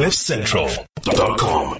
CliffCentral.com. 0.00 1.78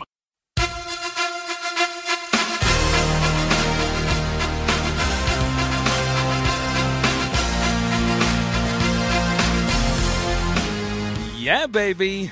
Yeah, 11.38 11.66
baby. 11.66 12.30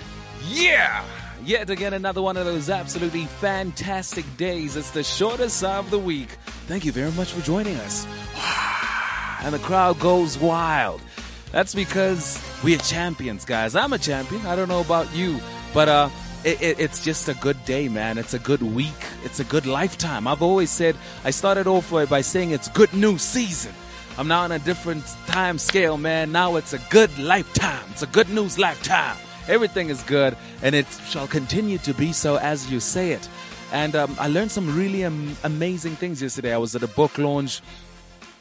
Yeah. 0.50 1.02
Yet 1.42 1.70
again, 1.70 1.94
another 1.94 2.20
one 2.20 2.36
of 2.36 2.44
those 2.44 2.68
absolutely 2.68 3.24
fantastic 3.24 4.26
days. 4.36 4.76
It's 4.76 4.90
the 4.90 5.02
shortest 5.02 5.64
of 5.64 5.90
the 5.90 5.98
week. 5.98 6.28
Thank 6.66 6.84
you 6.84 6.92
very 6.92 7.12
much 7.12 7.32
for 7.32 7.40
joining 7.40 7.76
us. 7.76 8.06
And 9.40 9.54
the 9.54 9.60
crowd 9.60 10.00
goes 10.00 10.36
wild. 10.36 11.00
That's 11.52 11.74
because 11.74 12.42
we're 12.62 12.76
champions, 12.78 13.44
guys. 13.44 13.74
I'm 13.74 13.92
a 13.92 13.98
champion. 13.98 14.44
I 14.44 14.56
don't 14.56 14.68
know 14.68 14.80
about 14.80 15.14
you, 15.14 15.40
but 15.78 15.88
uh, 15.88 16.10
it, 16.42 16.60
it, 16.60 16.80
it's 16.80 17.04
just 17.04 17.28
a 17.28 17.34
good 17.34 17.64
day, 17.64 17.88
man. 17.88 18.18
It's 18.18 18.34
a 18.34 18.40
good 18.40 18.62
week. 18.62 19.00
It's 19.22 19.38
a 19.38 19.44
good 19.44 19.64
lifetime. 19.64 20.26
I've 20.26 20.42
always 20.42 20.70
said, 20.70 20.96
I 21.22 21.30
started 21.30 21.68
off 21.68 21.92
by 22.10 22.20
saying 22.20 22.50
it's 22.50 22.66
good 22.70 22.92
new 22.92 23.16
season. 23.16 23.72
I'm 24.18 24.26
now 24.26 24.42
on 24.42 24.50
a 24.50 24.58
different 24.58 25.06
time 25.28 25.56
scale, 25.56 25.96
man. 25.96 26.32
Now 26.32 26.56
it's 26.56 26.72
a 26.72 26.80
good 26.90 27.16
lifetime. 27.16 27.84
It's 27.92 28.02
a 28.02 28.08
good 28.08 28.28
news 28.28 28.58
lifetime. 28.58 29.16
Everything 29.46 29.88
is 29.88 30.02
good, 30.02 30.36
and 30.62 30.74
it 30.74 30.86
shall 31.06 31.28
continue 31.28 31.78
to 31.78 31.94
be 31.94 32.12
so 32.12 32.38
as 32.38 32.68
you 32.72 32.80
say 32.80 33.12
it. 33.12 33.28
And 33.70 33.94
um, 33.94 34.16
I 34.18 34.26
learned 34.26 34.50
some 34.50 34.76
really 34.76 35.04
am- 35.04 35.36
amazing 35.44 35.94
things 35.94 36.20
yesterday. 36.20 36.52
I 36.52 36.58
was 36.58 36.74
at 36.74 36.82
a 36.82 36.88
book 36.88 37.18
launch. 37.18 37.60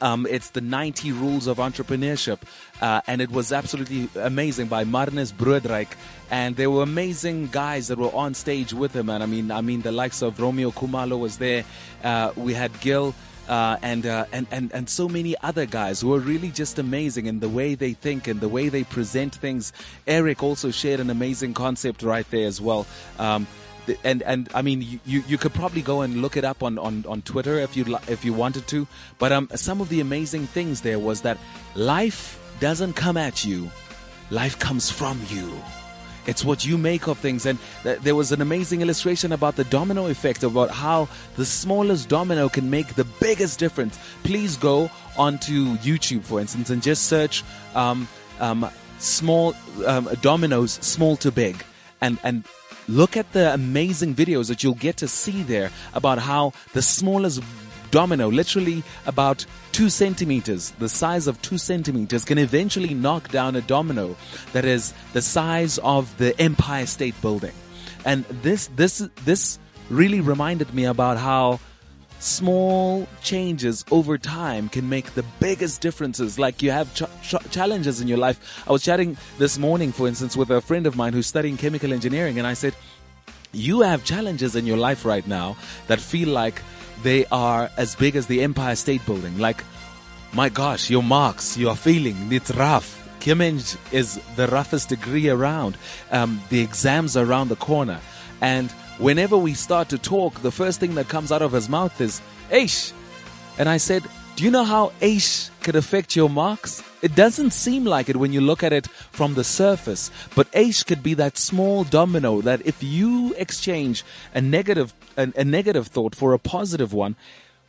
Um, 0.02 0.28
it's 0.30 0.50
the 0.52 0.62
90 0.62 1.12
Rules 1.12 1.48
of 1.48 1.58
Entrepreneurship, 1.58 2.40
uh, 2.82 3.02
and 3.08 3.22
it 3.22 3.32
was 3.32 3.52
absolutely 3.52 4.10
amazing 4.20 4.68
by 4.68 4.84
Marnus 4.84 5.32
Broodryk. 5.32 5.88
And 6.30 6.56
there 6.56 6.70
were 6.70 6.84
amazing 6.84 7.48
guys 7.48 7.88
that 7.88 7.98
were 7.98 8.14
on 8.14 8.34
stage 8.34 8.74
with 8.74 8.94
him. 8.96 9.10
And 9.10 9.24
I 9.24 9.26
mean, 9.26 9.52
I 9.52 9.62
mean, 9.62 9.82
the 9.82 9.92
likes 9.92 10.22
of 10.22 10.40
Romeo 10.40 10.72
Khumalo 10.72 11.20
was 11.20 11.38
there. 11.38 11.64
Uh, 12.04 12.32
we 12.36 12.54
had 12.54 12.80
Gil 12.82 13.16
uh, 13.48 13.78
and, 13.82 14.06
uh, 14.06 14.26
and 14.32 14.46
and 14.52 14.72
and 14.74 14.90
so 14.90 15.08
many 15.08 15.36
other 15.42 15.66
guys 15.66 16.02
who 16.02 16.14
are 16.14 16.20
really 16.20 16.50
just 16.50 16.80
amazing 16.80 17.28
in 17.28 17.40
the 17.40 17.50
way 17.50 17.76
they 17.76 17.94
think 17.94 18.28
and 18.28 18.42
the 18.42 18.50
way 18.50 18.70
they 18.70 18.84
present 18.84 19.36
things. 19.36 19.72
Eric 20.06 20.44
also 20.44 20.70
shared 20.72 21.00
an 21.00 21.10
amazing 21.10 21.54
concept 21.54 22.04
right 22.04 22.30
there 22.30 22.48
as 22.48 22.60
well. 22.60 22.86
Um, 23.18 23.48
and 24.04 24.22
and 24.24 24.50
I 24.54 24.62
mean, 24.62 25.00
you, 25.06 25.24
you 25.28 25.38
could 25.38 25.54
probably 25.54 25.82
go 25.82 26.02
and 26.02 26.22
look 26.22 26.38
it 26.38 26.44
up 26.44 26.64
on, 26.64 26.78
on, 26.78 27.06
on 27.08 27.22
Twitter 27.22 27.60
if 27.60 27.76
you 27.78 27.98
if 28.08 28.26
you 28.26 28.34
wanted 28.34 28.68
to. 28.68 28.88
But 29.20 29.32
um, 29.32 29.50
some 29.56 29.82
of 29.82 29.90
the 29.90 30.00
amazing 30.00 30.48
things 30.48 30.82
there 30.82 31.00
was 31.00 31.22
that 31.22 31.38
life 31.76 32.40
doesn't 32.60 32.94
come 32.94 33.18
at 33.18 33.46
you, 33.46 33.70
life 34.30 34.58
comes 34.60 34.90
from 34.90 35.22
you. 35.30 35.52
It's 36.26 36.44
what 36.44 36.66
you 36.66 36.78
make 36.78 37.08
of 37.08 37.18
things. 37.18 37.46
And 37.46 37.58
th- 37.84 38.00
there 38.00 38.14
was 38.14 38.34
an 38.34 38.42
amazing 38.42 38.82
illustration 38.82 39.32
about 39.32 39.56
the 39.56 39.64
domino 39.64 40.08
effect, 40.08 40.44
about 40.44 40.70
how 40.70 41.08
the 41.38 41.46
smallest 41.46 42.10
domino 42.10 42.50
can 42.50 42.70
make 42.70 42.96
the 42.96 43.06
biggest 43.06 43.60
difference. 43.60 43.98
Please 44.24 44.58
go 44.58 44.92
onto 45.18 45.78
YouTube, 45.78 46.24
for 46.24 46.42
instance, 46.42 46.70
and 46.70 46.84
just 46.84 47.04
search 47.06 47.44
um, 47.76 48.08
um, 48.42 48.70
small 49.00 49.56
um, 49.86 50.10
dominoes, 50.22 50.74
small 50.74 51.16
to 51.18 51.32
big, 51.32 51.64
and 52.02 52.20
and 52.24 52.44
look 52.88 53.18
at 53.18 53.32
the 53.34 53.54
amazing 53.54 54.16
videos 54.16 54.48
that 54.48 54.64
you'll 54.64 54.74
get 54.76 54.98
to 54.98 55.08
see 55.08 55.44
there 55.44 55.72
about 55.94 56.20
how 56.20 56.54
the 56.74 56.82
smallest 56.82 57.42
domino, 57.92 58.30
literally 58.30 58.84
about 59.06 59.46
two 59.72 59.90
centimeters, 59.90 60.72
the 60.72 60.90
size 60.90 61.28
of 61.28 61.42
two 61.42 61.58
centimeters, 61.58 62.26
can 62.26 62.38
eventually 62.38 62.94
knock 62.94 63.30
down 63.30 63.56
a 63.56 63.62
domino 63.62 64.16
that 64.54 64.66
is 64.66 64.94
the 65.14 65.22
size 65.22 65.78
of 65.80 66.18
the 66.18 66.40
Empire 66.40 66.86
State 66.86 67.20
Building. 67.22 67.54
And 68.06 68.26
this, 68.42 68.68
this, 68.76 69.08
this 69.26 69.60
really 69.90 70.22
reminded 70.22 70.74
me 70.74 70.86
about 70.86 71.18
how 71.18 71.60
small 72.20 73.08
changes 73.22 73.86
over 73.92 74.18
time 74.18 74.70
can 74.70 74.90
make 74.90 75.14
the 75.14 75.24
biggest 75.40 75.82
differences. 75.82 76.40
Like 76.40 76.62
you 76.62 76.72
have 76.72 76.94
ch- 76.94 77.04
ch- 77.22 77.52
challenges 77.52 78.02
in 78.02 78.08
your 78.08 78.18
life. 78.18 78.64
I 78.68 78.72
was 78.72 78.84
chatting 78.84 79.18
this 79.38 79.58
morning, 79.58 79.92
for 79.92 80.08
instance, 80.08 80.36
with 80.36 80.50
a 80.50 80.62
friend 80.62 80.88
of 80.88 80.96
mine 80.96 81.14
who's 81.14 81.28
studying 81.28 81.58
chemical 81.58 81.94
engineering, 81.94 82.38
and 82.38 82.48
I 82.48 82.54
said, 82.54 82.76
you 83.54 83.82
have 83.82 84.04
challenges 84.04 84.56
in 84.56 84.66
your 84.66 84.78
life 84.78 85.06
right 85.06 85.26
now 85.26 85.56
that 85.88 86.00
feel 86.00 86.30
like 86.30 86.62
they 87.04 87.26
are 87.28 87.70
as 87.78 87.96
big 87.96 88.16
as 88.16 88.28
the 88.28 88.42
Empire 88.42 88.76
State 88.76 89.06
Building. 89.06 89.38
Like, 89.38 89.64
my 90.34 90.50
gosh, 90.50 90.90
your 90.90 91.04
marks, 91.04 91.58
you 91.58 91.70
are 91.70 91.76
feeling 91.76 92.32
it's 92.32 92.52
rough. 92.52 93.04
Chem 93.20 93.42
Eng 93.42 93.62
is 93.92 94.20
the 94.36 94.48
roughest 94.48 94.90
degree 94.90 95.30
around. 95.30 95.78
Um, 96.12 96.42
the 96.50 96.62
exams 96.62 97.16
are 97.18 97.26
around 97.26 97.50
the 97.50 97.56
corner. 97.56 98.00
And 98.42 98.72
whenever 98.98 99.38
we 99.38 99.54
start 99.54 99.90
to 99.90 99.98
talk, 99.98 100.42
the 100.42 100.52
first 100.52 100.80
thing 100.80 100.96
that 100.96 101.08
comes 101.08 101.32
out 101.32 101.42
of 101.42 101.52
his 101.52 101.70
mouth 101.70 102.00
is, 102.02 102.22
Aish. 102.50 102.94
And 103.58 103.68
I 103.68 103.78
said, 103.78 104.04
do 104.36 104.44
you 104.44 104.52
know 104.52 104.64
how 104.64 104.92
Aish 105.02 105.50
could 105.62 105.76
affect 105.76 106.16
your 106.16 106.30
marks? 106.30 106.84
It 107.02 107.16
doesn't 107.16 107.52
seem 107.52 107.86
like 107.86 108.08
it 108.10 108.18
when 108.18 108.34
you 108.34 108.42
look 108.42 108.64
at 108.64 108.74
it 108.74 108.88
from 108.88 109.34
the 109.34 109.44
surface, 109.44 110.12
but 110.36 110.52
Aish 110.52 110.86
could 110.86 111.02
be 111.02 111.16
that 111.16 111.38
small 111.38 111.84
domino 111.84 112.42
that 112.42 112.66
if 112.66 112.84
you 112.84 113.34
exchange 113.38 114.04
a 114.34 114.42
negative, 114.42 114.94
a, 115.16 115.32
a 115.36 115.44
negative 115.44 115.88
thought 115.88 116.14
for 116.14 116.34
a 116.34 116.40
positive 116.40 116.94
one, 116.94 117.16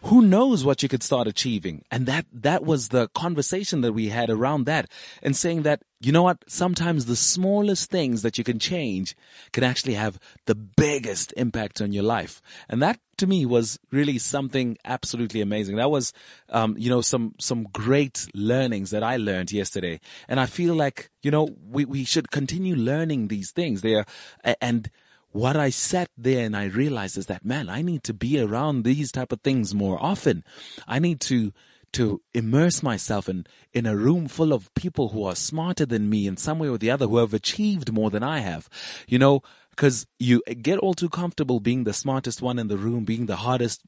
who 0.03 0.23
knows 0.23 0.65
what 0.65 0.83
you 0.83 0.89
could 0.89 1.03
start 1.03 1.27
achieving? 1.27 1.85
And 1.91 2.07
that, 2.07 2.27
that 2.33 2.65
was 2.65 2.89
the 2.89 3.09
conversation 3.09 3.81
that 3.81 3.93
we 3.93 4.09
had 4.09 4.31
around 4.31 4.65
that 4.65 4.91
and 5.23 5.37
saying 5.37 5.63
that, 5.63 5.83
you 6.01 6.13
know 6.13 6.23
what? 6.23 6.45
Sometimes 6.47 7.07
the 7.07 7.17
smallest 7.17 7.91
things 7.91 8.23
that 8.23 8.39
you 8.39 8.45
can 8.45 8.61
change 8.61 9.17
can 9.53 9.65
actually 9.65 9.95
have 9.95 10.19
the 10.47 10.55
biggest 10.55 11.35
impact 11.37 11.81
on 11.81 11.93
your 11.93 12.05
life. 12.05 12.41
And 12.69 12.81
that 12.81 13.01
to 13.17 13.27
me 13.27 13.45
was 13.45 13.81
really 13.91 14.19
something 14.19 14.79
absolutely 14.85 15.41
amazing. 15.41 15.77
That 15.77 15.91
was, 15.91 16.13
um, 16.51 16.77
you 16.79 16.89
know, 16.89 17.01
some, 17.01 17.35
some 17.41 17.65
great 17.65 18.29
learnings 18.35 18.91
that 18.91 19.03
I 19.03 19.17
learned 19.17 19.51
yesterday. 19.51 19.99
And 20.29 20.39
I 20.39 20.47
feel 20.47 20.75
like, 20.75 21.11
you 21.23 21.33
know, 21.33 21.49
we, 21.69 21.85
we 21.85 22.05
should 22.05 22.31
continue 22.31 22.77
learning 22.77 23.29
these 23.29 23.51
things 23.51 23.81
there 23.81 24.05
and, 24.61 24.91
what 25.33 25.57
I 25.57 25.71
sat 25.71 26.11
there 26.17 26.45
and 26.45 26.57
I 26.57 26.65
realized 26.65 27.19
is 27.19 27.27
that, 27.27 27.45
man, 27.45 27.69
I 27.69 27.83
need 27.83 28.03
to 28.05 28.15
be 28.15 28.41
around 28.41 28.85
these 28.85 29.13
type 29.13 29.33
of 29.33 29.41
things 29.43 29.75
more 29.75 30.03
often. 30.03 30.45
I 30.87 30.99
need 30.99 31.21
to, 31.23 31.53
to 31.93 32.23
immerse 32.35 32.83
myself 32.83 33.29
in, 33.29 33.47
in 33.73 33.87
a 33.87 33.97
room 33.97 34.29
full 34.29 34.53
of 34.53 34.73
people 34.75 35.11
who 35.11 35.25
are 35.25 35.37
smarter 35.37 35.87
than 35.87 36.11
me 36.11 36.27
in 36.27 36.37
some 36.37 36.59
way 36.59 36.69
or 36.69 36.79
the 36.79 36.91
other, 36.91 37.07
who 37.07 37.19
have 37.19 37.35
achieved 37.35 37.93
more 37.93 38.11
than 38.11 38.23
I 38.23 38.41
have. 38.41 38.69
You 39.07 39.19
know, 39.19 39.43
because 39.79 40.07
you 40.19 40.43
get 40.61 40.81
all 40.81 40.93
too 40.93 41.09
comfortable 41.09 41.61
being 41.61 41.85
the 41.85 41.93
smartest 41.93 42.43
one 42.43 42.59
in 42.59 42.67
the 42.67 42.77
room, 42.77 43.05
being 43.05 43.27
the 43.27 43.37
hardest 43.37 43.81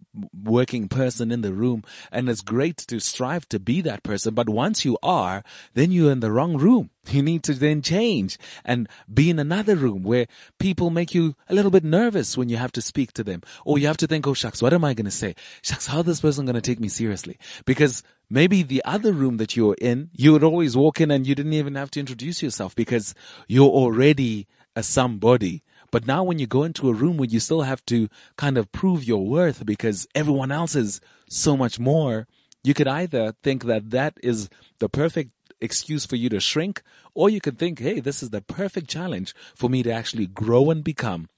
working 0.44 0.86
person 0.86 1.32
in 1.32 1.40
the 1.40 1.52
room. 1.52 1.82
And 2.12 2.30
it's 2.30 2.42
great 2.42 2.76
to 2.76 3.00
strive 3.00 3.48
to 3.48 3.58
be 3.58 3.80
that 3.80 4.04
person. 4.04 4.32
But 4.32 4.48
once 4.48 4.84
you 4.84 4.98
are, 5.02 5.42
then 5.74 5.90
you're 5.90 6.12
in 6.12 6.20
the 6.20 6.30
wrong 6.30 6.56
room. 6.56 6.90
You 7.10 7.22
need 7.22 7.42
to 7.44 7.54
then 7.54 7.82
change 7.82 8.38
and 8.64 8.88
be 9.12 9.30
in 9.30 9.40
another 9.40 9.74
room 9.74 10.04
where 10.04 10.26
people 10.60 10.90
make 10.90 11.12
you 11.12 11.34
a 11.48 11.54
little 11.54 11.72
bit 11.72 11.82
nervous 11.82 12.36
when 12.36 12.48
you 12.48 12.56
have 12.56 12.70
to 12.72 12.82
speak 12.82 13.12
to 13.14 13.24
them. 13.24 13.42
Or 13.64 13.78
you 13.80 13.88
have 13.88 13.96
to 13.96 14.06
think, 14.06 14.28
oh 14.28 14.34
shucks, 14.34 14.62
what 14.62 14.72
am 14.72 14.84
I 14.84 14.94
going 14.94 15.06
to 15.06 15.10
say? 15.10 15.34
Shucks, 15.62 15.86
how 15.88 16.00
is 16.00 16.06
this 16.06 16.20
person 16.20 16.44
going 16.44 16.54
to 16.54 16.60
take 16.60 16.78
me 16.78 16.88
seriously? 16.88 17.36
Because 17.64 18.04
maybe 18.28 18.62
the 18.62 18.82
other 18.84 19.12
room 19.12 19.38
that 19.38 19.56
you're 19.56 19.76
in, 19.80 20.10
you 20.12 20.30
would 20.32 20.44
always 20.44 20.76
walk 20.76 21.00
in 21.00 21.10
and 21.10 21.26
you 21.26 21.34
didn't 21.34 21.54
even 21.54 21.74
have 21.74 21.90
to 21.92 22.00
introduce 22.00 22.44
yourself 22.44 22.76
because 22.76 23.12
you're 23.48 23.66
already 23.82 24.46
a 24.76 24.82
somebody. 24.82 25.64
But 25.90 26.06
now 26.06 26.22
when 26.22 26.38
you 26.38 26.46
go 26.46 26.62
into 26.62 26.88
a 26.88 26.94
room 26.94 27.16
where 27.16 27.28
you 27.28 27.40
still 27.40 27.62
have 27.62 27.84
to 27.86 28.08
kind 28.36 28.56
of 28.56 28.70
prove 28.72 29.04
your 29.04 29.26
worth 29.26 29.64
because 29.66 30.06
everyone 30.14 30.52
else 30.52 30.74
is 30.74 31.00
so 31.28 31.56
much 31.56 31.78
more, 31.78 32.26
you 32.62 32.74
could 32.74 32.88
either 32.88 33.34
think 33.42 33.64
that 33.64 33.90
that 33.90 34.18
is 34.22 34.48
the 34.78 34.88
perfect 34.88 35.32
excuse 35.60 36.06
for 36.06 36.16
you 36.16 36.28
to 36.30 36.40
shrink, 36.40 36.82
or 37.14 37.28
you 37.28 37.40
could 37.40 37.58
think, 37.58 37.80
hey, 37.80 38.00
this 38.00 38.22
is 38.22 38.30
the 38.30 38.40
perfect 38.40 38.88
challenge 38.88 39.34
for 39.54 39.68
me 39.68 39.82
to 39.82 39.90
actually 39.92 40.26
grow 40.26 40.70
and 40.70 40.84
become 40.84 41.28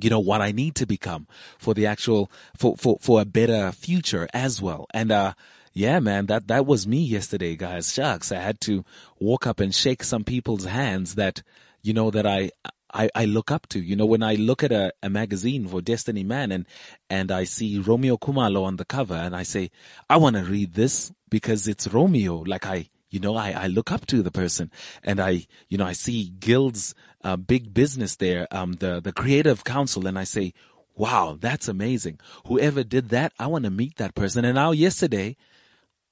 you 0.00 0.08
know 0.08 0.20
what 0.20 0.40
I 0.40 0.52
need 0.52 0.74
to 0.76 0.86
become 0.86 1.26
for 1.58 1.74
the 1.74 1.86
actual 1.86 2.30
for 2.56 2.76
for 2.76 2.96
for 3.00 3.20
a 3.20 3.26
better 3.26 3.72
future 3.72 4.28
as 4.32 4.62
well. 4.62 4.86
And 4.94 5.12
uh 5.12 5.34
yeah, 5.74 6.00
man, 6.00 6.26
that 6.26 6.48
that 6.48 6.66
was 6.66 6.86
me 6.86 6.98
yesterday, 6.98 7.56
guys. 7.56 7.92
Shucks, 7.92 8.32
I 8.32 8.40
had 8.40 8.60
to 8.62 8.84
walk 9.18 9.46
up 9.46 9.60
and 9.60 9.74
shake 9.74 10.02
some 10.02 10.24
people's 10.24 10.64
hands 10.64 11.14
that 11.16 11.42
you 11.82 11.92
know 11.92 12.10
that 12.10 12.26
I 12.26 12.50
I, 12.92 13.08
I 13.14 13.24
look 13.24 13.50
up 13.50 13.68
to. 13.68 13.80
You 13.80 13.96
know, 13.96 14.06
when 14.06 14.22
I 14.22 14.34
look 14.34 14.62
at 14.62 14.72
a, 14.72 14.92
a 15.02 15.08
magazine 15.08 15.66
for 15.66 15.80
Destiny 15.80 16.24
Man 16.24 16.52
and, 16.52 16.66
and 17.08 17.30
I 17.30 17.44
see 17.44 17.78
Romeo 17.78 18.16
Khumalo 18.16 18.64
on 18.64 18.76
the 18.76 18.84
cover 18.84 19.14
and 19.14 19.34
I 19.34 19.42
say, 19.42 19.70
I 20.10 20.16
want 20.16 20.36
to 20.36 20.44
read 20.44 20.74
this 20.74 21.12
because 21.30 21.68
it's 21.68 21.88
Romeo. 21.88 22.36
Like 22.38 22.66
I, 22.66 22.88
you 23.10 23.20
know, 23.20 23.36
I, 23.36 23.52
I 23.52 23.66
look 23.66 23.90
up 23.92 24.06
to 24.06 24.22
the 24.22 24.30
person 24.30 24.70
and 25.02 25.20
I, 25.20 25.46
you 25.68 25.78
know, 25.78 25.86
I 25.86 25.92
see 25.92 26.32
Gil's 26.38 26.94
uh, 27.24 27.36
big 27.36 27.72
business 27.72 28.16
there, 28.16 28.48
um, 28.50 28.74
the, 28.74 29.00
the 29.00 29.12
Creative 29.12 29.62
Counsel 29.64 30.06
and 30.06 30.18
I 30.18 30.24
say, 30.24 30.52
wow, 30.94 31.36
that's 31.40 31.68
amazing. 31.68 32.18
Whoever 32.46 32.84
did 32.84 33.08
that, 33.10 33.32
I 33.38 33.46
want 33.46 33.64
to 33.64 33.70
meet 33.70 33.96
that 33.96 34.14
person. 34.14 34.44
And 34.44 34.56
now 34.56 34.72
yesterday, 34.72 35.36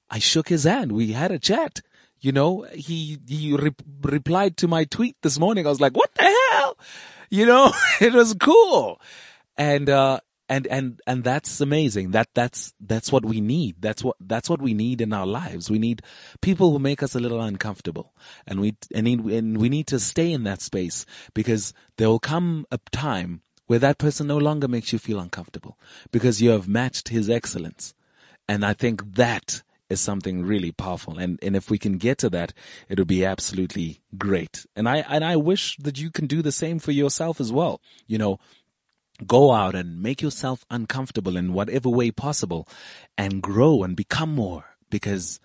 I 0.09 0.19
shook 0.19 0.49
his 0.49 0.65
hand. 0.65 0.91
We 0.91 1.13
had 1.13 1.31
a 1.31 1.39
chat. 1.39 1.81
You 2.21 2.31
know, 2.31 2.67
he, 2.73 3.17
he 3.27 3.53
re- 3.55 3.75
replied 4.03 4.57
to 4.57 4.67
my 4.67 4.85
tweet 4.85 5.17
this 5.21 5.39
morning. 5.39 5.65
I 5.65 5.69
was 5.69 5.81
like, 5.81 5.97
what 5.97 6.13
the 6.15 6.23
hell? 6.23 6.77
you 7.31 7.45
know, 7.45 7.73
it 8.01 8.13
was 8.13 8.35
cool. 8.35 9.01
And, 9.57 9.89
uh, 9.89 10.19
and, 10.47 10.67
and, 10.67 10.99
and 11.07 11.23
that's 11.23 11.61
amazing. 11.61 12.11
That, 12.11 12.27
that's, 12.35 12.73
that's 12.79 13.11
what 13.11 13.23
we 13.23 13.39
need. 13.39 13.77
That's 13.79 14.03
what, 14.03 14.17
that's 14.19 14.49
what 14.49 14.61
we 14.61 14.73
need 14.73 14.99
in 14.99 15.13
our 15.13 15.25
lives. 15.25 15.71
We 15.71 15.79
need 15.79 16.01
people 16.41 16.71
who 16.71 16.79
make 16.79 17.01
us 17.01 17.15
a 17.15 17.19
little 17.19 17.41
uncomfortable 17.41 18.13
and 18.45 18.59
we, 18.59 18.75
and, 18.93 19.07
and 19.07 19.57
we 19.57 19.69
need 19.69 19.87
to 19.87 19.99
stay 19.99 20.31
in 20.31 20.43
that 20.43 20.61
space 20.61 21.05
because 21.33 21.73
there 21.97 22.09
will 22.09 22.19
come 22.19 22.67
a 22.69 22.79
time 22.91 23.41
where 23.67 23.79
that 23.79 23.97
person 23.97 24.27
no 24.27 24.37
longer 24.37 24.67
makes 24.67 24.91
you 24.91 24.99
feel 24.99 25.19
uncomfortable 25.19 25.79
because 26.11 26.41
you 26.41 26.49
have 26.49 26.67
matched 26.67 27.07
his 27.07 27.29
excellence. 27.29 27.93
And 28.49 28.65
I 28.65 28.73
think 28.73 29.15
that 29.15 29.63
is 29.91 30.01
something 30.01 30.43
really 30.43 30.71
powerful. 30.71 31.17
And, 31.17 31.37
and 31.41 31.55
if 31.55 31.69
we 31.69 31.77
can 31.77 31.97
get 31.97 32.17
to 32.19 32.29
that, 32.31 32.53
it 32.89 32.97
would 32.97 33.07
be 33.07 33.25
absolutely 33.25 34.01
great. 34.17 34.65
And 34.75 34.87
I, 34.87 34.97
and 35.09 35.23
I 35.23 35.35
wish 35.35 35.77
that 35.77 35.99
you 35.99 36.09
can 36.09 36.27
do 36.27 36.41
the 36.41 36.51
same 36.51 36.79
for 36.79 36.91
yourself 36.91 37.39
as 37.39 37.51
well. 37.51 37.81
You 38.07 38.17
know, 38.17 38.39
go 39.25 39.51
out 39.51 39.75
and 39.75 40.01
make 40.01 40.21
yourself 40.21 40.65
uncomfortable 40.69 41.37
in 41.37 41.53
whatever 41.53 41.89
way 41.89 42.11
possible 42.11 42.67
and 43.17 43.41
grow 43.41 43.83
and 43.83 43.95
become 43.95 44.33
more 44.33 44.65
because 44.89 45.39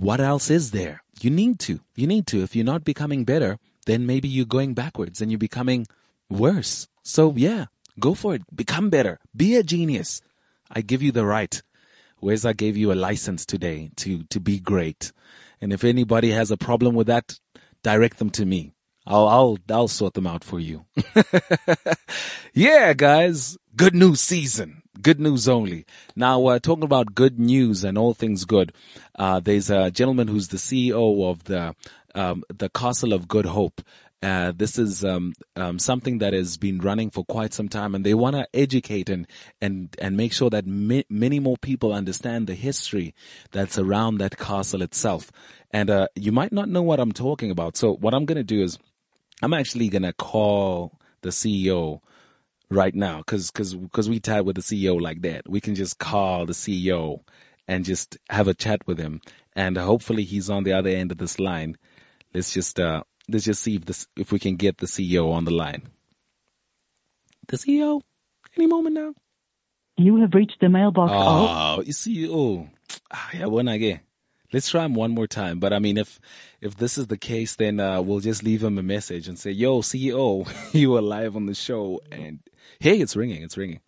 what 0.00 0.20
else 0.20 0.50
is 0.50 0.70
there? 0.70 1.02
You 1.20 1.30
need 1.30 1.58
to. 1.60 1.80
You 1.94 2.06
need 2.06 2.26
to. 2.28 2.42
If 2.42 2.54
you're 2.54 2.64
not 2.64 2.84
becoming 2.84 3.24
better, 3.24 3.58
then 3.86 4.06
maybe 4.06 4.28
you're 4.28 4.46
going 4.46 4.74
backwards 4.74 5.20
and 5.20 5.30
you're 5.30 5.38
becoming 5.38 5.86
worse. 6.28 6.88
So 7.02 7.32
yeah, 7.36 7.66
go 7.98 8.14
for 8.14 8.34
it. 8.34 8.42
Become 8.54 8.90
better. 8.90 9.18
Be 9.34 9.56
a 9.56 9.62
genius. 9.62 10.20
I 10.70 10.80
give 10.80 11.02
you 11.02 11.12
the 11.12 11.24
right. 11.24 11.62
Weza 12.22 12.56
gave 12.56 12.76
you 12.76 12.92
a 12.92 12.94
license 12.94 13.44
today 13.46 13.90
to, 13.96 14.24
to 14.24 14.40
be 14.40 14.58
great. 14.58 15.12
And 15.60 15.72
if 15.72 15.84
anybody 15.84 16.30
has 16.30 16.50
a 16.50 16.56
problem 16.56 16.94
with 16.94 17.06
that, 17.06 17.38
direct 17.82 18.18
them 18.18 18.30
to 18.30 18.46
me. 18.46 18.72
I'll, 19.06 19.28
I'll, 19.28 19.58
I'll 19.70 19.88
sort 19.88 20.14
them 20.14 20.26
out 20.26 20.42
for 20.42 20.58
you. 20.58 20.84
yeah, 22.52 22.92
guys. 22.92 23.56
Good 23.76 23.94
news 23.94 24.20
season. 24.20 24.82
Good 25.00 25.20
news 25.20 25.48
only. 25.48 25.86
Now, 26.16 26.44
uh, 26.46 26.58
talking 26.58 26.82
about 26.84 27.14
good 27.14 27.38
news 27.38 27.84
and 27.84 27.96
all 27.96 28.14
things 28.14 28.44
good, 28.44 28.72
uh, 29.16 29.38
there's 29.40 29.70
a 29.70 29.90
gentleman 29.90 30.28
who's 30.28 30.48
the 30.48 30.56
CEO 30.56 31.30
of 31.30 31.44
the, 31.44 31.76
um, 32.14 32.42
the 32.48 32.68
Castle 32.70 33.12
of 33.12 33.28
Good 33.28 33.46
Hope. 33.46 33.80
Uh, 34.22 34.50
this 34.56 34.78
is 34.78 35.04
um, 35.04 35.34
um, 35.56 35.78
something 35.78 36.18
that 36.18 36.32
has 36.32 36.56
been 36.56 36.78
running 36.78 37.10
for 37.10 37.24
quite 37.24 37.52
some 37.52 37.68
time, 37.68 37.94
and 37.94 38.04
they 38.04 38.14
want 38.14 38.34
to 38.34 38.48
educate 38.54 39.10
and 39.10 39.26
and 39.60 39.94
and 40.00 40.16
make 40.16 40.32
sure 40.32 40.48
that 40.48 40.66
ma- 40.66 41.02
many 41.10 41.38
more 41.38 41.56
people 41.58 41.92
understand 41.92 42.46
the 42.46 42.54
history 42.54 43.14
that's 43.52 43.78
around 43.78 44.18
that 44.18 44.38
castle 44.38 44.80
itself. 44.82 45.30
And 45.70 45.90
uh, 45.90 46.08
you 46.14 46.32
might 46.32 46.52
not 46.52 46.68
know 46.68 46.82
what 46.82 46.98
I'm 46.98 47.12
talking 47.12 47.50
about. 47.50 47.76
So 47.76 47.94
what 47.94 48.14
I'm 48.14 48.24
going 48.24 48.36
to 48.36 48.44
do 48.44 48.62
is, 48.62 48.78
I'm 49.42 49.52
actually 49.52 49.88
going 49.90 50.02
to 50.02 50.14
call 50.14 50.98
the 51.20 51.28
CEO 51.28 52.00
right 52.70 52.94
now 52.94 53.18
because 53.18 53.50
because 53.50 53.74
because 53.74 54.08
we 54.08 54.18
tied 54.18 54.42
with 54.42 54.56
the 54.56 54.62
CEO 54.62 55.00
like 55.00 55.22
that. 55.22 55.48
We 55.48 55.60
can 55.60 55.74
just 55.74 55.98
call 55.98 56.46
the 56.46 56.52
CEO 56.52 57.20
and 57.68 57.84
just 57.84 58.16
have 58.30 58.48
a 58.48 58.54
chat 58.54 58.86
with 58.86 58.98
him, 58.98 59.20
and 59.54 59.76
hopefully 59.76 60.24
he's 60.24 60.48
on 60.48 60.64
the 60.64 60.72
other 60.72 60.90
end 60.90 61.12
of 61.12 61.18
this 61.18 61.38
line. 61.38 61.76
Let's 62.32 62.52
just 62.52 62.80
uh, 62.80 63.02
let's 63.28 63.44
just 63.44 63.62
see 63.62 63.76
if 63.76 63.84
this 63.84 64.06
if 64.16 64.32
we 64.32 64.38
can 64.38 64.56
get 64.56 64.78
the 64.78 64.86
CEO 64.86 65.32
on 65.32 65.44
the 65.44 65.50
line. 65.50 65.82
The 67.48 67.56
CEO, 67.56 68.02
any 68.56 68.66
moment 68.66 68.94
now. 68.94 69.14
You 69.96 70.20
have 70.20 70.34
reached 70.34 70.60
the 70.60 70.68
mailbox. 70.68 71.10
Oh, 71.14 71.82
you 71.82 71.92
see, 71.92 72.28
oh, 72.28 72.68
yeah, 73.32 73.46
one 73.46 73.68
again. 73.68 74.00
Let's 74.52 74.70
try 74.70 74.84
him 74.84 74.94
one 74.94 75.12
more 75.12 75.26
time. 75.26 75.58
But 75.58 75.72
I 75.72 75.78
mean, 75.78 75.96
if 75.96 76.20
if 76.60 76.76
this 76.76 76.98
is 76.98 77.08
the 77.08 77.16
case, 77.16 77.56
then 77.56 77.80
uh, 77.80 78.00
we'll 78.00 78.20
just 78.20 78.42
leave 78.42 78.62
him 78.62 78.78
a 78.78 78.82
message 78.82 79.26
and 79.26 79.38
say, 79.38 79.50
"Yo, 79.50 79.80
CEO, 79.80 80.48
you 80.74 80.94
are 80.96 81.02
live 81.02 81.34
on 81.34 81.46
the 81.46 81.54
show." 81.54 82.00
And 82.12 82.40
hey, 82.78 82.98
it's 82.98 83.16
ringing. 83.16 83.42
It's 83.42 83.56
ringing. 83.56 83.80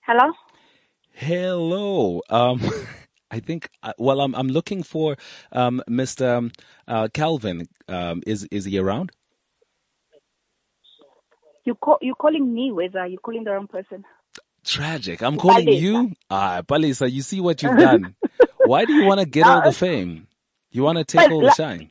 Hello. 0.00 0.32
Hello. 1.12 2.22
Um, 2.28 2.60
I 3.30 3.40
think. 3.40 3.68
Uh, 3.82 3.92
well, 3.98 4.20
I'm 4.20 4.34
I'm 4.34 4.48
looking 4.48 4.82
for 4.82 5.16
um, 5.52 5.82
Mr. 5.88 6.36
Um, 6.36 6.52
uh, 6.86 7.08
Calvin. 7.12 7.68
Um, 7.88 8.22
is 8.26 8.44
is 8.50 8.64
he 8.64 8.78
around? 8.78 9.12
You 11.64 11.74
call 11.74 11.98
you 12.00 12.14
calling 12.14 12.52
me? 12.52 12.72
Whether 12.72 13.06
you're 13.06 13.20
calling 13.20 13.44
the 13.44 13.52
wrong 13.52 13.66
person? 13.66 14.04
Tragic. 14.64 15.22
I'm 15.22 15.36
calling 15.36 15.66
Palesa. 15.66 15.80
you. 15.80 16.12
Ah, 16.30 16.62
Palesa, 16.62 17.10
you 17.10 17.22
see 17.22 17.40
what 17.40 17.62
you've 17.62 17.78
done. 17.78 18.14
Why 18.64 18.84
do 18.84 18.92
you 18.92 19.02
want 19.02 19.20
to 19.20 19.26
get 19.26 19.46
all 19.46 19.62
the 19.62 19.72
fame? 19.72 20.26
You 20.70 20.82
want 20.82 20.98
to 20.98 21.04
take 21.04 21.30
all 21.30 21.40
the 21.40 21.50
shine. 21.52 21.90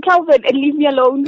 Calvin 0.00 0.44
and 0.44 0.56
leave 0.56 0.76
me 0.76 0.86
alone. 0.86 1.26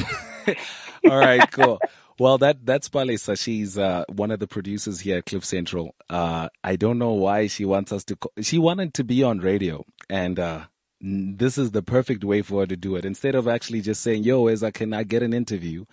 all 1.09 1.19
right, 1.19 1.51
cool. 1.51 1.81
Well, 2.19 2.39
that 2.39 2.67
that's 2.67 2.89
Palesa. 2.89 3.39
She's 3.39 3.79
uh, 3.79 4.05
one 4.09 4.33
of 4.33 4.41
the 4.41 4.49
producers 4.49 5.01
here 5.01 5.19
at 5.19 5.27
Cliff 5.27 5.45
Central. 5.45 5.95
Uh, 6.11 6.49
I 6.65 6.75
don't 6.75 6.99
know 6.99 7.13
why 7.13 7.47
she 7.47 7.65
wants 7.65 7.93
us 7.93 8.03
to. 8.05 8.17
Co- 8.17 8.33
she 8.41 8.59
wanted 8.59 8.93
to 8.95 9.05
be 9.05 9.23
on 9.23 9.39
radio, 9.39 9.85
and 10.11 10.39
uh, 10.39 10.65
this 11.01 11.57
is 11.59 11.71
the 11.71 11.83
perfect 11.83 12.25
way 12.25 12.43
for 12.43 12.61
her 12.63 12.67
to 12.67 12.77
do 12.77 12.97
it. 12.97 13.05
Instead 13.05 13.37
of 13.37 13.47
actually 13.47 13.83
just 13.83 14.03
saying, 14.03 14.25
"Yo, 14.25 14.49
Eza, 14.49 14.73
can 14.73 14.93
I 14.93 15.05
get 15.05 15.23
an 15.23 15.33
interview?" 15.33 15.85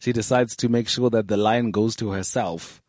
she 0.00 0.12
decides 0.12 0.56
to 0.56 0.68
make 0.68 0.88
sure 0.88 1.10
that 1.10 1.28
the 1.28 1.36
line 1.36 1.70
goes 1.70 1.94
to 1.96 2.10
herself. 2.10 2.82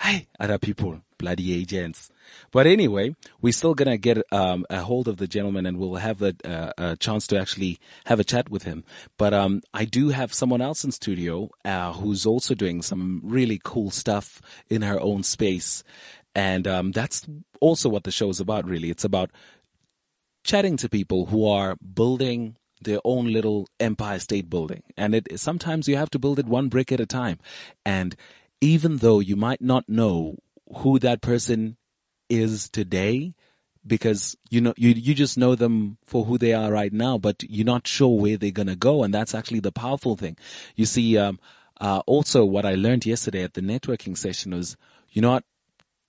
Hey, 0.00 0.26
other 0.40 0.58
people, 0.58 1.02
bloody 1.18 1.54
agents. 1.54 2.10
But 2.50 2.66
anyway, 2.66 3.14
we're 3.40 3.52
still 3.52 3.74
gonna 3.74 3.96
get 3.96 4.22
um, 4.32 4.64
a 4.70 4.80
hold 4.80 5.08
of 5.08 5.16
the 5.16 5.26
gentleman, 5.26 5.66
and 5.66 5.78
we'll 5.78 5.96
have 5.96 6.22
a, 6.22 6.34
uh, 6.44 6.72
a, 6.78 6.96
chance 6.96 7.26
to 7.28 7.38
actually 7.38 7.78
have 8.06 8.20
a 8.20 8.24
chat 8.24 8.50
with 8.50 8.64
him. 8.64 8.84
But 9.16 9.34
um, 9.34 9.62
I 9.74 9.84
do 9.84 10.10
have 10.10 10.32
someone 10.32 10.60
else 10.60 10.84
in 10.84 10.92
studio 10.92 11.50
uh, 11.64 11.92
who's 11.92 12.26
also 12.26 12.54
doing 12.54 12.82
some 12.82 13.20
really 13.24 13.60
cool 13.62 13.90
stuff 13.90 14.40
in 14.68 14.82
her 14.82 15.00
own 15.00 15.22
space, 15.22 15.82
and 16.34 16.66
um, 16.66 16.92
that's 16.92 17.26
also 17.60 17.88
what 17.88 18.04
the 18.04 18.10
show 18.10 18.28
is 18.30 18.40
about. 18.40 18.64
Really, 18.66 18.90
it's 18.90 19.04
about 19.04 19.30
chatting 20.44 20.76
to 20.78 20.88
people 20.88 21.26
who 21.26 21.46
are 21.46 21.76
building 21.76 22.56
their 22.80 23.00
own 23.04 23.32
little 23.32 23.68
empire 23.80 24.18
state 24.18 24.48
building. 24.48 24.82
And 24.96 25.14
it 25.14 25.38
sometimes 25.38 25.88
you 25.88 25.96
have 25.96 26.10
to 26.10 26.18
build 26.18 26.38
it 26.38 26.46
one 26.46 26.68
brick 26.68 26.92
at 26.92 27.00
a 27.00 27.06
time. 27.06 27.38
And 27.84 28.16
even 28.60 28.98
though 28.98 29.20
you 29.20 29.36
might 29.36 29.60
not 29.60 29.88
know 29.88 30.36
who 30.78 30.98
that 30.98 31.20
person 31.20 31.76
is 32.28 32.68
today, 32.68 33.34
because 33.86 34.36
you 34.50 34.60
know 34.60 34.74
you 34.76 34.90
you 34.90 35.14
just 35.14 35.38
know 35.38 35.54
them 35.54 35.98
for 36.04 36.24
who 36.24 36.38
they 36.38 36.52
are 36.52 36.70
right 36.70 36.92
now, 36.92 37.18
but 37.18 37.42
you're 37.48 37.64
not 37.66 37.86
sure 37.86 38.18
where 38.18 38.36
they're 38.36 38.50
gonna 38.50 38.76
go, 38.76 39.02
and 39.02 39.12
that's 39.12 39.34
actually 39.34 39.60
the 39.60 39.72
powerful 39.72 40.16
thing. 40.16 40.36
You 40.76 40.86
see, 40.86 41.16
um, 41.18 41.38
uh, 41.80 42.02
also 42.06 42.44
what 42.44 42.64
I 42.64 42.74
learned 42.74 43.06
yesterday 43.06 43.42
at 43.42 43.54
the 43.54 43.60
networking 43.60 44.16
session 44.16 44.54
was, 44.54 44.76
you 45.10 45.22
know 45.22 45.30
what, 45.32 45.44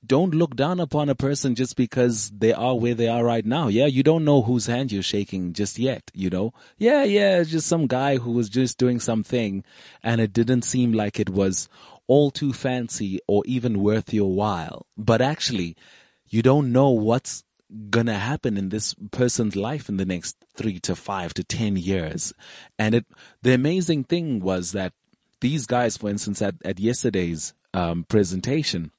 don't 0.06 0.34
look 0.34 0.56
down 0.56 0.80
upon 0.80 1.10
a 1.10 1.16
person 1.16 1.56
just 1.56 1.76
because 1.76 2.32
they 2.32 2.54
are 2.54 2.76
where 2.76 2.96
they 2.96 3.08
are 3.08 3.24
right 3.24 3.46
now. 3.46 3.68
Yeah, 3.68 3.86
you 3.86 4.02
don't 4.02 4.26
know 4.26 4.42
whose 4.42 4.68
hand 4.68 4.92
you're 4.92 5.04
shaking 5.04 5.54
just 5.54 5.78
yet, 5.78 6.10
you 6.14 6.30
know? 6.30 6.54
Yeah, 6.78 7.04
yeah, 7.04 7.44
just 7.44 7.68
some 7.68 7.86
guy 7.86 8.18
who 8.18 8.32
was 8.32 8.50
just 8.50 8.78
doing 8.78 9.00
something 9.00 9.64
and 10.02 10.22
it 10.22 10.32
didn't 10.32 10.62
seem 10.62 10.94
like 10.94 11.20
it 11.20 11.30
was 11.30 11.68
all 12.08 12.32
too 12.32 12.54
fancy 12.54 13.20
or 13.28 13.44
even 13.46 13.84
worth 13.84 14.14
your 14.14 14.32
while. 14.32 14.86
But 14.98 15.22
actually, 15.22 15.76
you 16.30 16.42
don't 16.42 16.72
know 16.72 16.90
what's 16.90 17.44
gonna 17.90 18.18
happen 18.18 18.58
in 18.58 18.70
this 18.70 18.96
person's 19.12 19.56
life 19.56 19.90
in 19.90 19.98
the 19.98 20.06
next 20.06 20.38
three 20.56 20.80
to 20.80 20.96
five 20.96 21.34
to 21.36 21.44
ten 21.44 21.78
years. 21.78 22.34
And 22.78 22.96
it, 22.96 23.06
the 23.42 23.54
amazing 23.54 24.06
thing 24.06 24.40
was 24.40 24.72
that 24.72 24.94
these 25.42 25.66
guys, 25.66 25.96
for 25.98 26.10
instance, 26.10 26.42
at, 26.42 26.56
at 26.66 26.80
yesterday's 26.80 27.54
um, 27.74 28.06
presentation, 28.10 28.92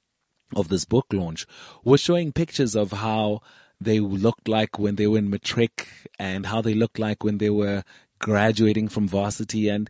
of 0.55 0.69
this 0.69 0.85
book 0.85 1.07
launch 1.13 1.47
were 1.85 1.99
showing 1.99 2.33
pictures 2.33 2.75
of 2.75 2.93
how 2.93 3.41
they 3.81 4.01
looked 4.01 4.49
like 4.49 4.79
when 4.79 4.97
they 4.97 5.07
were 5.07 5.19
in 5.19 5.31
matric 5.31 5.89
and 6.19 6.47
how 6.47 6.61
they 6.61 6.75
looked 6.75 6.99
like 6.99 7.25
when 7.25 7.39
they 7.39 7.51
were 7.51 7.83
graduating 8.19 8.89
from 8.89 9.09
varsity. 9.09 9.69
And 9.69 9.89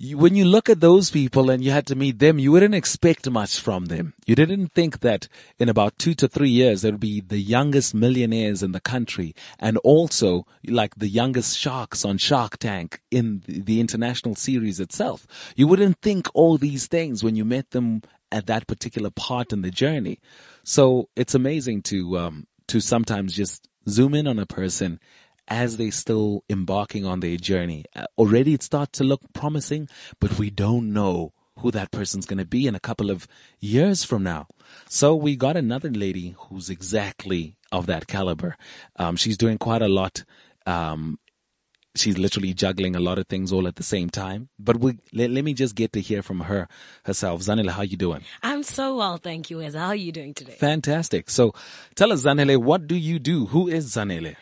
when 0.00 0.36
you 0.36 0.44
look 0.44 0.70
at 0.70 0.80
those 0.80 1.10
people 1.10 1.50
and 1.50 1.62
you 1.62 1.72
had 1.72 1.86
to 1.88 1.96
meet 1.96 2.20
them, 2.20 2.38
you 2.38 2.52
wouldn't 2.52 2.74
expect 2.74 3.28
much 3.28 3.58
from 3.58 3.86
them. 3.86 4.14
You 4.26 4.36
didn't 4.36 4.68
think 4.68 5.00
that 5.00 5.26
in 5.58 5.68
about 5.68 5.98
two 5.98 6.14
to 6.14 6.28
three 6.28 6.50
years, 6.50 6.82
they 6.82 6.90
would 6.92 7.00
be 7.00 7.20
the 7.20 7.38
youngest 7.38 7.94
millionaires 7.94 8.62
in 8.62 8.70
the 8.70 8.80
country 8.80 9.34
and 9.58 9.76
also 9.78 10.46
like 10.64 10.94
the 10.94 11.08
youngest 11.08 11.58
sharks 11.58 12.04
on 12.04 12.18
Shark 12.18 12.58
Tank 12.58 13.00
in 13.10 13.42
the, 13.46 13.60
the 13.60 13.80
international 13.80 14.36
series 14.36 14.78
itself. 14.78 15.26
You 15.56 15.66
wouldn't 15.66 16.00
think 16.00 16.28
all 16.32 16.58
these 16.58 16.86
things 16.86 17.24
when 17.24 17.34
you 17.34 17.44
met 17.44 17.70
them 17.72 18.02
at 18.30 18.46
that 18.46 18.68
particular 18.68 19.10
part 19.10 19.52
in 19.52 19.62
the 19.62 19.70
journey. 19.70 20.20
So 20.62 21.08
it's 21.16 21.34
amazing 21.34 21.82
to 21.82 22.18
um, 22.18 22.46
to 22.68 22.80
sometimes 22.80 23.34
just 23.34 23.68
zoom 23.88 24.14
in 24.14 24.28
on 24.28 24.38
a 24.38 24.46
person 24.46 25.00
as 25.48 25.76
they're 25.76 25.90
still 25.90 26.44
embarking 26.48 27.04
on 27.04 27.20
their 27.20 27.36
journey. 27.36 27.84
Uh, 27.96 28.04
already 28.16 28.54
it 28.54 28.62
starts 28.62 28.98
to 28.98 29.04
look 29.04 29.20
promising, 29.32 29.88
but 30.20 30.38
we 30.38 30.50
don't 30.50 30.92
know 30.92 31.32
who 31.58 31.70
that 31.72 31.90
person's 31.90 32.26
going 32.26 32.38
to 32.38 32.44
be 32.44 32.66
in 32.66 32.74
a 32.74 32.80
couple 32.80 33.10
of 33.10 33.26
years 33.58 34.04
from 34.04 34.22
now. 34.22 34.46
So 34.88 35.14
we 35.14 35.34
got 35.34 35.56
another 35.56 35.90
lady 35.90 36.34
who's 36.38 36.70
exactly 36.70 37.56
of 37.72 37.86
that 37.86 38.06
caliber. 38.06 38.56
Um, 38.96 39.16
she's 39.16 39.36
doing 39.36 39.58
quite 39.58 39.82
a 39.82 39.88
lot. 39.88 40.24
Um, 40.66 41.18
she's 41.96 42.16
literally 42.16 42.54
juggling 42.54 42.94
a 42.94 43.00
lot 43.00 43.18
of 43.18 43.26
things 43.26 43.52
all 43.52 43.66
at 43.66 43.76
the 43.76 43.82
same 43.82 44.08
time. 44.08 44.48
But 44.58 44.78
we, 44.78 44.98
let, 45.12 45.30
let 45.30 45.44
me 45.44 45.52
just 45.52 45.74
get 45.74 45.92
to 45.94 46.00
hear 46.00 46.22
from 46.22 46.40
her 46.40 46.68
herself. 47.04 47.42
Zanele, 47.42 47.70
how 47.70 47.82
you 47.82 47.96
doing? 47.96 48.22
I'm 48.42 48.62
so 48.62 48.96
well, 48.96 49.16
thank 49.16 49.50
you. 49.50 49.60
As 49.60 49.74
how 49.74 49.88
are 49.88 49.96
you 49.96 50.12
doing 50.12 50.34
today? 50.34 50.52
Fantastic. 50.52 51.28
So 51.28 51.54
tell 51.94 52.12
us, 52.12 52.22
Zanele, 52.24 52.56
what 52.56 52.86
do 52.86 52.94
you 52.94 53.18
do? 53.18 53.46
Who 53.46 53.68
is 53.68 53.94
Zanele? 53.94 54.36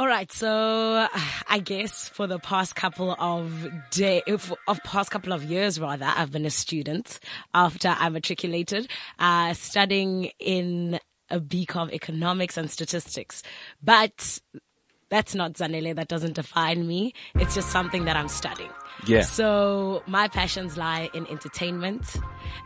All 0.00 0.06
right, 0.06 0.30
so 0.30 1.08
I 1.48 1.58
guess 1.58 2.08
for 2.08 2.28
the 2.28 2.38
past 2.38 2.76
couple 2.76 3.16
of 3.18 3.68
day, 3.90 4.22
of 4.28 4.80
past 4.84 5.10
couple 5.10 5.32
of 5.32 5.42
years 5.42 5.80
rather, 5.80 6.04
I've 6.06 6.30
been 6.30 6.46
a 6.46 6.50
student 6.50 7.18
after 7.52 7.88
I 7.88 8.08
matriculated, 8.08 8.88
uh, 9.18 9.54
studying 9.54 10.30
in 10.38 11.00
a 11.30 11.40
BCom 11.40 11.90
economics 11.90 12.56
and 12.56 12.70
statistics. 12.70 13.42
But 13.82 14.38
that's 15.08 15.34
not 15.34 15.54
Zanele. 15.54 15.96
That 15.96 16.06
doesn't 16.06 16.34
define 16.34 16.86
me. 16.86 17.12
It's 17.34 17.56
just 17.56 17.70
something 17.70 18.04
that 18.04 18.16
I'm 18.16 18.28
studying. 18.28 18.70
Yeah. 19.06 19.22
So 19.22 20.02
my 20.06 20.28
passions 20.28 20.76
lie 20.76 21.10
in 21.14 21.26
entertainment 21.28 22.16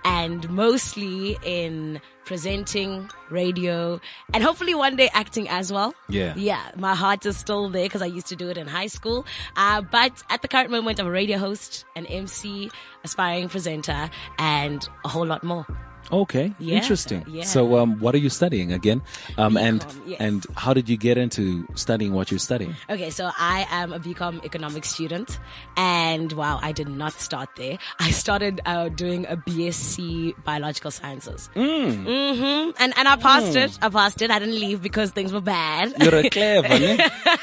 and 0.05 0.49
mostly 0.51 1.39
in 1.45 2.01
presenting, 2.25 3.11
radio, 3.31 4.01
and 4.33 4.43
hopefully 4.43 4.75
one 4.75 4.97
day 4.97 5.11
acting 5.13 5.49
as 5.49 5.73
well. 5.73 5.95
Yeah. 6.09 6.35
Yeah. 6.37 6.63
My 6.77 6.95
heart 6.95 7.27
is 7.27 7.37
still 7.37 7.69
there 7.69 7.85
because 7.85 8.03
I 8.03 8.07
used 8.07 8.29
to 8.29 8.37
do 8.37 8.49
it 8.49 8.57
in 8.57 8.67
high 8.67 8.87
school. 8.87 9.27
Uh, 9.57 9.83
but 9.83 10.23
at 10.31 10.43
the 10.43 10.49
current 10.49 10.71
moment, 10.71 10.99
I'm 11.01 11.07
a 11.07 11.11
radio 11.11 11.39
host, 11.39 11.85
an 11.97 12.07
MC, 12.07 12.71
aspiring 13.05 13.49
presenter, 13.49 14.11
and 14.39 14.89
a 15.05 15.09
whole 15.09 15.27
lot 15.27 15.43
more. 15.45 15.67
Okay, 16.13 16.53
Yeah, 16.59 16.77
interesting. 16.77 17.25
yeah. 17.27 17.45
So, 17.45 17.79
um, 17.79 17.99
what 17.99 18.15
are 18.15 18.19
you 18.19 18.29
studying 18.29 18.71
again? 18.73 19.01
Um, 19.39 19.57
and 19.57 19.81
yes. 20.05 20.21
and 20.21 20.47
how 20.57 20.75
did 20.75 20.89
you 20.89 20.99
get 20.99 21.17
into 21.17 21.67
studying 21.75 22.13
what 22.13 22.31
you're 22.31 22.39
studying? 22.39 22.77
Okay, 22.91 23.09
so 23.09 23.31
I 23.39 23.67
am 23.71 23.93
a 23.95 23.99
BCom 23.99 24.45
economics 24.45 24.91
student, 24.91 25.39
and 25.77 26.31
wow, 26.33 26.59
I 26.61 26.73
did 26.73 26.89
not 26.89 27.15
start 27.15 27.49
there. 27.57 27.79
I 27.99 28.11
started 28.11 28.61
uh, 28.67 28.91
doing 28.91 29.25
a 29.27 29.37
BSc 29.37 30.35
biological 30.45 30.91
sciences. 30.91 31.49
Mm. 31.57 32.05
hmm 32.05 32.71
And 32.79 32.93
and 32.97 33.09
I 33.09 33.17
passed 33.17 33.57
it. 33.57 33.79
I 33.81 33.89
passed 33.89 34.21
it. 34.21 34.31
I 34.31 34.39
didn't 34.39 34.61
leave 34.61 34.83
because 34.83 35.13
things 35.13 35.33
were 35.33 35.41
bad. 35.41 35.95
You're 36.03 36.15
a 36.17 36.29
clever, 36.29 36.69
ne? 36.69 36.99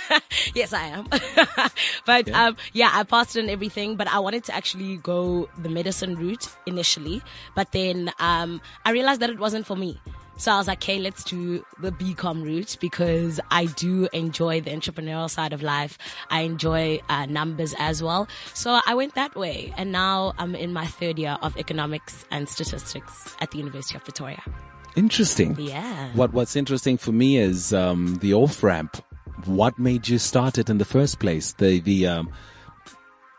yes, 0.54 0.74
I 0.74 0.94
am. 0.94 1.08
but 2.06 2.30
um, 2.30 2.56
yeah, 2.74 2.92
I 2.94 3.02
passed 3.04 3.36
it 3.36 3.42
and 3.42 3.50
everything. 3.50 3.96
But 3.96 4.08
I 4.08 4.20
wanted 4.20 4.44
to 4.46 4.56
actually 4.56 4.98
go 4.98 5.50
the 5.58 5.70
medicine 5.70 6.16
route 6.16 6.48
initially, 6.66 7.22
but 7.56 7.72
then 7.72 8.12
um, 8.20 8.59
I 8.86 8.92
realized 8.92 9.22
that 9.22 9.30
it 9.30 9.40
wasn't 9.40 9.66
for 9.66 9.76
me. 9.76 10.00
So 10.40 10.54
I 10.54 10.58
was 10.58 10.68
like, 10.68 10.78
okay, 10.78 11.00
let's 11.00 11.26
do 11.26 11.66
the 11.82 11.92
BCom 11.92 12.44
route 12.44 12.78
because 12.80 13.42
I 13.52 13.66
do 13.66 14.08
enjoy 14.14 14.62
the 14.62 14.72
entrepreneurial 14.72 15.30
side 15.30 15.52
of 15.52 15.62
life. 15.62 15.98
I 16.30 16.42
enjoy 16.42 17.02
uh, 17.10 17.26
numbers 17.26 17.76
as 17.78 18.02
well. 18.02 18.26
So 18.54 18.80
I 18.88 18.96
went 18.96 19.16
that 19.16 19.36
way. 19.36 19.74
And 19.76 19.92
now 19.92 20.34
I'm 20.38 20.56
in 20.56 20.72
my 20.72 20.86
third 20.86 21.20
year 21.20 21.38
of 21.42 21.58
economics 21.58 22.24
and 22.32 22.48
statistics 22.48 23.36
at 23.42 23.52
the 23.52 23.58
University 23.58 23.98
of 23.98 24.06
Pretoria. 24.06 24.42
Interesting. 24.96 25.58
Yeah. 25.60 26.10
What 26.14 26.32
What's 26.32 26.56
interesting 26.56 26.98
for 26.98 27.12
me 27.12 27.38
is 27.38 27.74
um, 27.74 28.16
the 28.22 28.34
off 28.34 28.64
ramp. 28.64 29.04
What 29.44 29.78
made 29.78 30.08
you 30.08 30.20
start 30.20 30.58
it 30.58 30.70
in 30.70 30.78
the 30.78 30.86
first 30.86 31.20
place? 31.20 31.52
The 31.54 31.82
the 31.82 32.08
um, 32.08 32.32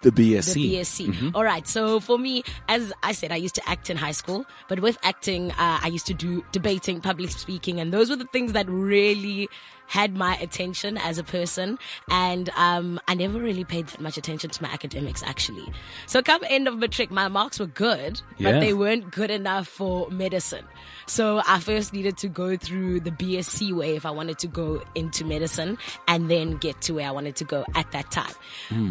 the 0.02 0.10
BSc. 0.10 0.54
The 0.54 0.76
BSc. 0.76 1.34
All 1.34 1.44
right. 1.44 1.66
So 1.66 2.00
for 2.00 2.18
me, 2.18 2.42
as 2.68 2.92
I 3.02 3.12
said, 3.12 3.32
I 3.32 3.36
used 3.36 3.54
to 3.56 3.68
act 3.68 3.90
in 3.90 3.96
high 3.96 4.12
school, 4.12 4.46
but 4.68 4.80
with 4.80 4.98
acting, 5.02 5.50
uh, 5.52 5.78
I 5.82 5.88
used 5.88 6.06
to 6.06 6.14
do 6.14 6.44
debating, 6.52 7.00
public 7.00 7.30
speaking, 7.30 7.80
and 7.80 7.92
those 7.92 8.08
were 8.10 8.16
the 8.16 8.24
things 8.26 8.52
that 8.52 8.68
really 8.68 9.48
had 9.86 10.14
my 10.14 10.36
attention 10.36 10.96
as 10.98 11.18
a 11.18 11.24
person. 11.24 11.76
And, 12.08 12.48
um, 12.50 13.00
I 13.08 13.14
never 13.14 13.40
really 13.40 13.64
paid 13.64 13.88
that 13.88 14.00
much 14.00 14.16
attention 14.16 14.48
to 14.50 14.62
my 14.62 14.68
academics 14.70 15.20
actually. 15.24 15.66
So 16.06 16.22
come 16.22 16.42
end 16.48 16.68
of 16.68 16.78
matric, 16.78 17.10
my 17.10 17.26
marks 17.26 17.58
were 17.58 17.66
good, 17.66 18.22
Yeah. 18.38 18.52
but 18.52 18.60
they 18.60 18.72
weren't 18.72 19.10
good 19.10 19.32
enough 19.32 19.66
for 19.66 20.08
medicine. 20.08 20.64
So 21.06 21.42
I 21.44 21.58
first 21.58 21.92
needed 21.92 22.16
to 22.18 22.28
go 22.28 22.56
through 22.56 23.00
the 23.00 23.10
BSc 23.10 23.72
way 23.72 23.96
if 23.96 24.06
I 24.06 24.12
wanted 24.12 24.38
to 24.38 24.46
go 24.46 24.80
into 24.94 25.24
medicine 25.24 25.76
and 26.06 26.30
then 26.30 26.56
get 26.58 26.80
to 26.82 26.94
where 26.94 27.08
I 27.08 27.10
wanted 27.10 27.34
to 27.36 27.44
go 27.44 27.64
at 27.74 27.90
that 27.90 28.12
time. 28.12 28.32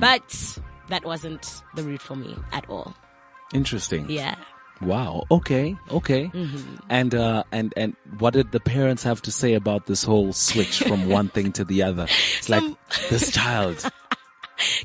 But 0.02 0.58
that 0.90 1.06
wasn't 1.06 1.62
the 1.76 1.84
route 1.84 2.02
for 2.02 2.16
me 2.16 2.36
at 2.52 2.70
all. 2.70 2.94
Interesting. 3.54 4.10
Yeah. 4.10 4.36
Wow. 4.82 5.24
Okay. 5.30 5.76
Okay. 5.92 6.28
Mm-hmm. 6.28 6.76
And 6.90 7.14
uh, 7.14 7.44
and 7.52 7.74
and 7.76 7.96
what 8.20 8.34
did 8.34 8.52
the 8.52 8.60
parents 8.60 9.04
have 9.04 9.22
to 9.24 9.32
say 9.32 9.54
about 9.54 9.88
this 9.88 10.04
whole 10.04 10.32
switch 10.34 10.80
from 10.80 11.10
one 11.18 11.30
thing 11.30 11.52
to 11.54 11.66
the 11.66 11.84
other? 11.84 12.08
It's 12.38 12.50
like 12.50 12.64
this 13.10 13.32
child. 13.32 13.90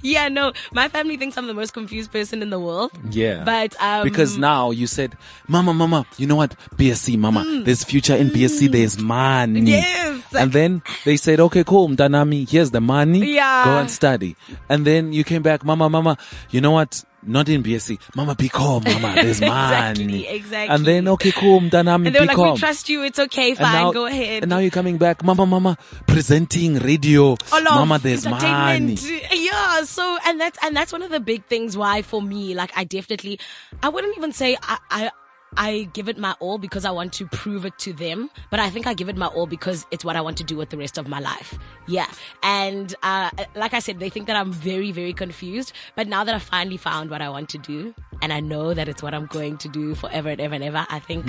Yeah, 0.03 0.29
no, 0.29 0.53
my 0.73 0.89
family 0.89 1.17
thinks 1.17 1.37
I'm 1.37 1.47
the 1.47 1.55
most 1.55 1.73
confused 1.73 2.13
person 2.13 2.43
in 2.43 2.51
the 2.51 2.61
world. 2.61 2.93
Yeah. 3.11 3.45
But, 3.45 3.81
um, 3.81 4.05
because 4.05 4.37
now 4.39 4.71
you 4.71 4.87
said, 4.87 5.17
Mama, 5.49 5.75
Mama, 5.75 6.07
you 6.17 6.27
know 6.27 6.37
what? 6.37 6.57
BSc, 6.77 7.19
Mama. 7.19 7.63
There's 7.65 7.85
future 7.85 8.15
in 8.15 8.31
BSc. 8.31 8.71
There's 8.71 8.99
money. 8.99 9.63
Mm. 9.63 9.69
Yes. 9.69 10.23
And 10.35 10.53
then 10.53 10.83
they 11.05 11.17
said, 11.17 11.41
okay, 11.41 11.65
cool, 11.65 11.89
Mdanami, 11.89 12.49
here's 12.49 12.71
the 12.71 12.81
money. 12.81 13.35
Yeah. 13.35 13.65
Go 13.65 13.79
and 13.79 13.91
study. 13.91 14.37
And 14.69 14.87
then 14.87 15.13
you 15.13 15.25
came 15.25 15.43
back, 15.43 15.65
Mama, 15.65 15.89
Mama, 15.89 16.19
you 16.51 16.61
know 16.61 16.73
what? 16.73 17.05
Not 17.27 17.49
in 17.49 17.63
BSc. 17.63 17.99
Mama, 18.15 18.35
be 18.35 18.49
calm, 18.49 18.83
Mama. 18.87 19.15
There's 19.15 19.41
Exactly, 19.41 20.05
money. 20.05 20.27
exactly. 20.29 20.75
And 20.75 20.85
then, 20.87 21.09
okay, 21.09 21.33
cool, 21.33 21.61
Mdanami, 21.61 22.07
and 22.07 22.15
they 22.15 22.21
were 22.21 22.27
like, 22.27 22.37
calm. 22.37 22.53
we 22.55 22.59
trust 22.59 22.89
you. 22.89 23.03
It's 23.03 23.19
okay. 23.19 23.55
Fine. 23.55 23.73
now- 23.73 23.93
go 23.93 24.07
ahead. 24.07 24.43
And 24.43 24.51
now 24.51 24.59
you're 24.59 24.71
coming 24.71 24.99
back, 24.99 25.23
Mama, 25.25 25.47
Mama, 25.47 25.79
presenting 26.07 26.77
radio. 26.79 27.33
Oh, 27.33 27.37
All 27.53 27.59
of 27.59 27.65
Mama, 27.65 27.99
there's 27.99 28.27
money. 28.27 28.97
Yeah. 29.33 29.83
So, 29.85 30.19
and 30.27 30.41
that's, 30.41 30.59
and 30.63 30.77
that's 30.77 30.93
one 30.93 31.03
of 31.03 31.11
the 31.11 31.21
big 31.21 31.45
things 31.47 31.77
why 31.77 32.03
for 32.03 32.21
me, 32.23 32.55
like 32.55 32.71
I 32.77 32.85
definitely, 32.85 33.39
I 33.83 33.89
wouldn't 33.89 34.17
even 34.17 34.33
say 34.33 34.57
I, 34.63 34.79
I, 34.91 35.11
I 35.57 35.89
give 35.93 36.09
it 36.09 36.19
my 36.19 36.35
all 36.41 36.59
because 36.59 36.85
I 36.85 36.91
want 36.91 37.13
to 37.15 37.27
prove 37.27 37.65
it 37.65 37.79
to 37.79 37.93
them, 37.93 38.31
but 38.51 38.61
I 38.61 38.71
think 38.71 38.87
I 38.87 38.95
give 38.95 39.09
it 39.09 39.17
my 39.17 39.27
all 39.27 39.47
because 39.47 39.87
it's 39.91 40.05
what 40.05 40.17
I 40.17 40.21
want 40.21 40.37
to 40.39 40.45
do 40.45 40.57
with 40.57 40.71
the 40.71 40.77
rest 40.77 40.99
of 40.99 41.09
my 41.09 41.21
life. 41.21 41.59
Yeah. 41.87 42.07
And, 42.43 42.95
uh, 43.03 43.31
like 43.55 43.75
I 43.75 43.79
said, 43.79 44.01
they 44.01 44.11
think 44.11 44.27
that 44.27 44.37
I'm 44.37 44.53
very, 44.53 44.93
very 44.93 45.13
confused, 45.13 45.73
but 45.95 46.09
now 46.09 46.25
that 46.25 46.35
I 46.35 46.39
finally 46.39 46.77
found 46.77 47.11
what 47.11 47.23
I 47.23 47.29
want 47.29 47.49
to 47.51 47.59
do 47.59 47.95
and 48.23 48.33
I 48.33 48.41
know 48.41 48.75
that 48.75 48.89
it's 48.89 49.03
what 49.03 49.15
I'm 49.15 49.27
going 49.27 49.59
to 49.59 49.69
do 49.69 49.95
forever 49.95 50.31
and 50.31 50.41
ever 50.41 50.55
and 50.55 50.65
ever, 50.65 50.87
I 50.89 50.99
think, 50.99 51.27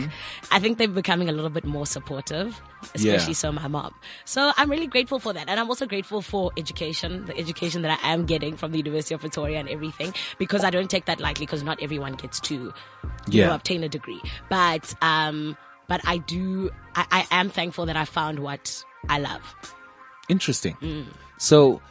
I 0.52 0.60
think 0.60 0.78
they're 0.78 0.88
becoming 0.88 1.30
a 1.30 1.32
little 1.32 1.50
bit 1.50 1.66
more 1.66 1.86
supportive, 1.86 2.62
especially 2.94 3.34
Yeah. 3.34 3.34
so 3.34 3.52
my 3.52 3.68
mom. 3.68 3.94
So 4.26 4.52
I'm 4.58 4.70
really 4.70 4.88
grateful 4.88 5.20
for 5.20 5.34
that. 5.34 5.50
And 5.50 5.60
I'm 5.60 5.70
also 5.70 5.86
grateful 5.86 6.22
for 6.22 6.52
education, 6.58 7.26
the 7.26 7.38
education 7.38 7.82
that 7.84 8.00
I 8.04 8.14
am 8.14 8.26
getting 8.26 8.56
from 8.58 8.72
the 8.72 8.78
University 8.78 9.16
of 9.16 9.22
Pretoria 9.22 9.60
and 9.60 9.70
everything, 9.70 10.14
because 10.38 10.64
I 10.64 10.70
don't 10.70 10.90
take 10.90 11.06
that 11.06 11.20
lightly 11.20 11.46
because 11.46 11.64
not 11.64 11.82
everyone 11.82 12.14
gets 12.14 12.40
to, 12.42 12.56
you 12.56 12.74
Yeah. 13.28 13.48
know, 13.48 13.56
obtain 13.56 13.84
a 13.84 13.90
degree. 13.90 14.22
But, 14.50 14.94
um, 15.02 15.58
but 15.88 16.02
I 16.06 16.18
do, 16.18 16.70
I, 16.96 17.06
I 17.12 17.40
am 17.40 17.50
thankful 17.50 17.86
that 17.88 17.96
I 17.98 18.06
found 18.06 18.40
what 18.40 18.84
I 19.10 19.20
love. 19.20 19.56
Interesting. 20.30 20.76
Mm. 20.82 21.06
So 21.38 21.82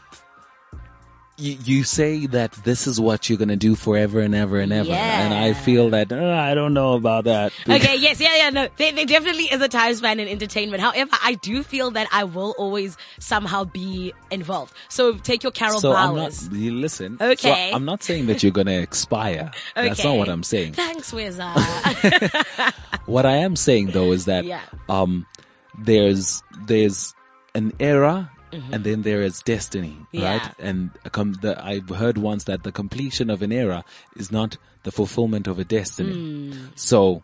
you, 1.37 1.57
you 1.65 1.85
say 1.85 2.27
that 2.27 2.53
this 2.65 2.87
is 2.87 3.01
what 3.01 3.29
you're 3.29 3.39
going 3.39 3.49
to 3.49 3.57
do 3.57 3.75
forever 3.75 4.21
and 4.21 4.35
ever 4.35 4.61
and 4.61 4.73
ever. 4.73 4.93
And 4.93 5.35
I 5.35 5.53
feel 5.53 5.91
that 5.91 6.13
uh, 6.13 6.17
I 6.25 6.55
don't 6.55 6.75
know 6.75 6.93
about 6.95 7.25
that. 7.25 7.53
Okay, 7.69 7.97
yes, 7.97 8.21
yeah, 8.21 8.37
yeah, 8.37 8.51
no. 8.51 8.69
There, 8.77 8.93
there 8.93 9.05
definitely 9.07 9.45
is 9.45 9.61
a 9.61 9.69
time 9.69 9.95
span 9.95 10.21
in 10.21 10.29
entertainment. 10.29 10.81
However, 10.83 11.11
I 11.23 11.35
do 11.35 11.63
feel 11.65 11.91
that 11.93 12.07
I 12.13 12.25
will 12.25 12.55
always 12.57 12.97
somehow 13.19 13.65
be 13.65 14.13
involved. 14.31 14.73
So 14.89 15.15
take 15.15 15.43
your 15.43 15.53
Carol 15.53 15.81
So 15.81 15.93
I'm 15.93 16.15
not, 16.15 16.31
Bowers. 16.31 16.51
listen. 16.53 17.19
So 17.19 17.31
Okay. 17.33 17.73
I'm 17.73 17.85
not 17.85 18.03
saying 18.05 18.27
that 18.27 18.43
you're 18.43 18.53
going 18.53 18.67
to 18.69 18.81
expire. 18.81 19.51
okay. 19.77 19.89
That's 19.89 20.05
not 20.05 20.17
what 20.17 20.29
I'm 20.29 20.43
saying. 20.45 20.75
Thanks, 20.75 21.13
Wizard. 21.13 21.45
What 23.07 23.27
I 23.27 23.37
am 23.37 23.55
saying 23.55 23.89
though 23.89 24.13
is 24.13 24.25
that 24.27 24.45
Yeah. 24.47 24.63
um 24.89 25.27
there's 25.79 26.43
there's 26.67 27.13
an 27.55 27.73
era 27.79 28.31
and 28.73 28.85
then 28.85 29.03
there 29.03 29.23
is 29.23 29.41
destiny, 29.41 29.97
Mm-hmm. 29.99 30.17
Yeah. 30.19 30.39
right? 30.39 30.51
And 30.59 30.91
com- 31.13 31.35
the, 31.41 31.53
I've 31.63 31.89
heard 31.89 32.19
once 32.19 32.45
that 32.45 32.63
the 32.63 32.73
completion 32.73 33.31
of 33.31 33.43
an 33.43 33.53
era 33.53 33.85
is 34.17 34.31
not 34.33 34.57
the 34.85 34.93
fulfillment 34.93 35.47
of 35.47 35.59
a 35.59 35.65
destiny. 35.65 36.53
So 36.75 37.23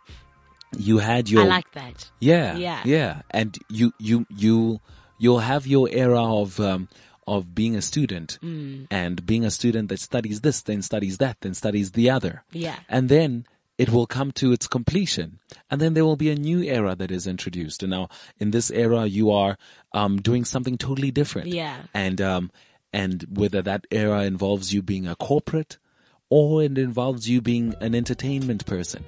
you 0.78 0.98
had 0.98 1.28
your 1.28 1.42
Mm. 1.42 1.46
I 1.46 1.48
like 1.48 1.72
that. 1.72 2.10
yeah, 2.20 2.56
Yeah. 2.56 2.80
yeah, 2.84 3.22
and 3.30 3.58
you 3.68 3.92
you 3.98 4.26
you 4.36 4.80
you'll 5.18 5.40
have 5.40 5.66
your 5.66 5.88
era 5.90 6.22
of 6.22 6.58
um, 6.60 6.88
of 7.26 7.54
being 7.54 7.76
a 7.76 7.82
student 7.82 8.38
Mm. 8.42 8.86
and 8.90 9.24
being 9.26 9.44
a 9.44 9.50
student 9.50 9.88
that 9.90 10.00
studies 10.00 10.40
this, 10.40 10.62
then 10.62 10.82
studies 10.82 11.18
that, 11.18 11.36
then 11.42 11.54
studies 11.54 11.92
the 11.92 12.08
other, 12.10 12.42
Yeah. 12.52 12.76
and 12.88 13.08
then 13.08 13.46
it 13.82 13.88
will 13.94 14.06
come 14.06 14.30
to 14.40 14.46
its 14.52 14.66
completion, 14.76 15.28
and 15.70 15.80
then 15.80 15.94
there 15.94 16.04
will 16.08 16.20
be 16.26 16.30
a 16.30 16.34
new 16.50 16.60
era 16.78 16.94
that 17.00 17.10
is 17.10 17.26
introduced. 17.26 17.82
And 17.82 17.90
now 17.96 18.08
in 18.38 18.50
this 18.50 18.70
era, 18.70 19.06
you 19.06 19.30
are 19.42 19.56
um, 20.00 20.20
doing 20.20 20.44
something 20.44 20.76
totally 20.78 21.10
different, 21.10 21.48
Yeah. 21.48 21.76
and 21.94 22.20
um, 22.20 22.50
and 22.92 23.24
whether 23.40 23.62
that 23.62 23.86
era 23.90 24.24
involves 24.32 24.74
you 24.74 24.82
being 24.82 25.06
a 25.08 25.16
corporate 25.16 25.78
or 26.28 26.62
it 26.62 26.76
involves 26.78 27.28
you 27.28 27.40
being 27.40 27.74
an 27.80 27.94
entertainment 27.94 28.62
person. 28.66 29.02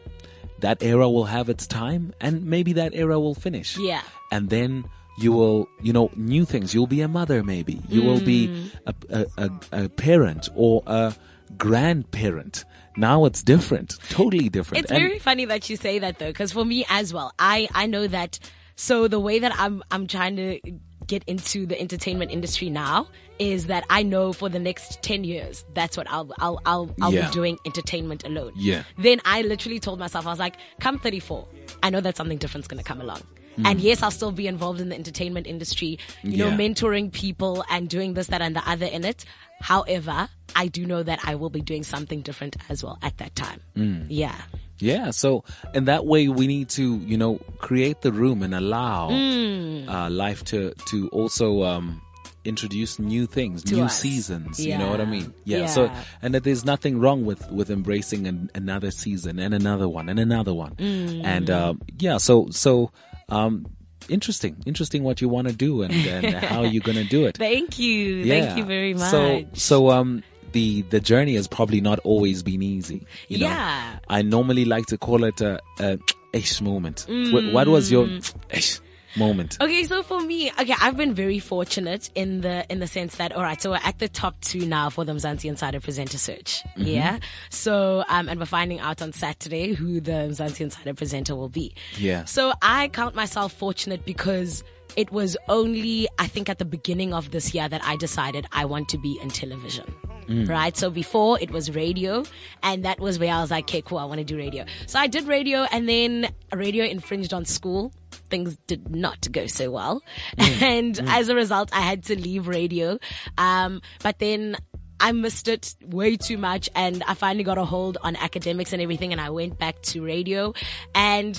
That 0.61 0.83
era 0.83 1.09
will 1.11 1.27
have 1.37 1.49
its 1.55 1.67
time 1.67 2.15
and 2.21 2.45
maybe 2.55 2.73
that 2.75 2.95
era 2.95 3.19
will 3.19 3.35
finish. 3.35 3.77
Yeah. 3.79 4.03
And 4.31 4.49
then 4.51 4.85
you 5.19 5.33
will, 5.33 5.67
you 5.83 5.93
know, 5.93 6.11
new 6.17 6.45
things. 6.45 6.73
You'll 6.75 6.87
be 6.99 7.01
a 7.03 7.09
mother, 7.09 7.43
maybe. 7.43 7.81
You 7.89 8.03
will 8.03 8.21
be 8.21 8.71
a, 8.87 8.95
a, 9.11 9.27
a, 9.45 9.51
a 9.85 9.89
parent 9.89 10.49
or 10.55 10.83
a 10.87 11.15
grandparent. 11.59 12.65
Now 12.97 13.25
it's 13.25 13.43
different, 13.43 13.97
totally 14.11 14.49
different. 14.49 14.85
It's 14.85 14.93
And- 14.93 15.01
very 15.01 15.19
funny 15.19 15.45
that 15.47 15.69
you 15.71 15.77
say 15.77 15.99
that 16.01 16.19
though, 16.19 16.29
because 16.29 16.53
for 16.53 16.65
me 16.65 16.85
as 16.89 17.13
well, 17.13 17.33
I 17.39 17.69
I 17.75 17.87
know 17.87 18.07
that. 18.07 18.39
So 18.77 19.07
the 19.09 19.21
way 19.21 19.39
that 19.39 19.53
I'm 19.59 19.83
I'm 19.91 20.07
trying 20.07 20.37
to 20.37 20.61
get 21.07 21.25
into 21.25 21.67
the 21.67 21.79
entertainment 21.81 22.31
industry 22.31 22.71
now 22.71 23.09
is 23.39 23.67
that 23.67 23.85
I 23.91 24.03
know 24.03 24.33
for 24.33 24.49
the 24.49 24.59
next 24.59 25.03
ten 25.03 25.25
years 25.25 25.65
that's 25.75 25.97
what 25.97 26.07
I'll 26.11 26.33
I'll 26.39 26.61
I'll, 26.65 26.95
I'll 27.03 27.13
Yeah. 27.13 27.27
be 27.27 27.33
doing 27.33 27.59
entertainment 27.67 28.25
alone. 28.25 28.53
Yeah. 28.57 28.85
Then 28.99 29.21
I 29.25 29.43
literally 29.43 29.81
told 29.81 29.99
myself 29.99 30.27
I 30.27 30.31
was 30.31 30.39
like, 30.39 30.57
come 30.81 30.99
34, 30.99 31.47
I 31.83 31.91
know 31.91 32.01
that 32.01 32.17
something 32.17 32.39
different's 32.39 32.69
gonna 32.69 32.83
come 32.85 33.01
along. 33.01 33.23
Mm. 33.59 33.67
And 33.67 33.81
yes, 33.81 34.03
I'll 34.03 34.11
still 34.11 34.33
be 34.33 34.47
involved 34.47 34.81
in 34.81 34.89
the 34.89 34.95
entertainment 34.97 35.47
industry, 35.47 35.99
you 36.23 36.39
know, 36.39 36.51
mentoring 36.51 37.13
people 37.13 37.65
and 37.71 37.89
doing 37.89 38.15
this, 38.15 38.29
that, 38.29 38.41
and 38.43 38.57
the 38.57 38.69
other 38.69 38.87
in 38.87 39.05
it. 39.05 39.25
However, 39.61 40.29
I 40.57 40.67
do 40.69 40.87
know 40.87 41.03
that 41.03 41.21
I 41.25 41.35
will 41.35 41.51
be 41.51 41.61
doing 41.61 41.83
something 41.85 42.21
different 42.23 42.57
as 42.69 42.83
well 42.83 42.99
at 43.03 43.19
that 43.19 43.35
time. 43.35 43.61
Mm. 43.77 44.07
Yeah. 44.09 44.35
Yeah, 44.79 45.11
so 45.11 45.45
in 45.75 45.85
that 45.85 46.07
way, 46.07 46.27
we 46.29 46.47
need 46.49 46.69
to, 46.71 46.97
you 46.99 47.17
know, 47.17 47.37
create 47.59 48.01
the 48.03 48.11
room 48.11 48.43
and 48.43 48.53
allow 48.55 49.11
Mm. 49.11 49.89
uh, 49.89 50.11
life 50.11 50.43
to 50.47 50.73
to 50.89 51.09
also 51.11 51.63
um, 51.63 52.01
introduce 52.45 52.99
new 52.99 53.27
things, 53.27 53.63
To 53.65 53.75
new 53.77 53.85
us. 53.85 54.01
seasons. 54.01 54.59
You 54.59 54.77
know 54.77 54.91
what 54.91 55.01
I 55.01 55.05
mean? 55.05 55.33
Yeah. 55.45 55.67
So 55.67 55.89
and 56.21 56.35
that 56.35 56.43
there's 56.43 56.65
nothing 56.65 56.99
wrong 56.99 57.25
with 57.25 57.49
with 57.53 57.71
embracing 57.71 58.27
an, 58.27 58.51
another 58.57 58.91
season 58.91 59.39
and 59.39 59.55
another 59.55 59.89
one 59.89 60.09
and 60.09 60.19
another 60.19 60.53
one. 60.55 60.75
Mm. 60.75 61.25
And 61.25 61.49
um, 61.51 61.81
yeah, 62.01 62.17
so 62.19 62.49
so 62.51 62.91
um, 63.29 63.67
interesting, 64.09 64.57
interesting 64.67 65.03
what 65.05 65.21
you 65.21 65.29
want 65.29 65.49
to 65.49 65.55
do 65.55 65.83
and, 65.83 65.93
and 65.93 66.35
how 66.45 66.63
you're 66.63 66.83
gonna 66.83 67.05
do 67.05 67.27
it. 67.27 67.37
Thank 67.39 67.79
you. 67.79 68.17
Yeah. 68.17 68.41
Thank 68.45 68.59
you 68.59 68.65
very 68.65 68.95
much. 68.95 69.11
So 69.11 69.45
so 69.55 69.91
um 69.91 70.23
the 70.53 70.83
the 70.83 71.01
journey 71.01 71.35
has 71.37 71.49
probably 71.49 71.81
not 71.81 71.99
always 72.01 72.43
been 72.43 72.63
easy. 72.63 73.07
You 73.29 73.39
know? 73.39 73.47
Yeah. 73.47 73.99
I 74.09 74.23
normally 74.23 74.65
like 74.65 74.87
to 74.87 74.99
call 74.99 75.25
it 75.25 75.41
a, 75.41 75.61
a 75.81 75.99
ish 76.33 76.61
moment. 76.61 77.07
Wh- 77.09 77.53
What 77.55 77.69
was 77.69 77.91
your 77.91 78.07
Mm. 78.07 78.35
ish 78.51 78.81
moment? 79.17 79.59
Okay, 79.61 79.85
so 79.85 80.03
for 80.03 80.21
me, 80.21 80.51
okay, 80.51 80.75
I've 80.81 80.97
been 80.97 81.15
very 81.15 81.39
fortunate 81.39 82.11
in 82.15 82.41
the 82.41 82.65
in 82.71 82.79
the 82.79 82.87
sense 82.87 83.17
that 83.17 83.33
all 83.33 83.43
right, 83.43 83.61
so 83.61 83.71
we're 83.71 83.81
at 83.83 83.99
the 83.99 84.09
top 84.09 84.41
two 84.41 84.67
now 84.67 84.91
for 84.91 85.05
the 85.05 85.13
Mzansi 85.13 85.49
Insider 85.49 85.81
Presenter 85.81 86.19
Search. 86.19 86.63
Mm-hmm. 86.77 86.87
Yeah. 86.87 87.19
So 87.51 88.05
um 88.09 88.29
and 88.29 88.39
we're 88.41 88.47
finding 88.47 88.81
out 88.81 89.03
on 89.03 89.13
Saturday 89.13 89.73
who 89.75 90.01
the 90.01 90.13
Mzansi 90.13 90.61
Insider 90.61 90.95
presenter 90.95 91.35
will 91.35 91.49
be. 91.49 91.75
Yeah. 91.97 92.25
So 92.25 92.53
I 92.63 92.89
count 92.89 93.15
myself 93.15 93.53
fortunate 93.53 94.05
because 94.05 94.65
it 94.97 95.11
was 95.11 95.37
only 95.49 96.09
I 96.19 96.27
think 96.27 96.49
at 96.49 96.59
the 96.59 96.65
beginning 96.65 97.15
of 97.15 97.31
this 97.31 97.55
year 97.55 97.69
that 97.69 97.83
I 97.85 97.97
decided 97.97 98.47
I 98.53 98.65
want 98.65 98.89
to 98.91 98.99
be 98.99 99.19
in 99.23 99.29
television. 99.29 99.95
Right. 100.29 100.75
So 100.77 100.89
before 100.89 101.39
it 101.41 101.51
was 101.51 101.75
radio 101.75 102.25
and 102.63 102.85
that 102.85 102.99
was 103.01 103.19
where 103.19 103.35
I 103.35 103.41
was 103.41 103.51
like, 103.51 103.65
okay, 103.65 103.83
cool. 103.83 103.99
I 103.99 104.05
want 104.05 104.19
to 104.19 104.25
do 104.25 104.37
radio. 104.37 104.65
So 104.87 104.99
I 104.99 105.07
did 105.07 105.27
radio 105.27 105.67
and 105.71 105.87
then 105.89 106.33
radio 106.55 106.85
infringed 106.85 107.35
on 107.35 107.45
school. 107.45 107.93
Things 108.33 108.57
did 108.67 108.85
not 108.91 109.31
go 109.31 109.47
so 109.47 109.71
well. 109.71 110.03
And 110.63 110.99
as 111.09 111.29
a 111.29 111.35
result, 111.35 111.69
I 111.73 111.81
had 111.81 112.05
to 112.05 112.19
leave 112.19 112.49
radio. 112.49 112.99
Um, 113.37 113.83
but 114.03 114.19
then 114.19 114.57
I 115.01 115.13
missed 115.13 115.49
it 115.49 115.75
way 115.85 116.17
too 116.17 116.39
much 116.39 116.71
and 116.77 117.03
I 117.03 117.15
finally 117.15 117.45
got 117.45 117.59
a 117.59 117.65
hold 117.65 117.99
on 118.03 118.15
academics 118.17 118.73
and 118.73 118.81
everything 118.81 119.11
and 119.13 119.21
I 119.21 119.31
went 119.31 119.59
back 119.59 119.83
to 119.91 120.01
radio 120.01 120.55
and 120.95 121.39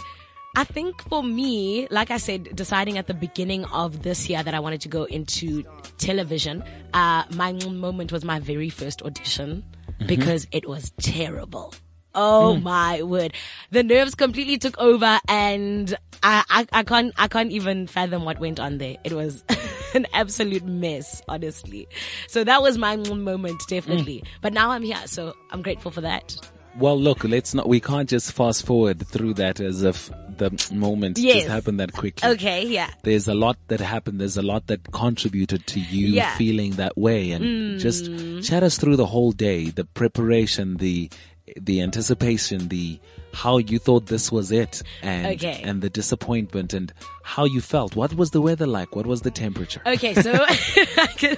I 0.56 0.66
think 0.66 1.02
for 1.10 1.24
me, 1.24 1.88
like 1.90 2.12
I 2.12 2.18
said, 2.18 2.56
deciding 2.56 2.98
at 2.98 3.08
the 3.08 3.14
beginning 3.16 3.66
of 3.66 4.04
this 4.04 4.30
year 4.30 4.44
that 4.44 4.54
I 4.54 4.60
wanted 4.60 4.82
to 4.82 4.90
go 4.90 5.06
into 5.06 5.64
television, 5.98 6.62
uh, 6.94 7.24
my 7.32 7.54
moment 7.54 8.12
was 8.12 8.24
my 8.24 8.40
very 8.40 8.70
first 8.70 9.02
audition 9.02 9.64
because 10.06 10.46
it 10.52 10.68
was 10.68 10.92
terrible. 11.02 11.74
Oh 12.16 12.56
my 12.58 13.02
word. 13.04 13.34
The 13.72 13.84
nerves 13.84 14.16
completely 14.16 14.58
took 14.58 14.78
over 14.78 15.20
and 15.28 15.96
I, 16.22 16.44
I, 16.50 16.68
I 16.72 16.84
can't, 16.84 17.14
I 17.18 17.28
can't 17.28 17.52
even 17.52 17.88
fathom 17.88 18.24
what 18.24 18.40
went 18.40 18.60
on 18.60 18.78
there. 18.78 18.96
It 19.04 19.14
was 19.14 19.44
an 19.94 20.06
absolute 20.14 20.64
mess, 20.64 21.22
honestly. 21.28 21.88
So 22.28 22.44
that 22.44 22.62
was 22.62 22.78
my 22.78 22.96
moment, 22.98 23.62
definitely. 23.68 24.24
But 24.42 24.54
now 24.54 24.72
I'm 24.72 24.84
here, 24.84 25.02
so 25.06 25.36
I'm 25.52 25.62
grateful 25.62 25.92
for 25.92 26.02
that. 26.02 26.36
Well, 26.80 27.00
look, 27.00 27.24
let's 27.24 27.54
not. 27.54 27.68
We 27.70 27.80
can't 27.80 28.10
just 28.10 28.32
fast 28.32 28.66
forward 28.66 29.06
through 29.08 29.36
that 29.36 29.60
as 29.60 29.84
if 29.84 30.10
the 30.38 30.50
moment 30.74 31.20
Yes. 31.20 31.36
just 31.36 31.48
happened 31.50 31.80
that 31.80 31.94
quickly. 31.94 32.28
Okay, 32.32 32.66
yeah. 32.66 32.90
There's 33.04 33.28
a 33.28 33.36
lot 33.36 33.58
that 33.68 33.80
happened. 33.80 34.20
There's 34.20 34.38
a 34.38 34.42
lot 34.42 34.66
that 34.68 34.92
contributed 34.92 35.68
to 35.68 35.80
you 35.80 36.08
Yeah. 36.08 36.32
Mm. 36.32 36.38
feeling 36.38 36.72
that 36.72 36.98
way, 36.98 37.30
and 37.32 37.80
just 37.80 38.06
chat 38.42 38.64
us 38.64 38.78
through 38.80 38.96
the 38.96 39.06
whole 39.06 39.32
day, 39.34 39.66
the 39.66 39.86
preparation, 39.86 40.78
the 40.78 41.12
the 41.60 41.82
anticipation, 41.82 42.70
the 42.70 43.00
how 43.34 43.58
you 43.58 43.80
thought 43.80 44.06
this 44.06 44.32
was 44.32 44.52
it, 44.52 44.84
and 45.02 45.26
Okay. 45.28 45.60
and 45.64 45.82
the 45.82 45.90
disappointment, 45.90 46.74
and 46.74 46.94
how 47.24 47.46
you 47.46 47.62
felt. 47.62 47.96
What 47.96 48.14
was 48.14 48.32
the 48.32 48.42
weather 48.42 48.68
like? 48.68 48.96
What 48.96 49.08
was 49.08 49.22
the 49.22 49.32
temperature? 49.32 49.82
Okay, 49.86 50.14
so 50.14 50.32
I 50.50 51.08
can, 51.18 51.38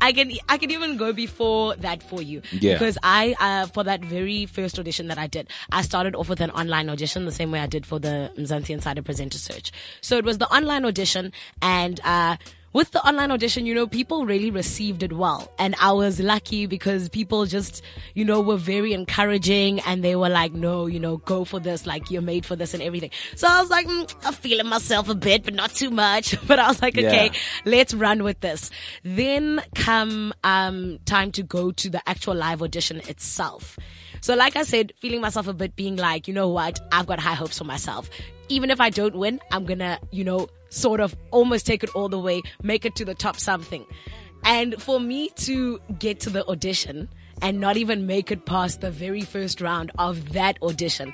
I 0.00 0.12
can, 0.12 0.32
I 0.48 0.58
can 0.58 0.70
even 0.72 0.96
go 0.96 1.12
before 1.12 1.76
that 1.76 2.02
for 2.02 2.20
you. 2.20 2.42
Yeah. 2.52 2.74
Because 2.74 2.98
I, 3.02 3.34
uh, 3.40 3.66
for 3.68 3.84
that 3.84 4.04
very 4.04 4.46
first 4.46 4.78
audition 4.78 5.06
that 5.08 5.18
I 5.18 5.26
did, 5.28 5.48
I 5.70 5.82
started 5.82 6.14
off 6.16 6.28
with 6.28 6.40
an 6.40 6.50
online 6.50 6.90
audition 6.90 7.24
the 7.24 7.32
same 7.32 7.50
way 7.50 7.60
I 7.60 7.66
did 7.66 7.86
for 7.86 7.98
the 7.98 8.32
Mzansi 8.36 8.70
Insider 8.70 9.02
Presenter 9.02 9.38
Search. 9.38 9.70
So 10.00 10.16
it 10.18 10.24
was 10.24 10.38
the 10.38 10.48
online 10.48 10.84
audition 10.84 11.32
and, 11.62 12.00
uh, 12.04 12.36
with 12.74 12.90
the 12.90 13.00
online 13.06 13.30
audition, 13.30 13.64
you 13.64 13.72
know, 13.74 13.86
people 13.86 14.26
really 14.26 14.50
received 14.50 15.02
it 15.02 15.12
well. 15.12 15.50
And 15.58 15.74
I 15.80 15.92
was 15.92 16.20
lucky 16.20 16.66
because 16.66 17.08
people 17.08 17.46
just, 17.46 17.82
you 18.14 18.24
know, 18.24 18.40
were 18.40 18.56
very 18.56 18.92
encouraging 18.92 19.78
and 19.80 20.02
they 20.04 20.16
were 20.16 20.28
like, 20.28 20.52
no, 20.52 20.86
you 20.86 20.98
know, 21.00 21.18
go 21.18 21.44
for 21.44 21.60
this, 21.60 21.86
like 21.86 22.10
you're 22.10 22.20
made 22.20 22.44
for 22.44 22.56
this 22.56 22.74
and 22.74 22.82
everything. 22.82 23.10
So 23.36 23.46
I 23.48 23.60
was 23.60 23.70
like, 23.70 23.86
mm, 23.86 24.12
I'm 24.24 24.34
feeling 24.34 24.66
myself 24.66 25.08
a 25.08 25.14
bit, 25.14 25.44
but 25.44 25.54
not 25.54 25.70
too 25.72 25.90
much. 25.90 26.36
But 26.46 26.58
I 26.58 26.68
was 26.68 26.82
like, 26.82 26.98
okay, 26.98 27.30
Yeah. 27.32 27.38
let's 27.64 27.94
run 27.94 28.22
with 28.22 28.40
this. 28.40 28.70
Then 29.02 29.62
come 29.74 30.34
um 30.42 30.98
time 31.06 31.30
to 31.32 31.42
go 31.42 31.70
to 31.70 31.88
the 31.88 32.06
actual 32.08 32.34
live 32.34 32.60
audition 32.60 32.98
itself. 33.08 33.78
So 34.20 34.34
like 34.34 34.56
I 34.56 34.64
said, 34.64 34.92
feeling 35.00 35.20
myself 35.20 35.46
a 35.48 35.52
bit 35.52 35.76
being 35.76 35.96
like, 35.96 36.26
you 36.28 36.34
know 36.34 36.48
what, 36.48 36.80
I've 36.90 37.06
got 37.06 37.20
high 37.20 37.34
hopes 37.34 37.58
for 37.58 37.64
myself. 37.64 38.10
Even 38.48 38.70
if 38.70 38.80
I 38.80 38.90
don't 38.90 39.16
win, 39.16 39.40
I'm 39.50 39.64
gonna, 39.64 39.98
you 40.10 40.24
know, 40.24 40.48
sort 40.68 41.00
of 41.00 41.16
almost 41.30 41.66
take 41.66 41.84
it 41.84 41.90
all 41.94 42.08
the 42.08 42.18
way, 42.18 42.42
make 42.62 42.84
it 42.84 42.94
to 42.96 43.04
the 43.04 43.14
top 43.14 43.36
something. 43.38 43.86
And 44.44 44.80
for 44.80 45.00
me 45.00 45.30
to 45.36 45.80
get 45.98 46.20
to 46.20 46.30
the 46.30 46.46
audition 46.46 47.08
and 47.40 47.60
not 47.60 47.76
even 47.76 48.06
make 48.06 48.30
it 48.30 48.44
past 48.44 48.80
the 48.80 48.90
very 48.90 49.22
first 49.22 49.60
round 49.60 49.90
of 49.98 50.32
that 50.32 50.58
audition 50.62 51.12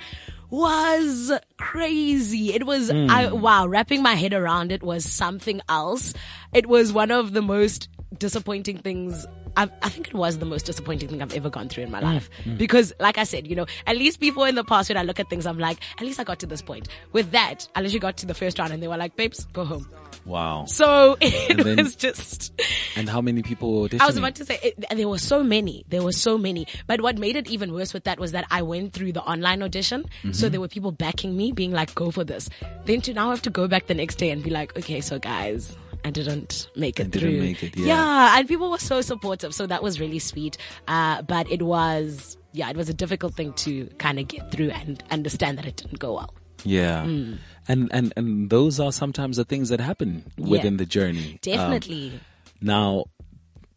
was 0.51 1.33
crazy. 1.57 2.53
It 2.53 2.67
was, 2.67 2.91
I, 2.91 3.27
hmm. 3.27 3.41
wow, 3.41 3.67
wrapping 3.67 4.03
my 4.03 4.15
head 4.15 4.35
around 4.35 4.73
it 4.73 4.83
was 4.83 5.05
something 5.05 5.61
else. 5.69 6.13
It 6.53 6.67
was 6.67 6.93
one 6.93 7.11
of 7.11 7.33
the 7.33 7.43
most 7.43 7.89
disappointing 8.19 8.79
things. 8.79 9.27
I, 9.57 9.69
I 9.83 9.89
think 9.89 10.09
it 10.09 10.15
was 10.15 10.39
the 10.39 10.47
most 10.47 10.67
disappointing 10.67 11.09
thing 11.09 11.23
I've 11.23 11.35
ever 11.35 11.51
gone 11.51 11.69
through 11.69 11.85
in 11.85 11.91
my 11.91 12.01
life. 12.01 12.31
Because, 12.57 12.93
like 13.01 13.19
I 13.19 13.25
said, 13.25 13.47
you 13.47 13.57
know, 13.57 13.67
at 13.87 13.97
least 13.97 14.21
before 14.21 14.49
in 14.49 14.55
the 14.55 14.65
past 14.65 14.89
when 14.89 14.97
I 14.97 15.03
look 15.03 15.21
at 15.21 15.29
things, 15.29 15.47
I'm 15.47 15.59
like, 15.59 15.79
at 15.99 16.03
least 16.03 16.21
I 16.21 16.25
got 16.25 16.39
to 16.41 16.47
this 16.47 16.63
point. 16.63 16.89
With 17.13 17.33
that, 17.33 17.69
I 17.75 17.81
literally 17.81 18.01
got 18.01 18.17
to 18.19 18.27
the 18.27 18.35
first 18.35 18.59
round 18.59 18.73
and 18.73 18.83
they 18.83 18.89
were 18.89 18.97
like, 18.97 19.17
babes, 19.17 19.47
go 19.53 19.65
home. 19.65 19.89
Wow. 20.25 20.67
So 20.67 21.17
it 21.21 21.57
then- 21.63 21.77
was 21.77 21.97
just, 21.97 22.53
And 22.97 23.09
how 23.09 23.21
many 23.21 23.43
people 23.43 23.81
were 23.81 23.89
auditioning? 23.89 24.01
I 24.03 24.07
was 24.07 24.17
about 24.17 24.35
to 24.37 24.45
say, 24.45 24.59
it, 24.63 24.85
there 24.91 25.09
were 25.09 25.19
so 25.19 25.43
many. 25.43 25.85
There 25.89 26.03
were 26.03 26.13
so 26.13 26.39
many. 26.39 26.67
But 26.87 27.01
what 27.01 27.19
made 27.19 27.37
it 27.37 27.49
even 27.51 27.73
worse 27.73 27.93
with 27.95 28.05
that 28.05 28.19
was 28.19 28.33
that 28.33 28.47
I 28.51 28.63
went 28.63 28.93
through 28.93 29.13
the 29.13 29.23
online 29.23 29.63
audition. 29.63 30.03
Mm-hmm. 30.03 30.33
So 30.33 30.49
there 30.49 30.61
were 30.61 30.69
people 30.69 30.93
backing 30.93 31.37
me, 31.37 31.53
being 31.53 31.73
like, 31.73 31.95
go 31.95 32.11
for 32.11 32.25
this. 32.25 32.49
Then 32.85 33.01
to 33.03 33.15
now 33.15 33.31
have 33.31 33.43
to 33.43 33.51
go 33.51 33.67
back 33.69 33.87
the 33.87 33.95
next 33.95 34.17
day 34.17 34.31
and 34.31 34.43
be 34.43 34.51
like, 34.51 34.77
okay, 34.77 35.01
so 35.01 35.19
guys, 35.19 35.77
I 36.05 36.11
didn't 36.11 36.69
make 36.77 36.99
it 36.99 37.07
I 37.07 37.09
didn't 37.11 37.31
through. 37.31 37.41
make 37.41 37.63
it, 37.63 37.77
yeah. 37.77 38.39
and 38.39 38.49
people 38.49 38.71
were 38.71 38.79
so 38.79 39.01
supportive. 39.01 39.55
So 39.55 39.67
that 39.67 39.83
was 39.83 40.01
really 40.01 40.19
sweet. 40.19 40.57
Uh, 40.89 41.23
but 41.23 41.51
it 41.51 41.63
was, 41.63 42.37
yeah, 42.53 42.71
it 42.71 42.77
was 42.77 42.89
a 42.89 42.95
difficult 42.95 43.35
thing 43.35 43.53
to 43.55 43.87
kind 43.99 44.19
of 44.19 44.29
get 44.29 44.51
through 44.51 44.71
and 44.71 45.03
understand 45.11 45.59
that 45.59 45.67
it 45.67 45.77
didn't 45.77 45.99
go 45.99 46.15
well. 46.15 46.35
Yeah. 46.65 47.05
Mm. 47.05 47.39
And, 47.69 47.89
and, 47.93 48.13
and 48.17 48.51
those 48.51 48.81
are 48.81 48.93
sometimes 48.93 49.37
the 49.37 49.45
things 49.45 49.69
that 49.69 49.81
happen 49.81 50.25
within 50.37 50.77
the 50.77 50.87
journey. 50.87 51.33
Um, 51.33 51.39
Definitely. 51.43 52.21
now, 52.61 53.05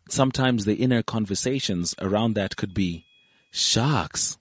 sometimes 0.10 0.66
the 0.66 0.76
inner 0.76 1.04
conversations 1.04 1.96
around 2.02 2.34
that 2.34 2.56
could 2.58 2.74
be, 2.74 3.06
sharks. 3.52 4.38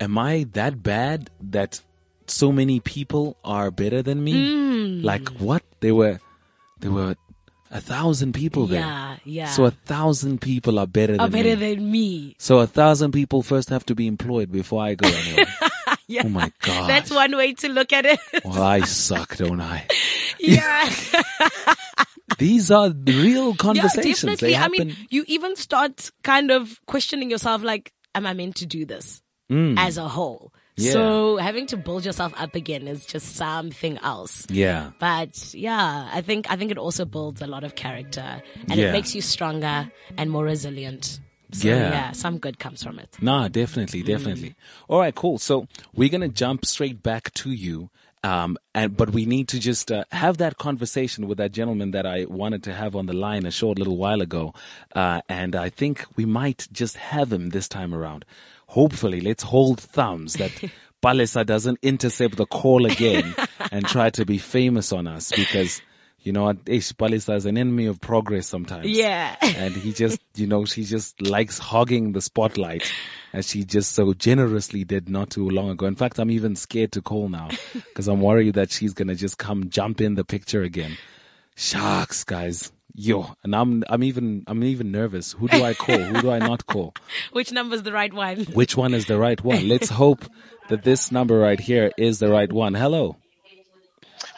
Am 0.00 0.18
I 0.18 0.46
that 0.52 0.82
bad 0.82 1.30
that 1.40 1.80
so 2.26 2.52
many 2.52 2.80
people 2.80 3.36
are 3.44 3.70
better 3.70 4.02
than 4.02 4.22
me? 4.24 4.32
Hmm. 4.32 5.04
Like 5.04 5.28
what? 5.38 5.62
They 5.80 5.92
were, 5.92 6.20
there 6.82 6.90
were 6.90 7.16
a 7.70 7.80
thousand 7.80 8.34
people 8.34 8.66
there. 8.66 8.80
yeah, 8.80 9.16
yeah. 9.24 9.46
So 9.46 9.64
a 9.64 9.70
thousand 9.70 10.40
people 10.42 10.78
are 10.78 10.86
better 10.86 11.14
are 11.14 11.28
than 11.28 11.30
better 11.30 11.56
me. 11.56 11.74
than 11.74 11.90
me. 11.90 12.36
so 12.38 12.58
a 12.58 12.66
thousand 12.66 13.12
people 13.12 13.42
first 13.42 13.70
have 13.70 13.86
to 13.86 13.94
be 13.94 14.06
employed 14.06 14.52
before 14.52 14.82
I 14.82 14.94
go 14.94 15.08
anywhere. 15.26 15.46
Yeah. 16.06 16.22
Oh 16.26 16.28
my 16.28 16.52
God. 16.60 16.90
That's 16.90 17.10
one 17.10 17.34
way 17.36 17.54
to 17.54 17.68
look 17.68 17.92
at 17.92 18.04
it. 18.04 18.20
Well, 18.44 18.62
I 18.62 18.80
suck, 18.80 19.36
don't 19.36 19.60
I? 19.60 19.86
yeah. 20.38 20.90
These 22.38 22.70
are 22.70 22.90
real 22.90 23.54
conversations. 23.54 24.42
yeah, 24.42 24.48
definitely. 24.48 24.56
I 24.56 24.68
mean, 24.68 24.96
you 25.10 25.24
even 25.26 25.56
start 25.56 26.10
kind 26.22 26.50
of 26.50 26.80
questioning 26.86 27.30
yourself 27.30 27.62
like, 27.62 27.92
am 28.14 28.26
I 28.26 28.34
meant 28.34 28.56
to 28.56 28.66
do 28.66 28.84
this 28.84 29.22
mm. 29.50 29.78
as 29.78 29.96
a 29.96 30.08
whole? 30.08 30.52
Mm. 30.76 30.84
Yeah. 30.86 30.92
So 30.92 31.36
having 31.36 31.66
to 31.66 31.76
build 31.76 32.04
yourself 32.04 32.32
up 32.36 32.54
again 32.54 32.88
is 32.88 33.04
just 33.04 33.36
something 33.36 33.98
else. 33.98 34.46
yeah. 34.50 34.90
But 34.98 35.52
yeah, 35.54 36.08
I 36.12 36.20
think 36.22 36.50
I 36.50 36.56
think 36.56 36.70
it 36.70 36.78
also 36.78 37.04
builds 37.04 37.42
a 37.42 37.46
lot 37.46 37.62
of 37.64 37.74
character 37.74 38.42
and 38.68 38.78
Yeah. 38.78 38.88
it 38.88 38.92
makes 38.92 39.14
you 39.14 39.20
stronger 39.20 39.90
and 40.16 40.30
more 40.30 40.44
resilient. 40.44 41.20
So 41.52 41.68
Yeah. 41.68 41.90
yeah, 41.90 42.12
some 42.12 42.38
good 42.38 42.58
comes 42.58 42.82
from 42.82 42.98
it. 42.98 43.16
Nah, 43.20 43.48
definitely, 43.48 44.02
definitely. 44.02 44.54
All 44.88 45.00
right, 45.00 45.14
cool. 45.14 45.38
So 45.38 45.66
we're 45.94 46.08
gonna 46.08 46.28
jump 46.28 46.64
straight 46.64 47.02
back 47.02 47.32
to 47.34 47.50
you. 47.50 47.90
Um, 48.24 48.56
and 48.72 48.96
but 48.96 49.10
we 49.10 49.26
need 49.26 49.48
to 49.48 49.58
just 49.58 49.90
uh, 49.90 50.04
have 50.12 50.38
that 50.38 50.56
conversation 50.56 51.26
with 51.26 51.38
that 51.38 51.50
gentleman 51.50 51.90
that 51.90 52.06
I 52.06 52.24
wanted 52.26 52.62
to 52.62 52.72
have 52.72 52.94
on 52.94 53.06
the 53.06 53.12
line 53.12 53.44
a 53.46 53.50
short 53.50 53.78
little 53.80 53.96
while 53.96 54.20
ago, 54.22 54.54
uh, 54.94 55.22
and 55.28 55.56
I 55.56 55.68
think 55.70 56.06
we 56.14 56.24
might 56.24 56.68
just 56.72 56.96
have 56.98 57.32
him 57.32 57.50
this 57.50 57.66
time 57.68 57.92
around. 57.92 58.24
Hopefully, 58.72 59.20
let's 59.20 59.42
hold 59.42 59.78
thumbs 59.80 60.34
that 60.34 60.50
Palesa 61.02 61.44
doesn't 61.44 61.78
intercept 61.82 62.36
the 62.36 62.46
call 62.46 62.86
again 62.86 63.34
and 63.70 63.84
try 63.86 64.08
to 64.08 64.24
be 64.24 64.38
famous 64.38 64.92
on 64.92 65.06
us 65.06 65.30
because 65.30 65.82
you 66.22 66.32
know 66.32 66.44
what, 66.44 66.56
Ish 66.66 66.92
Palesa 66.92 67.36
is 67.36 67.44
an 67.46 67.58
enemy 67.58 67.86
of 67.86 68.00
progress 68.00 68.46
sometimes 68.46 68.86
Yeah. 68.86 69.36
and 69.42 69.74
he 69.74 69.92
just, 69.92 70.20
you 70.36 70.46
know, 70.46 70.64
she 70.64 70.84
just 70.84 71.20
likes 71.20 71.58
hogging 71.58 72.12
the 72.12 72.22
spotlight 72.22 72.90
as 73.34 73.50
she 73.50 73.64
just 73.64 73.92
so 73.92 74.14
generously 74.14 74.84
did 74.84 75.08
not 75.08 75.30
too 75.30 75.50
long 75.50 75.68
ago. 75.68 75.84
In 75.86 75.96
fact, 75.96 76.18
I'm 76.18 76.30
even 76.30 76.56
scared 76.56 76.92
to 76.92 77.02
call 77.02 77.28
now 77.28 77.48
because 77.74 78.08
I'm 78.08 78.20
worried 78.22 78.54
that 78.54 78.70
she's 78.70 78.94
going 78.94 79.08
to 79.08 79.14
just 79.14 79.36
come 79.36 79.68
jump 79.68 80.00
in 80.00 80.14
the 80.14 80.24
picture 80.24 80.62
again. 80.62 80.96
Sharks, 81.56 82.24
guys. 82.24 82.72
Yo, 82.94 83.34
and 83.42 83.56
I'm, 83.56 83.84
I'm 83.88 84.02
even, 84.04 84.44
I'm 84.46 84.62
even 84.64 84.92
nervous. 84.92 85.32
Who 85.32 85.48
do 85.48 85.64
I 85.64 85.72
call? 85.72 85.96
Who 85.98 86.20
do 86.20 86.30
I 86.30 86.38
not 86.38 86.66
call? 86.66 86.94
Which 87.32 87.50
number 87.50 87.74
is 87.74 87.82
the 87.84 87.92
right 87.92 88.12
one? 88.12 88.44
Which 88.52 88.76
one 88.76 88.92
is 88.92 89.06
the 89.06 89.18
right 89.18 89.42
one? 89.42 89.66
Let's 89.66 89.88
hope 90.02 90.24
that 90.68 90.82
this 90.84 91.10
number 91.10 91.38
right 91.38 91.58
here 91.58 91.90
is 91.96 92.18
the 92.18 92.28
right 92.28 92.52
one. 92.52 92.74
Hello. 92.74 93.16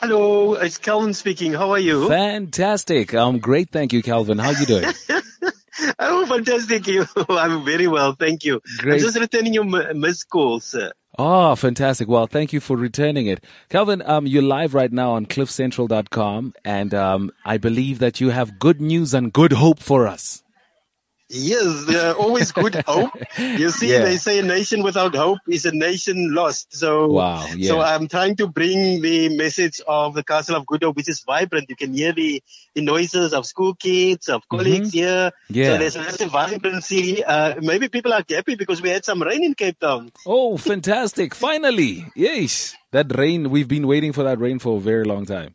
Hello, 0.01 0.55
it's 0.55 0.79
Calvin 0.79 1.15
speaking. 1.15 1.53
How 1.53 1.71
are 1.71 1.79
you? 1.79 2.09
Fantastic. 2.09 3.13
Um, 3.15 3.39
great. 3.39 3.71
Thank 3.71 3.93
you, 3.93 4.03
Calvin. 4.03 4.39
How 4.39 4.49
are 4.49 4.61
you 4.61 4.67
doing? 4.67 4.93
oh, 5.99 6.27
fantastic. 6.27 6.87
You, 6.87 7.07
I'm 7.29 7.65
very 7.65 7.87
well, 7.89 8.13
thank 8.15 8.45
you. 8.45 8.61
Great. 8.79 8.95
I'm 8.95 9.01
just 9.01 9.19
returning 9.19 9.53
your 9.55 9.65
m- 9.65 10.01
missed 10.01 10.29
call, 10.29 10.61
sir. 10.61 10.93
Oh, 11.19 11.55
fantastic. 11.57 12.09
Well, 12.09 12.27
thank 12.27 12.53
you 12.53 12.61
for 12.61 12.77
returning 12.77 13.27
it. 13.27 13.43
Calvin, 13.69 14.03
um, 14.05 14.27
you're 14.27 14.43
live 14.43 14.75
right 14.75 14.93
now 14.93 15.13
on 15.13 15.27
cliffcentral.com 15.27 16.55
and, 16.65 16.95
um, 16.95 17.31
I 17.45 17.59
believe 17.59 17.99
that 18.01 18.21
you 18.21 18.31
have 18.31 18.59
good 18.59 18.81
news 18.81 19.15
and 19.15 19.33
good 19.33 19.53
hope 19.53 19.81
for 19.81 20.07
us. 20.07 20.44
Yes, 21.31 21.85
there 21.87 22.11
are 22.11 22.15
always 22.15 22.53
good 22.53 22.75
hope. 22.87 23.11
You 23.39 23.71
see, 23.71 23.91
Yeah. 23.93 24.05
they 24.05 24.19
say 24.19 24.39
a 24.39 24.43
nation 24.43 24.83
without 24.83 25.15
hope 25.15 25.39
is 25.49 25.65
a 25.65 25.73
nation 25.75 26.35
lost. 26.35 26.77
So, 26.77 27.09
Wow, 27.09 27.47
yeah. 27.57 27.69
so 27.69 27.81
I'm 27.81 28.09
trying 28.09 28.37
to 28.37 28.47
bring 28.47 29.01
the 29.01 29.35
message 29.35 29.81
of 29.89 30.15
the 30.15 30.23
Castle 30.23 30.57
of 30.57 30.67
Good 30.67 30.83
Hope, 30.83 30.97
which 30.97 31.09
is 31.09 31.21
vibrant. 31.27 31.71
You 31.71 31.77
can 31.77 31.95
hear 31.95 32.13
the, 32.13 32.43
the 32.75 32.83
noises 32.83 33.33
of 33.33 33.47
school 33.47 33.75
kids, 33.75 34.29
of 34.29 34.43
colleagues 34.51 34.93
here. 34.93 35.33
Mm-hmm. 35.33 35.55
Yeah. 35.59 35.65
So 35.73 35.79
there's 35.79 35.97
lots 35.97 36.21
of 36.21 36.31
vibrancy. 36.31 37.25
Uh, 37.25 37.55
maybe 37.61 37.89
people 37.89 38.13
are 38.13 38.23
happy 38.29 38.55
because 38.57 38.83
we 38.83 38.91
had 38.91 39.05
some 39.05 39.23
rain 39.23 39.43
in 39.45 39.55
Cape 39.55 39.81
Town. 39.81 40.13
Oh, 40.27 40.57
fantastic. 40.59 41.35
Finally. 41.35 42.07
Yes. 42.15 42.77
That 42.93 43.17
rain, 43.17 43.51
we've 43.51 43.67
been 43.67 43.87
waiting 43.87 44.13
for 44.13 44.23
that 44.25 44.39
rain 44.39 44.59
for 44.59 44.77
a 44.77 44.81
very 44.81 45.05
long 45.05 45.25
time. 45.27 45.55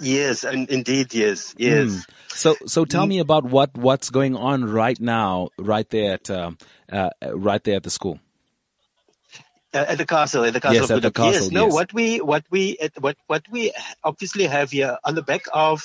Yes, 0.00 0.44
and 0.44 0.68
indeed, 0.70 1.12
yes, 1.12 1.54
yes. 1.58 2.06
Hmm. 2.06 2.12
So, 2.28 2.56
so 2.66 2.84
tell 2.84 3.06
me 3.06 3.18
about 3.18 3.44
what, 3.44 3.76
what's 3.76 4.10
going 4.10 4.36
on 4.36 4.64
right 4.64 4.98
now, 5.00 5.48
right 5.58 5.88
there 5.90 6.14
at, 6.14 6.30
um, 6.30 6.56
uh, 6.90 7.10
right 7.32 7.62
there 7.64 7.76
at 7.76 7.82
the 7.82 7.90
school. 7.90 8.20
Uh, 9.74 9.84
at 9.88 9.98
the 9.98 10.06
castle, 10.06 10.44
at 10.44 10.52
the 10.54 10.60
castle 10.60 10.74
Yes, 10.76 10.90
of 10.90 10.96
at 10.96 11.02
the 11.02 11.10
castle, 11.10 11.32
Yes, 11.32 11.50
no, 11.50 11.64
yes. 11.64 11.74
what 11.74 11.92
we, 11.92 12.20
what 12.20 12.44
we, 12.50 12.78
what, 13.00 13.16
what 13.26 13.42
we 13.50 13.72
obviously 14.02 14.44
have 14.44 14.70
here 14.70 14.96
on 15.04 15.14
the 15.14 15.22
back 15.22 15.42
of 15.52 15.82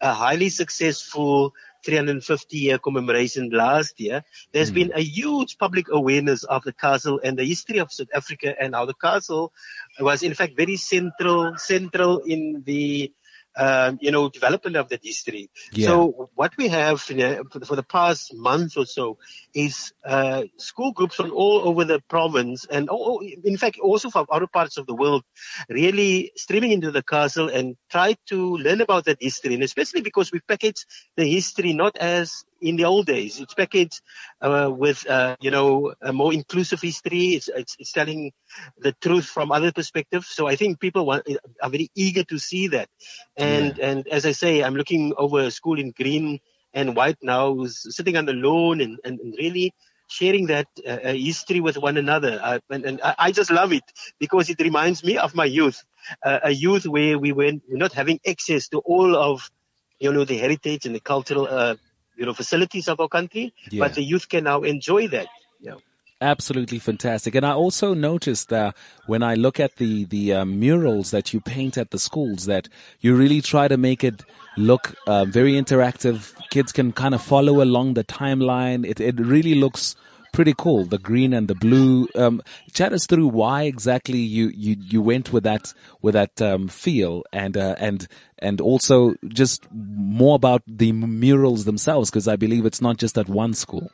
a 0.00 0.12
highly 0.12 0.48
successful 0.48 1.52
350 1.84 2.58
year 2.58 2.78
commemoration 2.78 3.50
last 3.50 4.00
year, 4.00 4.24
there's 4.52 4.70
Hmm. 4.70 4.74
been 4.74 4.92
a 4.94 5.00
huge 5.02 5.58
public 5.58 5.86
awareness 5.90 6.44
of 6.44 6.64
the 6.64 6.72
castle 6.72 7.20
and 7.22 7.38
the 7.38 7.44
history 7.44 7.78
of 7.78 7.92
South 7.92 8.08
Africa 8.14 8.54
and 8.60 8.74
how 8.74 8.86
the 8.86 8.94
castle 8.94 9.52
was 10.00 10.22
in 10.22 10.34
fact 10.34 10.56
very 10.56 10.76
central, 10.76 11.56
central 11.58 12.18
in 12.18 12.62
the, 12.64 13.12
um, 13.56 13.98
you 14.00 14.10
know, 14.10 14.28
development 14.28 14.76
of 14.76 14.88
that 14.90 15.00
history. 15.02 15.50
Yeah. 15.72 15.88
So 15.88 16.30
what 16.34 16.56
we 16.56 16.68
have 16.68 17.00
for, 17.00 17.14
the, 17.14 17.84
past 17.88 18.34
month 18.34 18.76
or 18.76 18.86
so 18.86 19.18
is 19.54 19.92
uh, 20.04 20.44
school 20.58 20.92
groups 20.92 21.16
from 21.16 21.32
all 21.32 21.68
over 21.68 21.84
the 21.84 22.00
province 22.08 22.66
and 22.66 22.88
all, 22.88 23.22
in 23.44 23.56
fact 23.56 23.78
also 23.78 24.10
from 24.10 24.26
other 24.30 24.46
parts 24.46 24.76
of 24.76 24.86
the 24.86 24.94
world 24.94 25.22
really 25.68 26.32
streaming 26.36 26.72
into 26.72 26.90
the 26.90 27.02
castle 27.02 27.48
and 27.48 27.76
try 27.90 28.16
to 28.26 28.56
learn 28.56 28.80
about 28.80 29.04
that 29.04 29.18
history 29.20 29.54
and 29.54 29.62
especially 29.62 30.00
because 30.00 30.32
we 30.32 30.40
package 30.40 30.84
the 31.16 31.24
history 31.24 31.72
not 31.72 31.96
as 31.96 32.44
in 32.60 32.76
the 32.76 32.84
old 32.84 33.06
days 33.06 33.40
it's 33.40 33.54
packaged 33.54 34.00
uh, 34.40 34.70
with 34.72 35.06
uh, 35.08 35.36
you 35.40 35.50
know 35.50 35.94
a 36.02 36.12
more 36.12 36.32
inclusive 36.32 36.80
history. 36.80 37.34
It's, 37.36 37.48
it's, 37.48 37.76
it's 37.78 37.92
telling 37.92 38.32
the 38.78 38.92
truth 39.00 39.26
from 39.26 39.52
other 39.52 39.72
perspectives. 39.72 40.28
So 40.28 40.46
i 40.46 40.56
think 40.56 40.80
people 40.80 41.06
want, 41.06 41.26
are 41.62 41.70
very 41.70 41.90
eager 41.94 42.24
to 42.24 42.38
see 42.38 42.68
that. 42.68 42.88
And 43.36 43.78
and 43.78 44.06
as 44.08 44.26
i 44.26 44.32
say 44.32 44.62
i'm 44.62 44.74
looking 44.74 45.14
over 45.16 45.40
a 45.40 45.50
school 45.50 45.78
in 45.78 45.90
green 45.90 46.40
and 46.74 46.94
white 46.96 47.18
now 47.22 47.54
who's 47.54 47.94
sitting 47.96 48.16
on 48.16 48.26
the 48.26 48.34
lawn 48.34 48.80
and, 48.80 48.98
and, 49.04 49.18
and 49.20 49.34
really 49.38 49.72
sharing 50.08 50.46
that 50.46 50.68
uh, 50.86 50.90
uh, 50.90 51.12
history 51.12 51.60
with 51.60 51.76
one 51.76 51.96
another. 51.96 52.38
Uh, 52.42 52.58
and 52.70 52.84
and 52.84 53.00
I, 53.02 53.14
I 53.18 53.32
just 53.32 53.50
love 53.50 53.72
it 53.72 53.84
because 54.18 54.50
it 54.50 54.60
reminds 54.60 55.02
me 55.02 55.18
of 55.18 55.34
my 55.34 55.44
youth, 55.44 55.82
uh, 56.24 56.40
a 56.44 56.50
youth 56.50 56.86
where 56.86 57.18
we 57.18 57.32
were 57.32 57.52
not 57.68 57.92
having 57.92 58.20
access 58.26 58.68
to 58.68 58.78
all 58.78 59.16
of, 59.16 59.50
you 59.98 60.12
know, 60.12 60.24
the 60.24 60.36
heritage 60.38 60.86
and 60.86 60.94
the 60.94 61.00
cultural, 61.00 61.46
uh, 61.50 61.76
you 62.16 62.26
know, 62.26 62.34
facilities 62.34 62.88
of 62.88 63.00
our 63.00 63.08
country, 63.08 63.52
Yeah. 63.70 63.84
but 63.84 63.94
the 63.94 64.02
youth 64.02 64.28
can 64.28 64.44
now 64.44 64.62
enjoy 64.62 65.08
that. 65.08 65.28
Yeah. 65.60 65.74
Absolutely 66.20 66.78
fantastic. 66.78 67.34
And 67.34 67.44
I 67.44 67.52
also 67.52 67.92
noticed 67.92 68.48
that 68.48 68.74
when 69.06 69.22
I 69.22 69.34
look 69.34 69.60
at 69.60 69.76
the, 69.76 70.04
the 70.06 70.32
uh, 70.32 70.44
murals 70.46 71.10
that 71.10 71.34
you 71.34 71.40
paint 71.42 71.76
at 71.76 71.90
the 71.90 71.98
schools 71.98 72.46
that 72.46 72.70
you 73.00 73.14
really 73.14 73.42
try 73.42 73.68
to 73.68 73.76
make 73.76 74.02
it 74.02 74.22
look 74.56 74.94
uh, 75.06 75.26
very 75.26 75.52
interactive. 75.52 76.34
Kids 76.48 76.72
can 76.72 76.92
kind 76.92 77.14
of 77.14 77.20
follow 77.20 77.62
along 77.62 77.94
the 77.94 78.04
timeline. 78.04 78.88
It, 78.88 78.98
it 78.98 79.20
really 79.20 79.54
looks 79.54 79.94
pretty 80.36 80.54
cool. 80.56 80.84
The 80.84 80.98
green 80.98 81.32
and 81.32 81.48
the 81.48 81.54
blue. 81.54 82.06
Um, 82.14 82.42
chat 82.74 82.92
us 82.92 83.06
through 83.06 83.28
why 83.28 83.62
exactly 83.62 84.18
you, 84.18 84.48
you, 84.48 84.76
you 84.78 85.00
went 85.00 85.32
with 85.32 85.44
that, 85.44 85.72
with 86.02 86.12
that, 86.12 86.42
um, 86.42 86.68
feel 86.68 87.24
and, 87.32 87.56
uh, 87.56 87.74
and, 87.78 88.06
and 88.38 88.60
also 88.60 89.14
just 89.28 89.66
more 89.72 90.36
about 90.36 90.62
the 90.66 90.92
murals 90.92 91.64
themselves 91.64 92.10
because 92.10 92.28
I 92.28 92.36
believe 92.36 92.66
it's 92.66 92.82
not 92.82 92.98
just 92.98 93.16
at 93.16 93.30
one 93.30 93.54
school. 93.54 93.90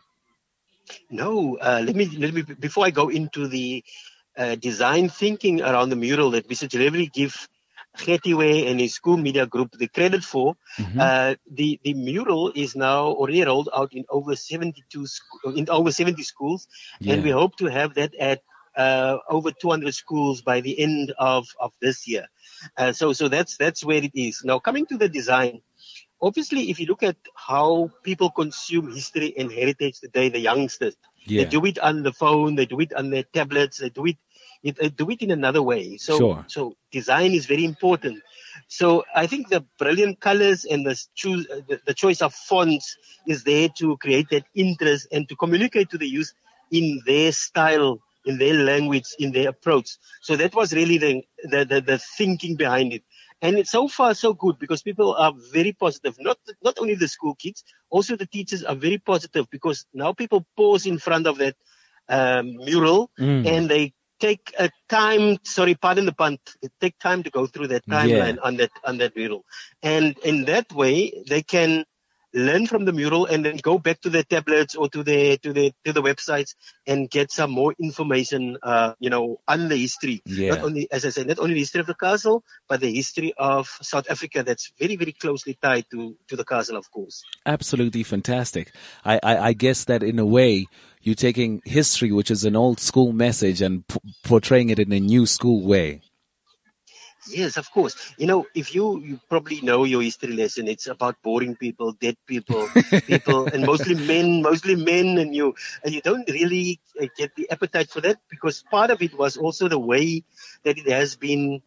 No, 1.09 1.59
uh, 1.59 1.81
let 1.87 1.94
me 1.94 2.07
let 2.18 2.35
me 2.35 2.42
before 2.42 2.85
I 2.85 2.90
go 2.90 3.09
into 3.09 3.46
the 3.46 3.85
uh, 4.37 4.57
design 4.57 5.09
thinking 5.09 5.62
around 5.62 5.90
the 5.90 5.96
mural 5.96 6.33
that 6.33 6.48
Mr. 6.48 6.68
Delivery 6.68 7.09
give 7.14 7.48
Gettiway 7.96 8.70
and 8.70 8.81
his 8.81 8.94
school 8.94 9.16
media 9.16 9.46
group 9.46 9.72
the 9.72 9.88
credit 9.88 10.24
for. 10.24 10.55
Mm-hmm. 10.78 10.98
Uh, 11.00 11.35
the 11.50 11.78
the 11.85 11.94
mural 11.94 12.52
is 12.55 12.74
now 12.74 13.07
already 13.07 13.42
rolled 13.44 13.68
out 13.74 13.92
in 13.92 14.05
over 14.09 14.35
72 14.37 15.07
sc- 15.07 15.22
in 15.57 15.68
over 15.68 15.92
70 15.92 16.22
schools, 16.22 16.68
Yeah. 17.00 17.14
and 17.14 17.22
we 17.24 17.31
hope 17.31 17.57
to 17.57 17.66
have 17.66 17.94
that 17.94 18.14
at 18.14 18.42
uh, 18.76 19.18
over 19.28 19.50
200 19.52 19.94
schools 19.94 20.40
by 20.42 20.61
the 20.62 20.78
end 20.78 21.12
of 21.18 21.48
of 21.61 21.72
this 21.81 22.09
year. 22.09 22.26
Uh, 22.76 22.92
so 22.92 23.12
so 23.12 23.28
that's 23.28 23.57
that's 23.59 23.85
where 23.85 24.02
it 24.02 24.12
is. 24.14 24.42
Now 24.44 24.59
coming 24.59 24.87
to 24.87 24.96
the 24.96 25.09
design 25.09 25.61
obviously, 26.22 26.70
if 26.70 26.78
you 26.78 26.87
look 26.87 27.02
at 27.02 27.16
how 27.35 27.90
people 28.05 28.31
consume 28.31 28.94
history 28.94 29.35
and 29.37 29.50
heritage 29.52 29.98
today, 30.00 30.28
the 30.28 30.38
youngsters, 30.38 30.94
Yeah. 31.26 31.42
they 31.44 31.50
do 31.50 31.64
it 31.66 31.78
on 31.81 32.02
the 32.05 32.12
phone, 32.12 32.55
they 32.55 32.64
do 32.66 32.78
it 32.81 32.92
on 32.94 33.11
their 33.11 33.24
tablets, 33.24 33.78
they 33.78 33.88
do 33.90 34.07
it, 34.07 34.16
it- 34.62 34.77
they 34.77 34.88
do 34.88 35.11
it 35.11 35.22
in 35.22 35.31
another 35.31 35.62
way. 35.62 35.96
So, 35.96 36.18
Sure. 36.18 36.44
so 36.46 36.77
design 36.90 37.33
is 37.33 37.46
very 37.46 37.64
important. 37.64 38.22
So 38.68 39.05
I 39.14 39.27
think 39.27 39.48
the 39.48 39.64
brilliant 39.79 40.20
colors 40.20 40.64
and 40.64 40.85
the 40.87 40.96
choose, 41.14 41.46
uh, 41.48 41.61
the, 41.68 41.81
the 41.87 41.94
choice 41.94 42.22
of 42.22 42.35
fonts 42.35 42.96
is 43.27 43.44
there 43.44 43.68
to 43.79 43.96
create 43.98 44.29
that 44.31 44.44
interest 44.55 45.09
and 45.12 45.29
to 45.29 45.37
communicate 45.37 45.90
to 45.90 45.98
the 45.98 46.07
youth 46.09 46.33
in 46.70 47.01
their 47.07 47.33
style, 47.33 47.98
in 48.25 48.38
their 48.38 48.55
language, 48.55 49.07
in 49.18 49.33
their 49.33 49.48
approach. 49.51 49.90
So 50.22 50.37
that 50.37 50.55
was 50.55 50.72
really 50.72 50.98
the, 50.98 51.22
the, 51.44 51.64
the, 51.64 51.81
the 51.81 51.98
thinking 51.98 52.57
behind 52.57 52.92
it. 52.92 53.03
And 53.40 53.59
it's 53.59 53.70
so 53.72 53.88
far 53.88 54.14
so 54.14 54.33
good 54.35 54.59
because 54.59 54.83
people 54.83 55.14
are 55.14 55.33
very 55.53 55.72
positive. 55.72 56.16
Not 56.20 56.38
not 56.62 56.79
only 56.79 56.94
the 56.94 57.09
school 57.09 57.35
kids, 57.35 57.64
also 57.90 58.16
the 58.16 58.27
teachers 58.27 58.62
are 58.62 58.77
very 58.77 58.98
positive 58.98 59.48
because 59.51 59.85
now 59.92 60.12
people 60.12 60.46
pause 60.57 60.87
in 60.87 60.98
front 60.98 61.27
of 61.27 61.38
that 61.38 61.57
um, 62.09 62.57
mural 62.57 63.11
Mm. 63.18 63.46
and 63.46 63.68
they 63.68 63.92
take 64.22 64.54
a 64.58 64.70
time. 64.88 65.38
Sorry, 65.44 65.74
pardon 65.74 66.06
the 66.06 66.12
pun. 66.12 66.38
Take 66.80 66.98
time 66.98 67.24
to 67.24 67.30
go 67.30 67.46
through 67.46 67.68
that 67.68 67.87
timeline 67.88 68.38
on 68.42 68.56
that 68.58 68.70
on 68.85 68.98
that 68.98 69.16
mural, 69.16 69.44
and 69.82 70.16
in 70.18 70.44
that 70.46 70.72
way 70.72 71.24
they 71.28 71.42
can 71.42 71.85
learn 72.35 72.66
from 72.66 72.85
the 72.85 72.92
mural 72.92 73.27
and 73.27 73.45
then 73.45 73.57
go 73.59 73.79
back 73.79 74.01
to 74.01 74.11
their 74.11 74.23
tablets 74.23 74.75
or 74.75 74.88
to 74.88 75.03
their 75.03 75.37
to 75.38 75.53
the 75.53 75.73
to 75.85 75.92
the 75.92 76.03
websites 76.03 76.55
and 76.87 77.11
get 77.11 77.31
some 77.31 77.51
more 77.51 77.75
information 77.79 78.57
uh, 78.62 78.95
you 78.99 79.11
know 79.11 79.40
on 79.49 79.68
the 79.68 79.77
history 79.77 80.23
Yeah. 80.27 80.55
not 80.55 80.64
only 80.64 80.90
as 80.90 81.05
i 81.05 81.11
said 81.11 81.27
not 81.27 81.38
only 81.38 81.55
the 81.55 81.61
history 81.61 81.81
of 81.81 81.87
the 81.87 81.95
castle 81.95 82.45
but 82.68 82.81
the 82.81 82.92
history 82.92 83.35
of 83.37 83.68
south 83.83 84.11
africa 84.11 84.42
that's 84.42 84.73
very 84.79 84.97
very 84.97 85.12
closely 85.12 85.59
tied 85.61 85.85
to 85.90 86.16
to 86.29 86.37
the 86.37 86.45
castle 86.45 86.77
of 86.77 86.90
course 86.90 87.25
Absolutely 87.45 88.05
fantastic. 88.05 88.73
I, 89.05 89.18
I, 89.23 89.38
I 89.49 89.53
guess 89.53 89.85
that 89.87 90.03
in 90.05 90.18
a 90.21 90.25
way, 90.25 90.66
you're 91.01 91.16
taking 91.16 91.61
history, 91.64 92.12
which 92.12 92.31
is 92.31 92.45
an 92.45 92.55
old 92.55 92.79
school 92.79 93.12
message, 93.12 93.61
and 93.61 93.87
p- 93.87 93.99
portraying 94.23 94.71
it 94.71 94.79
in 94.79 94.92
a 94.92 95.01
new 95.01 95.27
school 95.27 95.66
way. 95.66 96.03
Yes, 97.33 97.57
of 97.57 97.71
course. 97.71 98.14
You 98.18 98.27
know, 98.27 98.47
if 98.55 98.75
you, 98.75 98.99
you 99.01 99.21
probably 99.29 99.61
know 99.61 99.85
your 99.85 100.03
history 100.03 100.33
lesson, 100.35 100.68
it's 100.68 100.87
about 100.87 101.16
boring 101.23 101.57
people, 101.57 101.92
dead 101.92 102.16
people, 102.27 102.68
people, 103.07 103.47
and 103.53 103.64
mostly 103.64 103.95
men, 103.95 104.42
mostly 104.42 104.77
men, 104.77 105.18
and 105.18 105.35
you, 105.35 105.55
and 105.85 105.95
you 105.95 106.01
don't 106.01 106.29
really 106.29 106.81
uh, 107.01 107.07
get 107.16 107.35
the 107.35 107.51
appetite 107.51 107.90
for 107.90 108.01
that 108.03 108.18
because 108.29 108.62
part 108.71 108.90
of 108.90 109.03
it 109.03 109.16
was 109.18 109.37
also 109.37 109.68
the 109.68 109.79
way 109.79 110.25
that 110.64 110.79
it 110.79 110.88
has 110.88 111.16
been, 111.16 111.62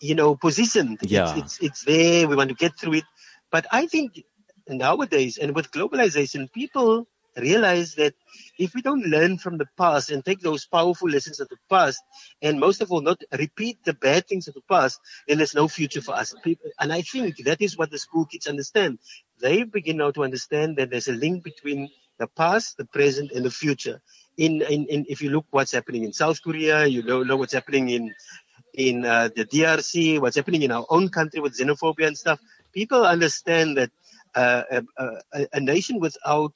you 0.00 0.14
know, 0.14 0.34
positioned. 0.34 0.98
Yeah. 1.02 1.36
It's, 1.36 1.38
it's, 1.38 1.60
it's 1.60 1.84
there. 1.84 2.26
We 2.26 2.36
want 2.36 2.48
to 2.48 2.56
get 2.56 2.78
through 2.78 2.94
it. 2.94 3.04
But 3.50 3.66
I 3.70 3.86
think 3.86 4.24
nowadays, 4.68 5.38
and 5.38 5.54
with 5.54 5.70
globalization, 5.70 6.50
people 6.52 7.06
realize 7.36 7.94
that 7.94 8.14
if 8.58 8.74
we 8.74 8.82
don't 8.82 9.06
learn 9.06 9.38
from 9.38 9.58
the 9.58 9.66
past 9.76 10.10
and 10.10 10.24
take 10.24 10.40
those 10.40 10.66
powerful 10.66 11.08
lessons 11.08 11.40
of 11.40 11.48
the 11.48 11.56
past, 11.70 12.02
and 12.40 12.60
most 12.60 12.80
of 12.80 12.90
all, 12.90 13.00
not 13.00 13.22
repeat 13.38 13.78
the 13.84 13.94
bad 13.94 14.26
things 14.26 14.48
of 14.48 14.54
the 14.54 14.62
past, 14.68 15.00
then 15.26 15.38
there's 15.38 15.54
no 15.54 15.68
future 15.68 16.02
for 16.02 16.14
us. 16.14 16.34
And 16.78 16.92
I 16.92 17.02
think 17.02 17.36
that 17.44 17.60
is 17.60 17.76
what 17.76 17.90
the 17.90 17.98
school 17.98 18.26
kids 18.26 18.46
understand. 18.46 18.98
They 19.40 19.64
begin 19.64 19.98
now 19.98 20.10
to 20.12 20.24
understand 20.24 20.76
that 20.76 20.90
there's 20.90 21.08
a 21.08 21.12
link 21.12 21.44
between 21.44 21.90
the 22.18 22.26
past, 22.26 22.76
the 22.76 22.84
present, 22.84 23.32
and 23.32 23.44
the 23.44 23.50
future. 23.50 24.00
In, 24.36 24.62
in, 24.62 24.86
in 24.86 25.06
if 25.08 25.20
you 25.20 25.30
look 25.30 25.46
what's 25.50 25.72
happening 25.72 26.04
in 26.04 26.12
South 26.12 26.42
Korea, 26.42 26.86
you 26.86 27.02
know, 27.02 27.22
know 27.22 27.36
what's 27.36 27.52
happening 27.52 27.88
in 27.90 28.14
in 28.74 29.04
uh, 29.04 29.28
the 29.34 29.44
DRC, 29.44 30.18
what's 30.20 30.36
happening 30.36 30.62
in 30.62 30.70
our 30.70 30.86
own 30.88 31.08
country 31.10 31.40
with 31.40 31.58
xenophobia 31.58 32.06
and 32.06 32.16
stuff. 32.16 32.40
People 32.72 33.04
understand 33.04 33.76
that 33.76 33.90
uh, 34.34 34.62
a, 34.70 34.82
a, 35.34 35.46
a 35.54 35.60
nation 35.60 36.00
without 36.00 36.54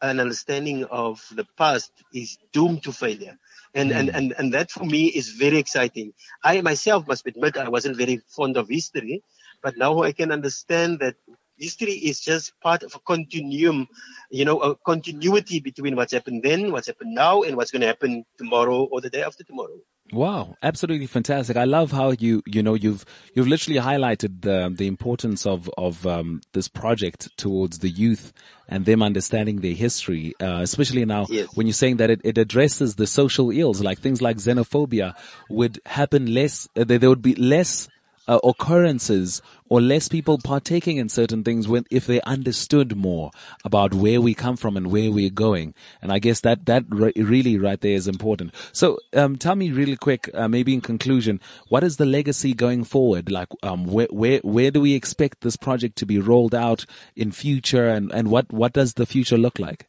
an 0.00 0.20
understanding 0.20 0.84
of 0.84 1.24
the 1.32 1.46
past 1.56 1.92
is 2.12 2.38
doomed 2.52 2.82
to 2.84 2.92
failure. 2.92 3.38
And, 3.74 3.92
and, 3.92 4.08
hmm. 4.10 4.16
and, 4.16 4.34
and 4.38 4.54
that 4.54 4.70
for 4.70 4.84
me 4.84 5.06
is 5.06 5.30
very 5.30 5.58
exciting. 5.58 6.14
I 6.42 6.60
myself 6.62 7.06
must 7.06 7.26
admit 7.26 7.56
I 7.56 7.68
wasn't 7.68 7.96
very 7.96 8.22
fond 8.28 8.56
of 8.56 8.68
history, 8.68 9.22
but 9.62 9.76
now 9.76 10.02
I 10.02 10.12
can 10.12 10.32
understand 10.32 11.00
that 11.00 11.16
history 11.56 11.92
is 11.92 12.20
just 12.20 12.58
part 12.60 12.82
of 12.82 12.94
a 12.94 13.00
continuum, 13.00 13.88
you 14.30 14.44
know, 14.44 14.60
a 14.60 14.76
continuity 14.76 15.60
between 15.60 15.96
what's 15.96 16.12
happened 16.12 16.42
then, 16.42 16.72
what's 16.72 16.86
happened 16.86 17.14
now, 17.14 17.42
and 17.42 17.56
what's 17.56 17.70
going 17.70 17.82
to 17.82 17.88
happen 17.88 18.24
tomorrow 18.38 18.84
or 18.84 19.00
the 19.00 19.10
day 19.10 19.22
after 19.22 19.44
tomorrow. 19.44 19.78
Wow, 20.10 20.56
absolutely 20.62 21.06
fantastic! 21.06 21.56
I 21.58 21.64
love 21.64 21.92
how 21.92 22.12
you 22.12 22.42
you 22.46 22.62
know 22.62 22.72
you've 22.74 23.04
you've 23.34 23.46
literally 23.46 23.78
highlighted 23.78 24.40
the 24.40 24.72
the 24.74 24.86
importance 24.86 25.44
of 25.44 25.68
of 25.76 26.06
um, 26.06 26.40
this 26.54 26.66
project 26.66 27.28
towards 27.36 27.80
the 27.80 27.90
youth 27.90 28.32
and 28.70 28.86
them 28.86 29.02
understanding 29.02 29.56
their 29.60 29.74
history, 29.74 30.34
uh, 30.40 30.60
especially 30.62 31.04
now 31.04 31.26
Yes. 31.28 31.48
when 31.54 31.66
you're 31.66 31.74
saying 31.74 31.98
that 31.98 32.08
it, 32.10 32.20
it 32.24 32.38
addresses 32.38 32.94
the 32.94 33.06
social 33.06 33.50
ills, 33.50 33.82
like 33.82 33.98
things 34.00 34.22
like 34.22 34.38
xenophobia, 34.38 35.14
would 35.50 35.78
happen 35.84 36.32
less. 36.32 36.68
Uh, 36.74 36.84
there, 36.84 36.98
there 36.98 37.10
would 37.10 37.22
be 37.22 37.34
less 37.34 37.88
uh, 38.28 38.38
occurrences 38.44 39.42
or 39.68 39.80
less 39.80 40.08
people 40.08 40.38
partaking 40.38 40.98
in 40.98 41.08
certain 41.08 41.42
things 41.42 41.66
when 41.66 41.84
if 41.90 42.06
they 42.06 42.20
understood 42.22 42.96
more 42.96 43.30
about 43.64 43.94
where 43.94 44.20
we 44.20 44.34
come 44.34 44.56
from 44.56 44.76
and 44.76 44.90
where 44.90 45.10
we're 45.10 45.30
going. 45.30 45.74
And 46.00 46.12
I 46.12 46.18
guess 46.18 46.40
that 46.40 46.66
that 46.66 46.84
re- 46.88 47.12
really 47.16 47.58
right 47.58 47.80
there 47.80 47.94
is 47.94 48.06
important. 48.06 48.54
So 48.72 48.98
um, 49.14 49.36
tell 49.36 49.56
me 49.56 49.70
really 49.70 49.96
quick, 49.96 50.30
uh, 50.34 50.48
maybe 50.48 50.74
in 50.74 50.80
conclusion, 50.80 51.40
what 51.68 51.82
is 51.82 51.96
the 51.96 52.06
legacy 52.06 52.54
going 52.54 52.84
forward? 52.84 53.30
Like 53.30 53.48
um, 53.62 53.86
where 53.86 54.08
where 54.10 54.40
where 54.40 54.70
do 54.70 54.80
we 54.80 54.94
expect 54.94 55.40
this 55.40 55.56
project 55.56 55.96
to 55.96 56.06
be 56.06 56.18
rolled 56.18 56.54
out 56.54 56.84
in 57.16 57.32
future, 57.32 57.88
and 57.88 58.12
and 58.12 58.30
what 58.30 58.52
what 58.52 58.72
does 58.72 58.94
the 58.94 59.06
future 59.06 59.38
look 59.38 59.58
like? 59.58 59.86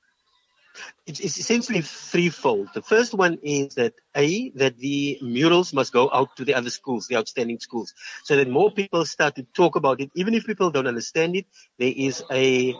It's, 1.05 1.19
it's 1.19 1.37
essentially 1.39 1.81
threefold. 1.81 2.69
The 2.73 2.81
first 2.81 3.13
one 3.13 3.39
is 3.43 3.75
that 3.75 3.93
A, 4.15 4.49
that 4.51 4.77
the 4.77 5.17
murals 5.21 5.73
must 5.73 5.93
go 5.93 6.09
out 6.11 6.35
to 6.37 6.45
the 6.45 6.55
other 6.55 6.69
schools, 6.69 7.07
the 7.07 7.17
outstanding 7.17 7.59
schools, 7.59 7.93
so 8.23 8.35
that 8.35 8.49
more 8.49 8.71
people 8.71 9.05
start 9.05 9.35
to 9.35 9.43
talk 9.43 9.75
about 9.75 10.01
it. 10.01 10.11
Even 10.15 10.33
if 10.33 10.45
people 10.45 10.71
don't 10.71 10.87
understand 10.87 11.35
it, 11.35 11.45
there 11.77 11.93
is 11.95 12.23
a 12.31 12.75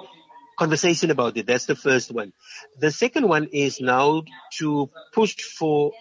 conversation 0.57 1.09
about 1.09 1.38
it. 1.38 1.47
That's 1.47 1.65
the 1.65 1.75
first 1.75 2.12
one. 2.12 2.33
The 2.79 2.91
second 2.91 3.27
one 3.27 3.47
is 3.51 3.79
now 3.79 4.23
to 4.59 4.89
push 5.13 5.35
for 5.38 5.93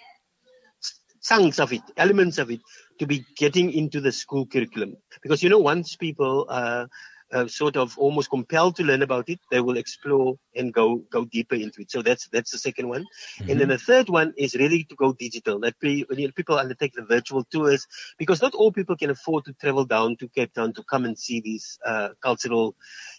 chunks 1.22 1.60
of 1.60 1.72
it, 1.72 1.82
elements 1.96 2.38
of 2.38 2.50
it, 2.50 2.60
to 2.98 3.06
be 3.06 3.24
getting 3.36 3.72
into 3.72 4.00
the 4.00 4.12
school 4.12 4.46
curriculum. 4.46 4.96
Because 5.22 5.42
you 5.42 5.48
know, 5.48 5.58
once 5.58 5.96
people 5.96 6.46
are 6.48 6.88
uh, 7.32 7.46
sort 7.46 7.76
of 7.76 7.98
almost 7.98 8.30
compelled 8.30 8.76
to 8.76 8.84
learn 8.84 9.02
about 9.02 9.28
it, 9.28 9.40
they 9.50 9.60
will 9.60 9.76
explore 9.76 10.36
and 10.54 10.72
go 10.72 10.96
go 11.10 11.24
deeper 11.24 11.54
into 11.54 11.82
it. 11.82 11.90
So 11.90 12.02
that's 12.02 12.28
that's 12.28 12.50
the 12.50 12.58
second 12.58 12.88
one. 12.88 13.04
And 13.48 13.60
then 13.60 13.68
the 13.68 13.78
third 13.78 14.08
one 14.08 14.34
is 14.36 14.54
really 14.54 14.84
to 14.84 14.94
go 14.96 15.12
digital. 15.12 15.60
That 15.60 15.78
pe- 15.80 16.04
when 16.08 16.18
you- 16.18 16.32
people 16.32 16.58
undertake 16.58 16.94
the 16.94 17.04
virtual 17.04 17.44
tours, 17.44 17.86
because 18.18 18.40
not 18.42 18.54
all 18.54 18.72
people 18.72 18.96
can 18.96 19.10
afford 19.10 19.44
to 19.46 19.52
travel 19.54 19.84
down 19.84 20.16
to 20.16 20.28
Cape 20.28 20.52
Town 20.54 20.72
to 20.74 20.82
come 20.84 21.04
and 21.04 21.18
see 21.18 21.40
these 21.40 21.78
uh, 21.84 22.10
cultural, 22.22 22.74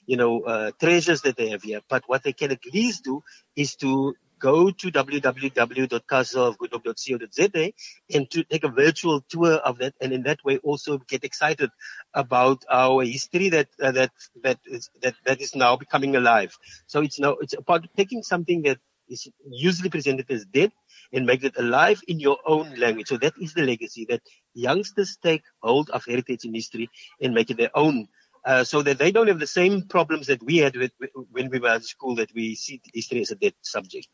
you 0.05 0.17
know, 0.17 0.41
uh, 0.41 0.71
treasures 0.79 1.21
that 1.21 1.37
they 1.37 1.49
have 1.49 1.63
here. 1.63 1.81
But 1.89 2.03
what 2.07 2.23
they 2.23 2.33
can 2.33 2.51
at 2.51 2.65
least 2.73 3.03
do 3.03 3.21
is 3.55 3.75
to 3.77 4.15
go 4.39 4.71
to 4.71 4.91
www.castleofgoodhope.co.za 4.91 7.71
and 8.13 8.29
to 8.31 8.43
take 8.43 8.63
a 8.63 8.69
virtual 8.69 9.21
tour 9.29 9.53
of 9.53 9.77
that, 9.79 9.93
and 10.01 10.13
in 10.13 10.23
that 10.23 10.43
way 10.43 10.57
also 10.57 10.97
get 10.97 11.23
excited 11.23 11.69
about 12.13 12.63
our 12.69 13.03
history 13.03 13.49
that 13.49 13.67
uh, 13.81 13.91
that 13.91 14.11
that 14.43 14.59
is 14.65 14.89
that 15.01 15.15
that 15.25 15.41
is 15.41 15.55
now 15.55 15.75
becoming 15.75 16.15
alive. 16.15 16.57
So 16.87 17.01
it's 17.01 17.19
now 17.19 17.33
it's 17.41 17.53
about 17.53 17.87
taking 17.95 18.23
something 18.23 18.63
that 18.63 18.79
is 19.09 19.27
usually 19.49 19.89
presented 19.89 20.29
as 20.31 20.45
dead 20.45 20.71
and 21.11 21.25
make 21.25 21.43
it 21.43 21.57
alive 21.57 22.01
in 22.07 22.19
your 22.19 22.37
own 22.45 22.75
language. 22.75 23.07
So 23.07 23.17
that 23.17 23.33
is 23.41 23.53
the 23.53 23.63
legacy 23.63 24.05
that 24.09 24.21
youngsters 24.53 25.17
take 25.21 25.43
hold 25.61 25.89
of 25.89 26.05
heritage 26.05 26.45
and 26.45 26.55
history 26.55 26.89
and 27.21 27.33
make 27.33 27.49
it 27.49 27.57
their 27.57 27.75
own. 27.75 28.07
Uh, 28.45 28.63
so 28.63 28.81
that 28.81 28.97
they 28.97 29.11
don't 29.11 29.27
have 29.27 29.39
the 29.39 29.47
same 29.47 29.81
problems 29.81 30.27
that 30.27 30.41
we 30.41 30.57
had 30.57 30.75
with, 30.75 30.91
when 31.29 31.49
we 31.49 31.59
were 31.59 31.69
at 31.69 31.83
school, 31.83 32.15
that 32.15 32.33
we 32.33 32.55
see 32.55 32.81
history 32.93 33.21
as 33.21 33.31
a 33.31 33.35
dead 33.35 33.53
subject. 33.61 34.07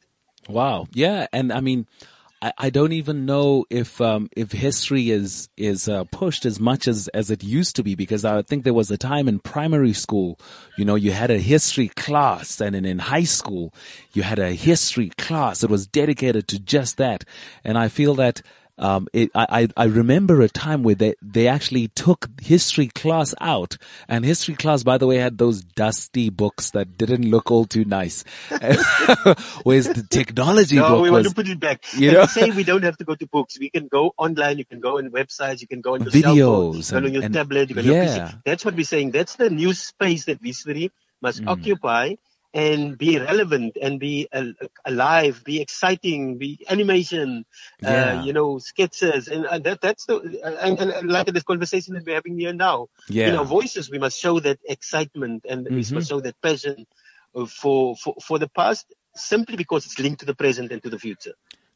Wow. 0.47 0.87
Yeah. 0.93 1.27
And 1.33 1.51
I 1.51 1.59
mean, 1.59 1.87
I, 2.41 2.53
I 2.57 2.69
don't 2.69 2.91
even 2.91 3.25
know 3.25 3.65
if, 3.69 3.99
um, 4.01 4.29
if 4.35 4.51
history 4.51 5.09
is, 5.09 5.49
is, 5.57 5.87
uh, 5.87 6.03
pushed 6.05 6.45
as 6.45 6.59
much 6.59 6.87
as, 6.87 7.07
as 7.09 7.31
it 7.31 7.43
used 7.43 7.75
to 7.77 7.83
be 7.83 7.95
because 7.95 8.25
I 8.25 8.41
think 8.41 8.63
there 8.63 8.73
was 8.73 8.91
a 8.91 8.97
time 8.97 9.27
in 9.27 9.39
primary 9.39 9.93
school, 9.93 10.39
you 10.77 10.85
know, 10.85 10.95
you 10.95 11.11
had 11.11 11.31
a 11.31 11.39
history 11.39 11.87
class 11.89 12.61
and 12.61 12.75
then 12.75 12.85
in 12.85 12.99
high 12.99 13.23
school, 13.23 13.73
you 14.13 14.23
had 14.23 14.39
a 14.39 14.51
history 14.51 15.09
class 15.17 15.61
that 15.61 15.69
was 15.69 15.87
dedicated 15.87 16.47
to 16.49 16.59
just 16.59 16.97
that. 16.97 17.23
And 17.63 17.77
I 17.77 17.87
feel 17.87 18.13
that, 18.15 18.41
um, 18.77 19.07
it, 19.13 19.29
I, 19.33 19.45
I 19.61 19.67
I 19.77 19.83
remember 19.85 20.41
a 20.41 20.49
time 20.49 20.83
where 20.83 20.95
they, 20.95 21.15
they 21.21 21.47
actually 21.47 21.87
took 21.89 22.27
history 22.41 22.87
class 22.87 23.33
out 23.39 23.77
and 24.09 24.25
history 24.25 24.55
class, 24.55 24.83
by 24.83 24.97
the 24.97 25.07
way, 25.07 25.17
had 25.17 25.37
those 25.37 25.61
dusty 25.63 26.29
books 26.29 26.71
that 26.71 26.97
didn't 26.97 27.29
look 27.29 27.51
all 27.51 27.65
too 27.65 27.85
nice. 27.85 28.23
Whereas 29.63 29.87
the 29.87 30.05
technology 30.09 30.75
No, 30.75 30.89
book 30.89 31.03
we 31.03 31.09
was, 31.09 31.25
want 31.25 31.27
to 31.27 31.35
put 31.35 31.47
it 31.49 31.59
back. 31.59 31.83
you 31.93 32.09
and 32.09 32.15
know? 32.17 32.21
we 32.23 32.27
say 32.27 32.51
we 32.51 32.63
don't 32.63 32.83
have 32.83 32.97
to 32.97 33.03
go 33.05 33.15
to 33.15 33.27
books. 33.27 33.57
We 33.59 33.69
can 33.69 33.87
go 33.87 34.13
online. 34.17 34.57
You 34.57 34.65
can 34.65 34.79
go 34.79 34.97
on 34.97 35.09
websites. 35.09 35.61
You 35.61 35.67
can 35.67 35.81
go 35.81 35.93
on 35.93 36.01
your 36.03 36.11
phone, 36.11 36.21
Videos 36.21 36.75
you 36.75 36.83
can 36.83 37.01
go 37.01 37.07
on 37.07 37.13
your 37.13 37.23
and- 37.23 37.33
tablet. 37.33 37.69
You 37.69 37.75
can 37.75 37.89
on 37.89 37.93
yeah. 37.95 38.31
That's 38.45 38.65
what 38.65 38.75
we're 38.75 38.83
saying. 38.85 39.11
That's 39.11 39.35
the 39.35 39.49
new 39.49 39.73
space 39.73 40.25
that 40.25 40.39
history 40.43 40.91
must 41.21 41.41
Mm. 41.41 41.47
occupy 41.49 42.15
and 42.55 42.97
be 42.97 43.19
relevant 43.19 43.77
and 43.81 43.99
be 43.99 44.27
al- 44.33 44.53
alive, 44.85 45.43
be 45.43 45.61
exciting, 45.61 46.37
be 46.39 46.65
animation, 46.69 47.45
Yeah. 47.81 48.09
uh, 48.09 48.13
you 48.25 48.33
know, 48.33 48.59
sketches. 48.59 49.27
And 49.27 49.45
uh, 49.45 49.59
that, 49.59 49.81
that's 49.81 50.05
the, 50.05 50.15
and, 50.43 50.79
and, 50.79 50.91
and 50.91 51.09
like 51.09 51.27
this 51.27 51.43
conversation 51.43 51.93
that 51.95 52.05
we're 52.05 52.15
having 52.15 52.39
here 52.39 52.53
now. 52.53 52.87
Yeah. 53.09 53.29
In 53.29 53.35
our 53.35 53.45
voices, 53.45 53.91
we 53.91 53.99
must 53.99 54.17
show 54.19 54.39
that 54.39 54.59
excitement 54.67 55.45
and 55.49 55.65
we 55.65 55.81
Mhm. 55.83 55.93
must 55.93 56.09
show 56.09 56.21
that 56.21 56.41
passion 56.41 56.87
uh, 57.35 57.45
for, 57.45 57.95
for, 57.97 58.15
for 58.27 58.39
the 58.39 58.49
past 58.49 58.85
simply 59.15 59.57
because 59.57 59.85
it's 59.85 59.99
linked 59.99 60.21
to 60.21 60.25
the 60.25 60.35
present 60.35 60.71
and 60.71 60.81
to 60.83 60.89
the 60.89 60.99
future. 60.99 61.33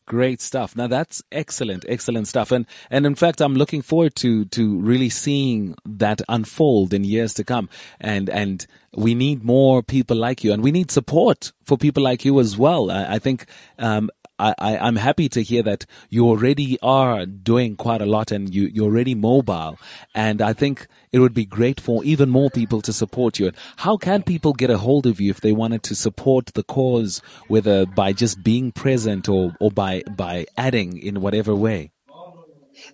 Great 0.09 0.41
stuff. 0.41 0.75
Now 0.75 0.87
that's 0.87 1.21
excellent, 1.31 1.85
excellent 1.87 2.27
stuff. 2.27 2.51
And, 2.51 2.65
and 2.89 3.05
in 3.05 3.13
fact, 3.13 3.41
I'm 3.41 3.53
looking 3.53 3.83
forward 3.83 4.15
to, 4.15 4.45
to 4.45 4.79
really 4.79 5.07
seeing 5.09 5.75
that 5.85 6.23
unfold 6.27 6.95
in 6.95 7.03
years 7.03 7.31
to 7.35 7.43
come. 7.43 7.69
And, 8.01 8.27
and 8.27 8.65
we 8.95 9.13
need 9.13 9.43
more 9.43 9.83
people 9.83 10.17
like 10.17 10.43
you 10.43 10.51
and 10.51 10.63
we 10.63 10.71
need 10.71 10.89
support 10.89 11.51
for 11.63 11.77
people 11.77 12.01
like 12.01 12.25
you 12.25 12.39
as 12.39 12.57
well. 12.57 12.89
I, 12.89 13.05
I 13.05 13.19
think, 13.19 13.45
um, 13.77 14.09
I, 14.39 14.55
I, 14.57 14.77
I'm 14.77 14.95
happy 14.95 15.27
to 15.29 15.43
hear 15.43 15.61
that 15.63 15.85
you 16.09 16.27
already 16.27 16.77
are 16.81 17.25
doing 17.25 17.75
quite 17.75 18.01
a 18.01 18.05
lot 18.05 18.31
and 18.31 18.53
you, 18.53 18.63
you're 18.73 18.85
already 18.85 19.15
mobile. 19.15 19.77
And 20.15 20.41
I 20.41 20.53
think 20.53 20.87
it 21.11 21.19
would 21.19 21.33
be 21.33 21.45
great 21.45 21.79
for 21.81 22.03
even 22.03 22.29
more 22.29 22.49
people 22.49 22.81
to 22.83 22.93
support 22.93 23.37
you. 23.39 23.51
How 23.77 23.97
can 23.97 24.23
people 24.23 24.53
get 24.53 24.69
a 24.69 24.77
hold 24.77 25.05
of 25.05 25.19
you 25.19 25.29
if 25.29 25.41
they 25.41 25.51
wanted 25.51 25.83
to 25.83 25.95
support 25.95 26.47
the 26.47 26.63
cause, 26.63 27.21
whether 27.47 27.85
by 27.85 28.13
just 28.13 28.41
being 28.43 28.71
present 28.71 29.27
or, 29.27 29.55
or 29.59 29.71
by, 29.71 30.03
by 30.15 30.45
adding 30.57 30.97
in 30.97 31.21
whatever 31.21 31.53
way? 31.53 31.91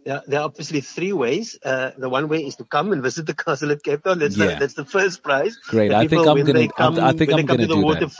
There, 0.03 0.21
there 0.27 0.39
are 0.39 0.45
obviously 0.45 0.81
three 0.81 1.13
ways. 1.13 1.57
Uh, 1.63 1.91
the 1.97 2.09
one 2.09 2.27
way 2.27 2.43
is 2.45 2.55
to 2.57 2.63
come 2.63 2.91
and 2.91 3.03
visit 3.03 3.27
the 3.27 3.35
castle 3.35 3.71
at 3.71 3.83
Cape 3.83 4.03
Town. 4.03 4.19
That's, 4.19 4.35
Yeah. 4.35 4.47
the, 4.53 4.55
that's 4.59 4.73
the 4.73 4.85
first 4.85 5.21
prize. 5.21 5.57
Great. 5.67 5.91
I 5.91 6.07
think 6.07 6.25
I'm 6.27 6.37
gonna- 6.43 6.59
I 7.05 7.13
think 7.13 7.31
I'm 7.31 7.45
gonna 7.45 7.61
to 7.63 7.67
the 7.67 7.75
do 7.75 7.81
that. 7.93 8.11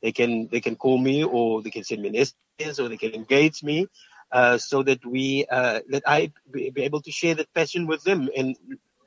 They 0.02 0.12
can, 0.12 0.48
they 0.48 0.60
can 0.60 0.76
call 0.76 0.98
me 0.98 1.24
or 1.24 1.62
they 1.62 1.70
can 1.70 1.84
send 1.84 2.02
me 2.02 2.08
an 2.08 2.14
SMS 2.14 2.78
or 2.78 2.88
they 2.88 2.96
can 2.96 3.12
engage 3.14 3.62
me. 3.62 3.88
Uh, 4.30 4.58
so 4.58 4.82
that 4.82 5.04
we, 5.06 5.46
uh, 5.50 5.80
that 5.88 6.02
I 6.06 6.30
be, 6.52 6.68
be 6.68 6.82
able 6.82 7.00
to 7.00 7.10
share 7.10 7.34
that 7.34 7.52
passion 7.54 7.86
with 7.86 8.04
them 8.04 8.28
and 8.36 8.56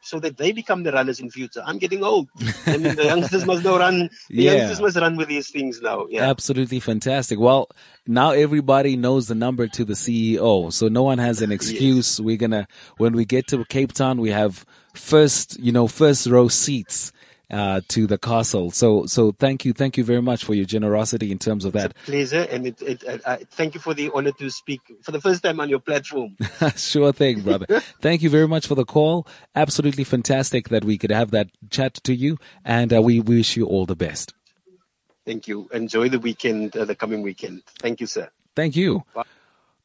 so 0.04 0.20
that 0.20 0.36
they 0.36 0.52
become 0.52 0.82
the 0.82 0.92
runners 0.92 1.20
in 1.20 1.30
future. 1.30 1.62
I'm 1.64 1.78
getting 1.78 2.04
old. 2.04 2.28
I 2.66 2.78
mean, 2.78 2.96
the 2.96 3.06
youngsters 3.06 3.46
must 3.46 3.64
now 3.64 3.78
run. 3.78 4.10
The 4.30 4.44
Yeah. 4.44 4.54
youngsters 4.54 4.82
must 4.82 4.98
run 4.98 5.16
with 5.16 5.28
these 5.28 5.52
things 5.52 5.80
now. 5.80 6.08
Yeah. 6.10 6.28
Absolutely 6.28 6.80
fantastic. 6.80 7.40
Well, 7.40 7.70
now 8.08 8.32
everybody 8.32 8.98
knows 8.98 9.28
the 9.28 9.36
number 9.36 9.68
to 9.68 9.86
the 9.86 9.94
CEO, 9.94 10.74
so 10.74 10.88
no 10.88 11.04
one 11.04 11.20
has 11.20 11.44
an 11.44 11.52
excuse. 11.58 12.20
We're 12.20 12.38
gonna, 12.38 12.68
when 12.98 13.14
we 13.14 13.26
get 13.26 13.46
to 13.50 13.64
Cape 13.66 13.94
Town, 13.94 14.20
we 14.20 14.32
have 14.32 14.66
first, 14.96 15.60
you 15.60 15.72
know, 15.72 15.88
first 15.88 16.26
row 16.26 16.48
seats, 16.48 17.12
uh, 17.52 17.82
to 17.90 18.08
the 18.08 18.18
castle. 18.18 18.72
So, 18.72 19.06
so 19.06 19.34
thank 19.34 19.66
you, 19.66 19.74
thank 19.74 19.98
you 19.98 20.04
very 20.04 20.22
much 20.22 20.44
for 20.44 20.54
your 20.54 20.66
generosity 20.66 21.32
in 21.32 21.40
terms 21.40 21.66
of 21.66 21.74
that. 21.74 21.96
Pleasure, 22.06 22.48
and 22.50 22.68
it, 22.68 22.82
it, 22.82 23.04
uh, 23.26 23.38
thank 23.52 23.76
you 23.76 23.82
for 23.82 23.94
the 23.94 24.10
honor 24.14 24.32
to 24.32 24.50
speak 24.50 24.82
for 25.02 25.12
the 25.12 25.22
first 25.22 25.44
time 25.44 25.60
on 25.60 25.70
your 25.70 25.80
platform. 25.80 26.38
sure 26.76 27.12
thing, 27.12 27.42
brother. 27.42 27.66
Thank 28.02 28.22
you 28.22 28.30
very 28.30 28.48
much 28.48 28.68
for 28.68 28.76
the 28.76 28.86
call. 28.86 29.28
Absolutely 29.56 30.04
fantastic 30.04 30.70
that 30.70 30.86
we 30.86 30.98
could 30.98 31.12
have 31.12 31.32
that 31.32 31.50
chat 31.70 31.96
to 31.96 32.16
you, 32.16 32.38
and 32.64 32.94
uh, 32.94 33.02
we 33.02 33.20
wish 33.20 33.58
you 33.58 33.66
all 33.66 33.86
the 33.86 33.96
best. 33.96 34.34
Thank 35.26 35.48
you. 35.48 35.70
Enjoy 35.72 36.10
the 36.10 36.20
weekend, 36.20 36.76
uh, 36.76 36.86
the 36.86 36.96
coming 36.96 37.22
weekend. 37.22 37.62
Thank 37.80 38.02
you, 38.02 38.08
sir. 38.08 38.30
Thank 38.56 38.76
you. 38.76 39.04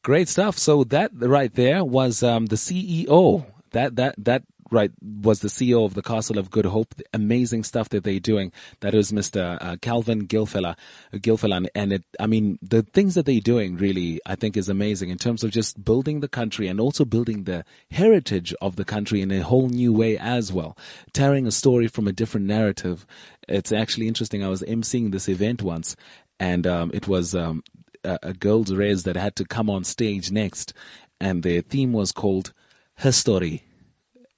Great 0.03 0.29
stuff. 0.29 0.57
So 0.57 0.83
that 0.85 1.11
right 1.13 1.53
there 1.53 1.83
was 1.83 2.23
um, 2.23 2.47
the 2.47 2.55
CEO. 2.55 3.45
That 3.71 3.97
that 3.97 4.15
that 4.17 4.43
right 4.71 4.91
was 5.01 5.39
the 5.39 5.47
CEO 5.47 5.85
of 5.85 5.93
the 5.93 6.01
Castle 6.01 6.37
of 6.37 6.49
Good 6.49 6.65
Hope. 6.65 6.95
The 6.95 7.05
amazing 7.13 7.63
stuff 7.63 7.89
that 7.89 8.03
they're 8.03 8.19
doing. 8.19 8.51
That 8.81 8.93
is 8.93 9.11
Mr. 9.11 9.57
Uh, 9.61 9.77
Calvyn 9.77 10.27
Gilfella, 10.27 10.75
Gilfella, 11.13 11.67
and 11.75 11.93
it. 11.93 12.03
I 12.19 12.27
mean, 12.27 12.59
the 12.61 12.83
things 12.83 13.15
that 13.15 13.25
they're 13.25 13.39
doing 13.39 13.77
really, 13.77 14.19
I 14.25 14.35
think, 14.35 14.57
is 14.57 14.69
amazing 14.69 15.09
in 15.09 15.17
terms 15.17 15.43
of 15.43 15.51
just 15.51 15.83
building 15.83 16.19
the 16.19 16.27
country 16.27 16.67
and 16.67 16.79
also 16.79 17.05
building 17.05 17.43
the 17.43 17.63
heritage 17.91 18.53
of 18.61 18.75
the 18.75 18.85
country 18.85 19.21
in 19.21 19.31
a 19.31 19.41
whole 19.41 19.69
new 19.69 19.93
way 19.93 20.17
as 20.17 20.51
well. 20.51 20.77
Telling 21.13 21.47
a 21.47 21.51
story 21.51 21.87
from 21.87 22.07
a 22.07 22.13
different 22.13 22.45
narrative. 22.45 23.05
It's 23.47 23.71
actually 23.71 24.07
interesting. 24.07 24.43
I 24.43 24.49
was 24.49 24.61
emceeing 24.63 25.11
this 25.11 25.29
event 25.29 25.61
once, 25.61 25.95
and 26.39 26.67
um, 26.67 26.91
it 26.93 27.07
was 27.07 27.33
um, 27.33 27.63
a, 28.03 28.19
a 28.23 28.33
girls' 28.33 28.73
race 28.73 29.03
that 29.03 29.15
had 29.15 29.35
to 29.37 29.45
come 29.45 29.69
on 29.69 29.83
stage 29.83 30.31
next, 30.31 30.73
and 31.19 31.43
their 31.43 31.61
theme 31.61 31.93
was 31.93 32.11
called 32.11 32.53
"Her 32.95 33.11
Story." 33.11 33.66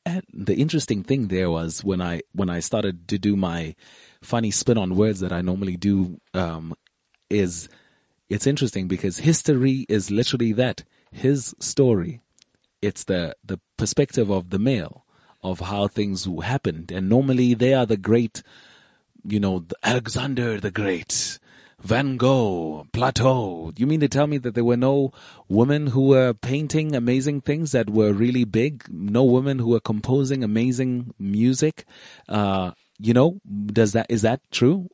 And 0.06 0.24
the 0.34 0.56
interesting 0.56 1.04
thing 1.04 1.28
there 1.28 1.52
was 1.52 1.84
when 1.84 2.02
I 2.02 2.22
when 2.34 2.50
I 2.50 2.60
started 2.60 3.08
to 3.10 3.20
do 3.20 3.36
my 3.36 3.76
funny 4.22 4.52
spin 4.52 4.78
on 4.78 4.96
words 4.96 5.20
that 5.20 5.32
I 5.32 5.42
normally 5.42 5.78
do 5.78 6.20
um, 6.34 6.74
is 7.30 7.70
it's 8.30 8.48
interesting 8.48 8.88
because 8.88 9.20
history 9.20 9.86
is 9.90 10.10
literally 10.12 10.54
that 10.54 10.84
his 11.12 11.56
story. 11.60 12.22
It's 12.82 13.04
the 13.04 13.36
the 13.44 13.60
perspective 13.78 14.30
of 14.30 14.50
the 14.50 14.60
male 14.60 15.06
of 15.44 15.60
how 15.60 15.88
things 15.88 16.28
happened, 16.44 16.92
and 16.92 17.08
normally 17.10 17.54
they 17.54 17.74
are 17.74 17.86
the 17.86 17.98
great 17.98 18.42
you 19.28 19.40
know, 19.40 19.66
Alexander 19.84 20.60
the 20.60 20.72
Great, 20.72 21.40
Van 21.82 22.18
Gogh, 22.18 22.86
Plato. 22.92 23.72
You 23.78 23.88
mean 23.88 24.02
to 24.02 24.10
tell 24.10 24.28
me 24.28 24.38
that 24.40 24.54
there 24.54 24.64
were 24.64 24.78
no 24.78 25.12
women 25.48 25.88
who 25.88 26.08
were 26.08 26.34
painting 26.34 26.96
amazing 26.96 27.42
things 27.42 27.72
that 27.72 27.90
were 27.90 28.12
really 28.12 28.44
big? 28.44 28.86
No 28.90 29.24
women 29.24 29.60
who 29.60 29.70
were 29.70 29.80
composing 29.80 30.44
amazing 30.44 31.14
music? 31.18 31.86
Uh, 32.28 32.72
you 33.00 33.14
know, 33.14 33.40
does 33.68 33.94
that, 33.94 34.08
is 34.10 34.22
that 34.24 34.42
true? 34.52 34.90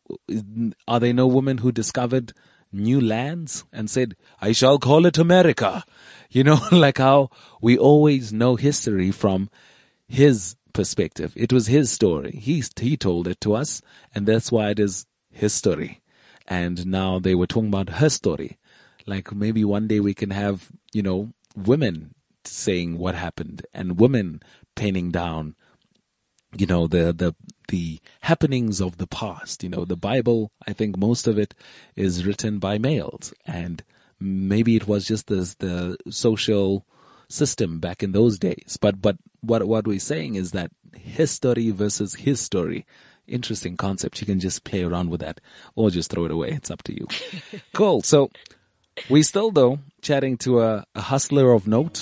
Are 0.87 0.99
there 0.99 1.13
no 1.13 1.25
women 1.25 1.57
who 1.57 1.71
discovered 1.71 2.33
new 2.71 3.01
lands 3.01 3.65
and 3.73 3.89
said, 3.89 4.15
I 4.39 4.51
shall 4.51 4.77
call 4.77 5.05
it 5.07 5.17
America? 5.17 5.83
You 6.29 6.43
know, 6.43 6.59
like 6.71 6.99
how 6.99 7.29
we 7.61 7.77
always 7.77 8.31
know 8.31 8.57
history 8.57 9.11
from 9.11 9.49
his 10.07 10.55
perspective. 10.71 11.33
It 11.35 11.51
was 11.51 11.67
his 11.67 11.91
story. 11.91 12.31
He 12.31 12.63
he 12.79 12.95
told 12.95 13.27
it 13.27 13.41
to 13.41 13.55
us, 13.55 13.81
and 14.13 14.27
that's 14.27 14.51
why 14.51 14.69
it 14.69 14.79
is 14.79 15.05
his 15.31 15.53
story. 15.53 16.01
And 16.47 16.85
now 16.85 17.19
they 17.19 17.35
were 17.35 17.47
talking 17.47 17.69
about 17.69 17.89
her 17.89 18.09
story. 18.09 18.57
Like 19.05 19.33
maybe 19.33 19.63
one 19.63 19.87
day 19.87 19.99
we 19.99 20.13
can 20.13 20.31
have 20.31 20.69
you 20.93 21.01
know 21.01 21.33
women 21.55 22.15
saying 22.43 22.97
what 22.97 23.15
happened 23.15 23.65
and 23.73 23.99
women 23.99 24.41
penning 24.75 25.09
down 25.11 25.55
you 26.55 26.65
know 26.65 26.87
the 26.87 27.11
the 27.13 27.35
the 27.69 27.99
happenings 28.21 28.79
of 28.79 28.97
the 28.97 29.07
past. 29.07 29.63
You 29.63 29.69
know 29.69 29.85
the 29.85 29.97
bible 29.97 30.51
i 30.67 30.73
think 30.73 30.97
most 30.97 31.27
of 31.27 31.37
it 31.37 31.53
is 31.95 32.25
written 32.25 32.59
by 32.59 32.77
males. 32.77 33.33
And 33.45 33.83
maybe 34.19 34.75
it 34.75 34.87
was 34.87 35.05
just 35.05 35.27
the 35.27 35.55
the 35.59 35.97
social 36.11 36.85
system 37.27 37.79
back 37.79 38.03
in 38.03 38.11
those 38.11 38.37
days. 38.37 38.77
But 38.79 39.01
but 39.01 39.17
what 39.41 39.67
what 39.67 39.87
we're 39.87 39.99
saying 39.99 40.35
is 40.35 40.51
that 40.51 40.71
history 40.93 41.71
versus 41.71 42.15
his 42.15 42.39
story 42.39 42.85
interesting 43.27 43.75
concept 43.77 44.19
you 44.21 44.25
can 44.27 44.39
just 44.39 44.63
play 44.63 44.83
around 44.83 45.09
with 45.09 45.21
that 45.21 45.41
or 45.75 45.89
just 45.89 46.11
throw 46.11 46.25
it 46.25 46.31
away 46.31 46.49
it's 46.51 46.69
up 46.71 46.83
to 46.83 46.93
you 46.93 47.07
cool 47.73 48.01
so 48.01 48.29
we 49.09 49.23
still 49.23 49.51
though 49.51 49.79
chatting 50.01 50.37
to 50.37 50.61
a, 50.61 50.85
a 50.95 51.01
hustler 51.01 51.51
of 51.51 51.67
note 51.67 52.01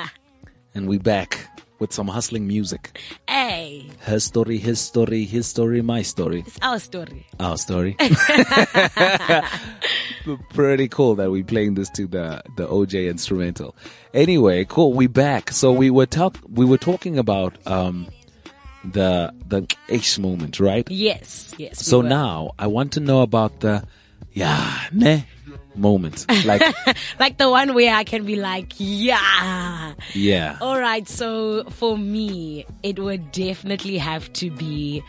and 0.74 0.86
we 0.88 0.98
back 0.98 1.48
with 1.78 1.92
some 1.92 2.08
hustling 2.08 2.46
music 2.46 2.98
Hey, 3.28 3.86
her 4.00 4.18
story, 4.18 4.56
his 4.58 4.80
story, 4.80 5.24
his 5.24 5.46
story, 5.46 5.82
my 5.82 6.02
story, 6.02 6.42
it's 6.46 6.58
our 6.62 6.78
story. 6.80 7.26
our 7.38 7.56
story. 7.58 7.96
Pretty 10.54 10.88
cool 10.88 11.14
that 11.16 11.30
we 11.30 11.42
playing 11.42 11.74
this 11.74 11.90
to 11.90 12.06
the 12.06 12.42
the 12.56 12.66
OJ 12.66 13.08
instrumental. 13.08 13.76
Anyway, 14.14 14.64
cool. 14.64 14.92
We 14.94 15.06
back. 15.06 15.52
So 15.52 15.70
we 15.70 15.90
were 15.90 16.06
talk 16.06 16.38
we 16.48 16.64
were 16.64 16.78
talking 16.78 17.18
about 17.18 17.54
um 17.66 18.08
the 18.92 19.32
the 19.46 19.66
ish 19.88 20.18
moment, 20.18 20.60
right? 20.60 20.88
Yes, 20.90 21.54
yes. 21.58 21.84
So 21.84 21.98
were. 21.98 22.08
now 22.08 22.52
I 22.58 22.66
want 22.66 22.92
to 22.92 23.00
know 23.00 23.22
about 23.22 23.60
the 23.60 23.84
yeah 24.32 24.88
ne 24.92 25.26
moment. 25.74 26.26
Like 26.44 26.62
like 27.18 27.38
the 27.38 27.50
one 27.50 27.74
where 27.74 27.94
I 27.94 28.04
can 28.04 28.24
be 28.24 28.36
like, 28.36 28.72
yeah. 28.76 29.94
yeah. 30.12 30.58
All 30.60 30.78
right. 30.78 31.08
So 31.08 31.64
for 31.70 31.98
me, 31.98 32.66
it 32.82 32.98
would 32.98 33.32
definitely 33.32 33.98
have 33.98 34.32
to 34.34 34.50
be 34.50 35.02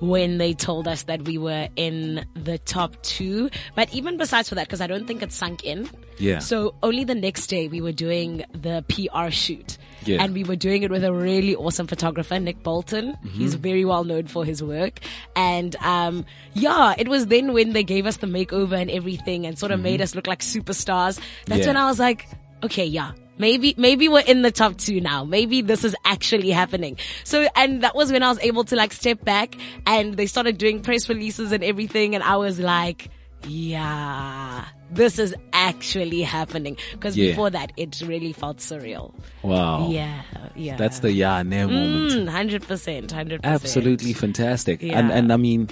when 0.00 0.38
they 0.38 0.52
told 0.52 0.86
us 0.88 1.04
that 1.04 1.22
we 1.22 1.38
were 1.38 1.68
in 1.76 2.26
the 2.34 2.58
top 2.58 3.00
two. 3.02 3.50
But 3.74 3.92
even 3.94 4.16
besides 4.16 4.48
for 4.48 4.56
that, 4.56 4.66
because 4.66 4.80
I 4.80 4.86
don't 4.86 5.06
think 5.06 5.22
it 5.22 5.32
sunk 5.32 5.64
in. 5.64 5.88
Yeah. 6.18 6.40
So 6.40 6.74
only 6.82 7.04
the 7.04 7.14
next 7.14 7.46
day 7.46 7.68
we 7.68 7.80
were 7.80 7.92
doing 7.92 8.44
the 8.52 8.84
PR 8.88 9.30
shoot. 9.30 9.78
Yeah. 10.04 10.22
And 10.22 10.34
we 10.34 10.44
were 10.44 10.56
doing 10.56 10.82
it 10.82 10.90
with 10.90 11.04
a 11.04 11.12
really 11.12 11.54
awesome 11.56 11.86
photographer, 11.86 12.38
Nick 12.38 12.62
Bolton. 12.62 13.12
Mm-hmm. 13.12 13.28
He's 13.28 13.54
very 13.54 13.84
well 13.84 14.04
known 14.04 14.26
for 14.26 14.44
his 14.44 14.62
work. 14.62 15.00
And, 15.34 15.74
um, 15.76 16.24
yeah, 16.54 16.94
it 16.98 17.08
was 17.08 17.26
then 17.28 17.52
when 17.52 17.72
they 17.72 17.84
gave 17.84 18.06
us 18.06 18.18
the 18.18 18.26
makeover 18.26 18.80
and 18.80 18.90
everything 18.90 19.46
and 19.46 19.58
sort 19.58 19.72
of 19.72 19.80
made 19.80 20.00
us 20.00 20.14
look 20.14 20.26
like 20.26 20.40
superstars. 20.40 21.16
That's 21.46 21.54
Mm-hmm. 21.54 21.58
Yeah. 21.60 21.66
when 21.68 21.76
I 21.76 21.86
was 21.86 21.98
like, 21.98 22.26
okay, 22.62 22.84
yeah. 22.84 23.12
Maybe, 23.36 23.74
maybe 23.76 24.08
we're 24.08 24.20
in 24.20 24.42
the 24.42 24.52
top 24.52 24.76
two 24.76 25.00
now. 25.00 25.24
Maybe 25.24 25.60
this 25.60 25.82
is 25.84 25.96
actually 26.04 26.50
happening. 26.50 26.98
So, 27.24 27.48
and 27.56 27.82
that 27.82 27.96
was 27.96 28.12
when 28.12 28.22
I 28.22 28.28
was 28.28 28.38
able 28.38 28.62
to 28.64 28.76
like 28.76 28.92
step 28.92 29.24
back 29.24 29.56
and 29.86 30.16
they 30.16 30.26
started 30.26 30.56
doing 30.56 30.82
press 30.82 31.08
releases 31.08 31.50
and 31.50 31.64
everything. 31.64 32.14
And 32.14 32.22
I 32.22 32.36
was 32.36 32.60
like, 32.60 33.10
yeah, 33.48 34.64
this 34.94 35.18
is 35.18 35.34
actually 35.52 36.22
happening. 36.22 36.76
Because 36.92 37.16
Yeah. 37.16 37.30
before 37.30 37.50
that, 37.50 37.72
it 37.76 38.02
really 38.06 38.32
felt 38.32 38.58
surreal. 38.58 39.12
Wow. 39.42 39.88
Yeah, 39.90 40.22
yeah. 40.54 40.76
That's 40.76 41.00
the 41.00 41.12
yeah 41.12 41.42
moment. 41.42 42.12
Mm, 42.12 42.28
hundred 42.28 42.62
percent, 42.66 43.10
hundred 43.12 43.42
percent. 43.42 43.62
Absolutely 43.62 44.12
fantastic. 44.12 44.82
And 44.82 45.10
and 45.10 45.32
I 45.32 45.36
mean, 45.36 45.68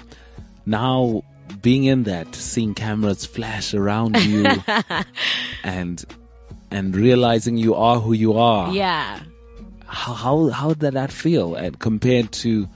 now 0.66 1.22
being 1.60 1.84
in 1.84 2.04
that, 2.04 2.34
seeing 2.34 2.74
cameras 2.74 3.26
flash 3.26 3.74
around 3.74 4.16
you, 4.22 4.46
and 5.64 6.04
and 6.70 6.96
realizing 6.96 7.56
you 7.56 7.74
are 7.74 8.00
who 8.00 8.12
you 8.12 8.34
are. 8.34 8.72
Yeah. 8.72 9.20
How 9.86 10.14
how 10.14 10.48
how 10.48 10.74
did 10.74 10.94
that 10.94 11.12
feel? 11.12 11.54
And 11.54 11.78
compared 11.78 12.32
to 12.44 12.68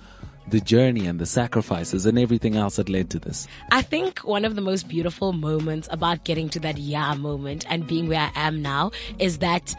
the 0.49 0.61
journey 0.61 1.07
and 1.07 1.19
the 1.19 1.27
sacrifices 1.27 2.07
and 2.07 2.19
everything 2.19 2.57
else 2.57 2.77
that 2.77 2.89
led 2.89 3.11
to 3.11 3.19
this. 3.19 3.49
I 3.71 3.83
think 3.83 4.21
one 4.21 4.45
of 4.45 4.55
the 4.55 4.61
most 4.61 4.89
beautiful 4.89 5.33
moments 5.33 5.89
about 5.91 6.25
getting 6.25 6.49
to 6.51 6.61
that 6.61 6.79
yeah 6.79 7.15
moment 7.15 7.65
and 7.69 7.87
being 7.87 8.09
where 8.09 8.21
I 8.21 8.31
am 8.35 8.63
now 8.63 8.93
is 9.19 9.39
that 9.39 9.75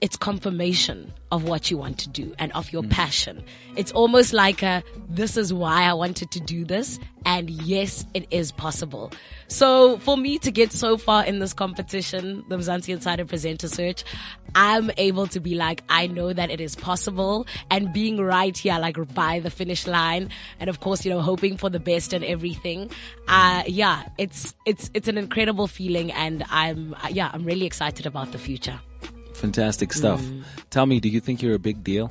it's 0.00 0.16
confirmation 0.16 1.12
of 1.30 1.44
what 1.44 1.70
you 1.70 1.76
want 1.76 1.98
to 1.98 2.08
do 2.08 2.34
and 2.38 2.50
of 2.52 2.72
your 2.72 2.82
passion. 2.82 3.44
It's 3.76 3.92
almost 3.92 4.32
like 4.32 4.62
a, 4.62 4.82
this 5.08 5.36
is 5.36 5.52
why 5.52 5.82
I 5.82 5.92
wanted 5.92 6.30
to 6.32 6.40
do 6.40 6.64
this. 6.64 6.98
And 7.26 7.50
yes, 7.50 8.06
it 8.14 8.26
is 8.30 8.50
possible. 8.50 9.12
So 9.48 9.98
for 9.98 10.16
me 10.16 10.38
to 10.38 10.50
get 10.50 10.72
so 10.72 10.96
far 10.96 11.24
in 11.24 11.38
this 11.38 11.52
competition, 11.52 12.44
the 12.48 12.56
Mzansi 12.56 12.94
Insider 12.94 13.26
Presenter 13.26 13.68
Search, 13.68 14.04
I'm 14.54 14.90
able 14.96 15.26
to 15.28 15.38
be 15.38 15.54
like, 15.54 15.82
I 15.90 16.06
know 16.06 16.32
that 16.32 16.50
it 16.50 16.60
is 16.60 16.74
possible 16.74 17.46
and 17.70 17.92
being 17.92 18.18
right 18.18 18.56
here, 18.56 18.78
like 18.78 18.96
by 19.14 19.38
the 19.40 19.50
finish 19.50 19.86
line. 19.86 20.30
And 20.58 20.70
of 20.70 20.80
course, 20.80 21.04
you 21.04 21.10
know, 21.10 21.20
hoping 21.20 21.58
for 21.58 21.68
the 21.68 21.80
best 21.80 22.14
and 22.14 22.24
everything. 22.24 22.90
Uh, 23.28 23.64
yeah, 23.66 24.08
it's, 24.16 24.54
it's, 24.64 24.90
it's 24.94 25.08
an 25.08 25.18
incredible 25.18 25.66
feeling. 25.66 26.10
And 26.10 26.42
I'm, 26.50 26.96
yeah, 27.10 27.30
I'm 27.32 27.44
really 27.44 27.66
excited 27.66 28.06
about 28.06 28.32
the 28.32 28.38
future. 28.38 28.80
Fantastic 29.40 29.92
stuff. 29.92 30.20
Mm. 30.20 30.42
Tell 30.70 30.86
me, 30.86 31.00
do 31.00 31.08
you 31.08 31.20
think 31.20 31.40
you're 31.42 31.54
a 31.54 31.58
big 31.58 31.82
deal? 31.82 32.10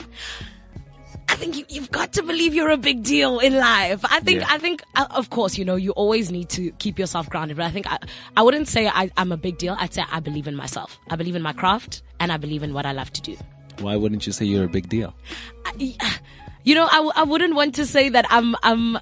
I 1.29 1.35
think 1.35 1.55
you, 1.57 1.65
you've 1.69 1.91
got 1.91 2.13
to 2.13 2.23
believe 2.23 2.55
you're 2.55 2.71
a 2.71 2.77
big 2.77 3.03
deal 3.03 3.37
in 3.39 3.55
life. 3.55 4.03
I 4.03 4.19
think, 4.19 4.41
Yeah. 4.41 4.47
I 4.49 4.57
think, 4.57 4.81
uh, 4.95 5.05
of 5.11 5.29
course, 5.29 5.57
you 5.57 5.63
know, 5.63 5.75
you 5.75 5.91
always 5.91 6.31
need 6.31 6.49
to 6.49 6.71
keep 6.79 6.97
yourself 6.97 7.29
grounded. 7.29 7.57
But 7.57 7.67
I 7.67 7.71
think 7.71 7.85
I, 7.87 7.99
I 8.35 8.41
wouldn't 8.41 8.67
say 8.67 8.87
I, 8.87 9.11
I'm 9.15 9.31
a 9.31 9.37
big 9.37 9.57
deal. 9.59 9.75
I'd 9.79 9.93
say 9.93 10.03
I 10.11 10.19
believe 10.19 10.47
in 10.47 10.55
myself. 10.55 10.97
I 11.09 11.15
believe 11.15 11.35
in 11.35 11.43
my 11.43 11.53
craft 11.53 12.01
and 12.19 12.31
I 12.31 12.37
believe 12.37 12.63
in 12.63 12.73
what 12.73 12.85
I 12.87 12.91
love 12.93 13.13
to 13.13 13.21
do. 13.21 13.37
Why 13.79 13.95
wouldn't 13.95 14.25
you 14.25 14.33
say 14.33 14.45
you're 14.45 14.65
a 14.65 14.69
big 14.69 14.89
deal? 14.89 15.13
You 15.77 16.75
know, 16.75 16.87
I, 16.91 17.11
I 17.15 17.23
wouldn't 17.23 17.55
want 17.55 17.75
to 17.75 17.85
say 17.85 18.09
that 18.09 18.25
I'm, 18.29 18.55
I'm, 18.63 18.97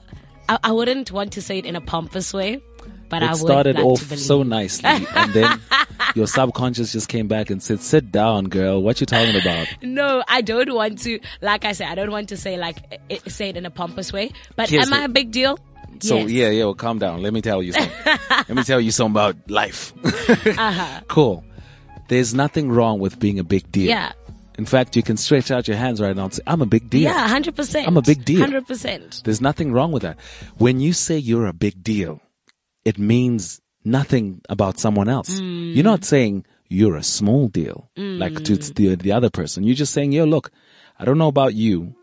I, 0.49 0.59
I 0.65 0.71
wouldn't 0.73 1.11
want 1.11 1.31
to 1.33 1.41
say 1.41 1.57
it 1.57 1.65
in 1.65 1.75
a 1.75 1.81
pompous 1.81 2.33
way, 2.33 2.61
but 3.09 3.23
I 3.23 3.27
It 3.27 3.29
would 3.31 3.37
started 3.37 3.79
off 3.79 4.01
so 4.17 4.43
nicely, 4.43 4.89
and 4.89 5.33
then 5.33 5.61
your 6.15 6.27
subconscious 6.27 6.91
just 6.91 7.07
came 7.09 7.27
back 7.27 7.49
and 7.49 7.61
said, 7.61 7.81
"Sit 7.81 8.11
down, 8.11 8.45
girl. 8.45 8.81
What 8.81 8.99
you 8.99 9.05
talking 9.05 9.35
about?" 9.39 9.67
No, 9.81 10.23
I 10.27 10.41
don't 10.41 10.73
want 10.73 10.99
to. 11.03 11.19
Like 11.41 11.65
I 11.65 11.71
said, 11.73 11.87
I 11.87 11.95
don't 11.95 12.11
want 12.11 12.29
to 12.29 12.37
say 12.37 12.57
like 12.57 12.77
i 13.09 13.17
say 13.29 13.49
it 13.49 13.57
in 13.57 13.65
a 13.65 13.71
pompous 13.71 14.11
way. 14.13 14.31
But 14.55 14.69
Here's 14.69 14.87
am 14.87 14.93
I 14.93 15.03
a 15.03 15.09
big 15.09 15.31
deal? 15.31 15.57
So 15.99 16.17
Yes. 16.17 16.29
yeah, 16.29 16.49
yeah. 16.49 16.63
Well, 16.65 16.75
calm 16.75 16.99
down. 16.99 17.21
Let 17.23 17.33
me 17.33 17.41
tell 17.41 17.63
you 17.63 17.73
something. 17.73 18.17
Let 18.29 18.49
me 18.49 18.63
tell 18.63 18.79
you 18.79 18.91
something 18.91 19.13
about 19.15 19.49
life. 19.49 19.93
Uh-huh. 20.57 21.01
Cool. 21.07 21.43
There's 22.09 22.33
nothing 22.33 22.69
wrong 22.71 22.99
with 22.99 23.19
being 23.19 23.39
a 23.39 23.43
big 23.43 23.71
deal. 23.71 23.87
Yeah. 23.89 24.11
In 24.57 24.65
fact, 24.65 24.95
you 24.95 25.03
can 25.03 25.17
stretch 25.17 25.51
out 25.51 25.67
your 25.67 25.77
hands 25.77 26.01
right 26.01 26.15
now 26.15 26.25
and 26.25 26.33
say, 26.33 26.41
"I'm 26.47 26.61
a 26.61 26.65
big 26.65 26.89
deal." 26.89 27.01
Yeah, 27.03 27.27
hundred 27.27 27.55
percent. 27.55 27.87
I'm 27.87 27.95
a 27.97 28.01
big 28.01 28.25
deal. 28.25 28.39
Hundred 28.39 28.65
percent. 28.65 29.21
There's 29.23 29.39
nothing 29.41 29.71
wrong 29.71 29.91
with 29.91 30.01
that. 30.03 30.17
When 30.57 30.79
you 30.79 30.93
say 30.93 31.17
you're 31.17 31.45
a 31.45 31.53
big 31.53 31.83
deal, 31.83 32.19
it 32.89 32.97
means 32.97 33.61
nothing 33.83 34.25
about 34.55 34.79
someone 34.79 35.09
else. 35.09 35.29
Mm. 35.29 35.75
You're 35.75 35.83
not 35.93 36.03
saying 36.05 36.45
you're 36.69 36.95
a 36.95 37.03
small 37.03 37.47
deal, 37.47 37.89
like 37.97 38.35
to 38.45 38.55
the, 38.57 38.95
the 38.95 39.11
other 39.11 39.29
person. 39.29 39.63
You're 39.63 39.75
just 39.83 39.93
saying, 39.93 40.11
yo, 40.13 40.23
look, 40.25 40.51
I 40.99 41.05
don't 41.05 41.17
know 41.17 41.27
about 41.35 41.53
you, 41.53 41.95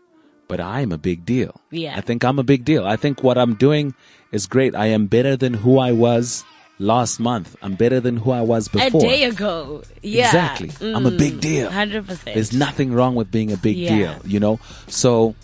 but 0.47 0.59
I'm 0.59 0.91
a 0.91 0.97
big 0.97 1.25
deal. 1.25 1.53
Yeah. 1.71 1.93
I 1.97 2.01
think 2.01 2.23
I'm 2.23 2.39
a 2.39 2.43
big 2.43 2.65
deal. 2.65 2.85
I 2.85 2.97
think 3.03 3.23
what 3.23 3.37
I'm 3.37 3.55
doing 3.55 3.93
is 4.31 4.45
great. 4.47 4.75
I 4.75 4.87
am 4.97 5.07
better 5.07 5.35
than 5.35 5.53
who 5.53 5.79
I 5.79 5.91
was 5.91 6.43
last 6.77 7.19
month. 7.19 7.55
I'm 7.63 7.75
better 7.75 7.99
than 7.99 8.17
who 8.17 8.31
I 8.31 8.41
was 8.41 8.67
before. 8.67 9.01
A 9.01 9.07
day 9.07 9.23
ago. 9.23 9.83
Yeah. 10.03 10.25
Exactly. 10.27 10.93
I'm 10.93 11.05
a 11.05 11.11
big 11.11 11.39
deal. 11.39 11.71
Hundred 11.71 12.05
percent. 12.07 12.35
There's 12.35 12.53
nothing 12.53 12.93
wrong 12.93 13.15
with 13.15 13.31
being 13.31 13.51
a 13.51 13.57
big 13.57 13.75
Yeah. 13.77 13.95
deal, 13.95 14.15
you 14.25 14.39
know? 14.39 14.59
So 14.87 15.35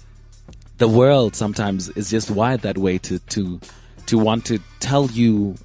the 0.78 0.88
world 0.88 1.36
sometimes 1.36 1.90
is 1.90 2.10
just 2.10 2.30
wired 2.30 2.62
that 2.62 2.78
way 2.78 2.98
to, 3.00 3.20
to, 3.36 3.60
to 4.08 4.18
want 4.18 4.46
to 4.46 4.60
tell 4.80 5.08
you 5.08 5.56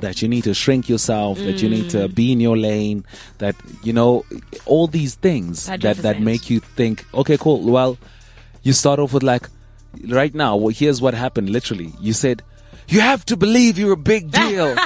that 0.00 0.20
you 0.22 0.28
need 0.28 0.44
to 0.44 0.54
shrink 0.54 0.88
yourself, 0.88 1.38
that 1.38 1.62
you 1.62 1.68
need 1.68 1.84
Mm. 1.86 1.90
to 1.90 2.08
be 2.08 2.32
in 2.32 2.40
your 2.40 2.56
lane, 2.56 3.04
that, 3.38 3.54
you 3.82 3.92
know, 3.92 4.24
all 4.66 4.86
these 4.86 5.14
things 5.14 5.66
that, 5.66 5.80
that 5.98 6.20
make 6.20 6.50
you 6.50 6.60
think, 6.60 7.04
okay, 7.14 7.38
cool. 7.38 7.62
Well, 7.62 7.96
you 8.62 8.72
start 8.72 8.98
off 8.98 9.12
with 9.12 9.22
like, 9.22 9.48
right 10.08 10.34
now, 10.34 10.56
well, 10.56 10.68
here's 10.74 11.00
what 11.00 11.14
happened 11.14 11.50
literally. 11.50 11.92
You 12.00 12.12
said, 12.12 12.42
you 12.88 13.00
have 13.00 13.24
to 13.26 13.36
believe 13.36 13.78
you're 13.78 13.92
a 13.92 13.96
big 13.96 14.30
deal. 14.42 14.76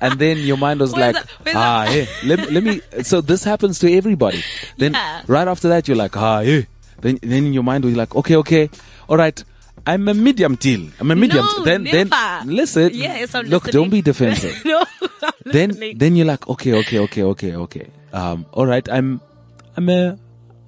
and 0.00 0.18
then 0.20 0.36
your 0.38 0.58
mind 0.58 0.80
was 0.80 0.92
Where's 0.92 1.14
like, 1.14 1.26
that- 1.44 1.56
ah, 1.56 1.84
hey, 1.88 2.06
let, 2.24 2.38
me- 2.38 2.46
let 2.50 2.62
me, 2.62 3.02
so 3.02 3.20
this 3.22 3.42
happens 3.42 3.78
to 3.80 3.92
everybody. 3.92 4.44
Then 4.76 4.92
Yeah. 4.92 5.22
right 5.26 5.48
after 5.48 5.68
that, 5.70 5.88
you're 5.88 5.96
like, 5.96 6.16
ah, 6.16 6.42
hey. 6.42 6.66
Then, 7.00 7.18
then 7.22 7.46
in 7.46 7.52
your 7.54 7.62
mind, 7.62 7.84
you're 7.84 7.94
like, 7.96 8.14
okay, 8.14 8.36
okay, 8.36 8.68
all 9.08 9.16
right. 9.16 9.42
I'm 9.90 10.06
a 10.06 10.14
medium 10.14 10.54
deal. 10.54 10.88
I'm 11.00 11.10
a 11.10 11.16
medium. 11.16 11.44
No, 11.44 11.64
then, 11.64 11.82
never. 11.82 12.10
then 12.10 12.46
listen. 12.46 12.92
Yes, 12.94 13.34
I'm 13.34 13.46
Look, 13.46 13.64
listening. 13.64 13.82
don't 13.82 13.90
be 13.90 14.02
defensive. 14.02 14.64
no. 14.64 14.84
I'm 15.02 15.32
then, 15.44 15.70
listening. 15.70 15.98
then 15.98 16.14
you're 16.14 16.26
like, 16.26 16.46
okay, 16.48 16.74
okay, 16.74 17.00
okay, 17.00 17.24
okay, 17.24 17.56
okay. 17.56 17.90
Um, 18.12 18.46
all 18.52 18.66
right. 18.66 18.88
I'm, 18.88 19.20
I'm 19.76 19.88
a, 19.88 20.16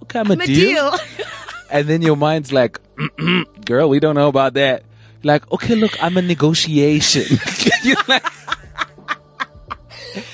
okay, 0.02 0.18
I'm, 0.18 0.32
I'm 0.32 0.40
a 0.40 0.46
deal. 0.46 0.92
and 1.70 1.86
then 1.86 2.02
your 2.02 2.16
mind's 2.16 2.52
like, 2.52 2.80
girl, 3.64 3.88
we 3.88 4.00
don't 4.00 4.16
know 4.16 4.26
about 4.26 4.54
that. 4.54 4.82
Like, 5.22 5.48
okay, 5.52 5.76
look, 5.76 6.02
I'm 6.02 6.16
a 6.16 6.22
negotiation. 6.22 7.38
You're 7.84 7.96
like, 8.08 8.26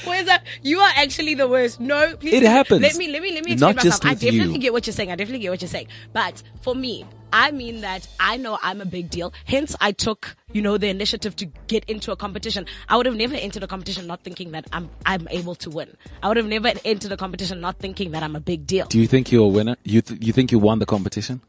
Where's 0.06 0.24
that? 0.26 0.44
You 0.62 0.80
are 0.80 0.90
actually 0.96 1.34
the 1.34 1.46
worst. 1.46 1.78
No, 1.78 2.16
please. 2.16 2.32
It 2.32 2.42
happens. 2.42 2.80
Let 2.80 2.96
me, 2.96 3.08
let 3.08 3.20
me, 3.20 3.32
let 3.32 3.44
me 3.44 3.54
Not 3.54 3.74
explain 3.74 3.90
just 3.90 4.02
myself. 4.02 4.22
I 4.22 4.24
definitely 4.24 4.54
you. 4.54 4.60
get 4.60 4.72
what 4.72 4.86
you're 4.86 4.94
saying. 4.94 5.12
I 5.12 5.14
definitely 5.14 5.40
get 5.40 5.50
what 5.50 5.60
you're 5.60 5.68
saying. 5.68 5.88
But 6.14 6.42
for 6.62 6.74
me, 6.74 7.04
I 7.32 7.50
mean 7.50 7.82
that 7.82 8.08
I 8.18 8.36
know 8.36 8.58
I'm 8.62 8.80
a 8.80 8.86
big 8.86 9.10
deal. 9.10 9.32
Hence, 9.44 9.76
I 9.80 9.92
took, 9.92 10.34
you 10.52 10.62
know, 10.62 10.78
the 10.78 10.88
initiative 10.88 11.36
to 11.36 11.46
get 11.66 11.84
into 11.84 12.10
a 12.12 12.16
competition. 12.16 12.66
I 12.88 12.96
would 12.96 13.06
have 13.06 13.16
never 13.16 13.34
entered 13.34 13.62
a 13.62 13.66
competition 13.66 14.06
not 14.06 14.22
thinking 14.22 14.52
that 14.52 14.66
I'm, 14.72 14.88
I'm 15.04 15.28
able 15.30 15.54
to 15.56 15.70
win. 15.70 15.96
I 16.22 16.28
would 16.28 16.36
have 16.38 16.46
never 16.46 16.72
entered 16.84 17.12
a 17.12 17.16
competition 17.16 17.60
not 17.60 17.78
thinking 17.78 18.12
that 18.12 18.22
I'm 18.22 18.34
a 18.36 18.40
big 18.40 18.66
deal. 18.66 18.86
do 18.86 18.98
you 18.98 19.06
think 19.06 19.30
you're 19.30 19.44
a 19.44 19.48
winner? 19.48 19.76
You, 19.84 20.00
th- 20.00 20.24
you 20.24 20.32
think 20.32 20.52
you 20.52 20.58
won 20.58 20.78
the 20.78 20.86
competition? 20.86 21.42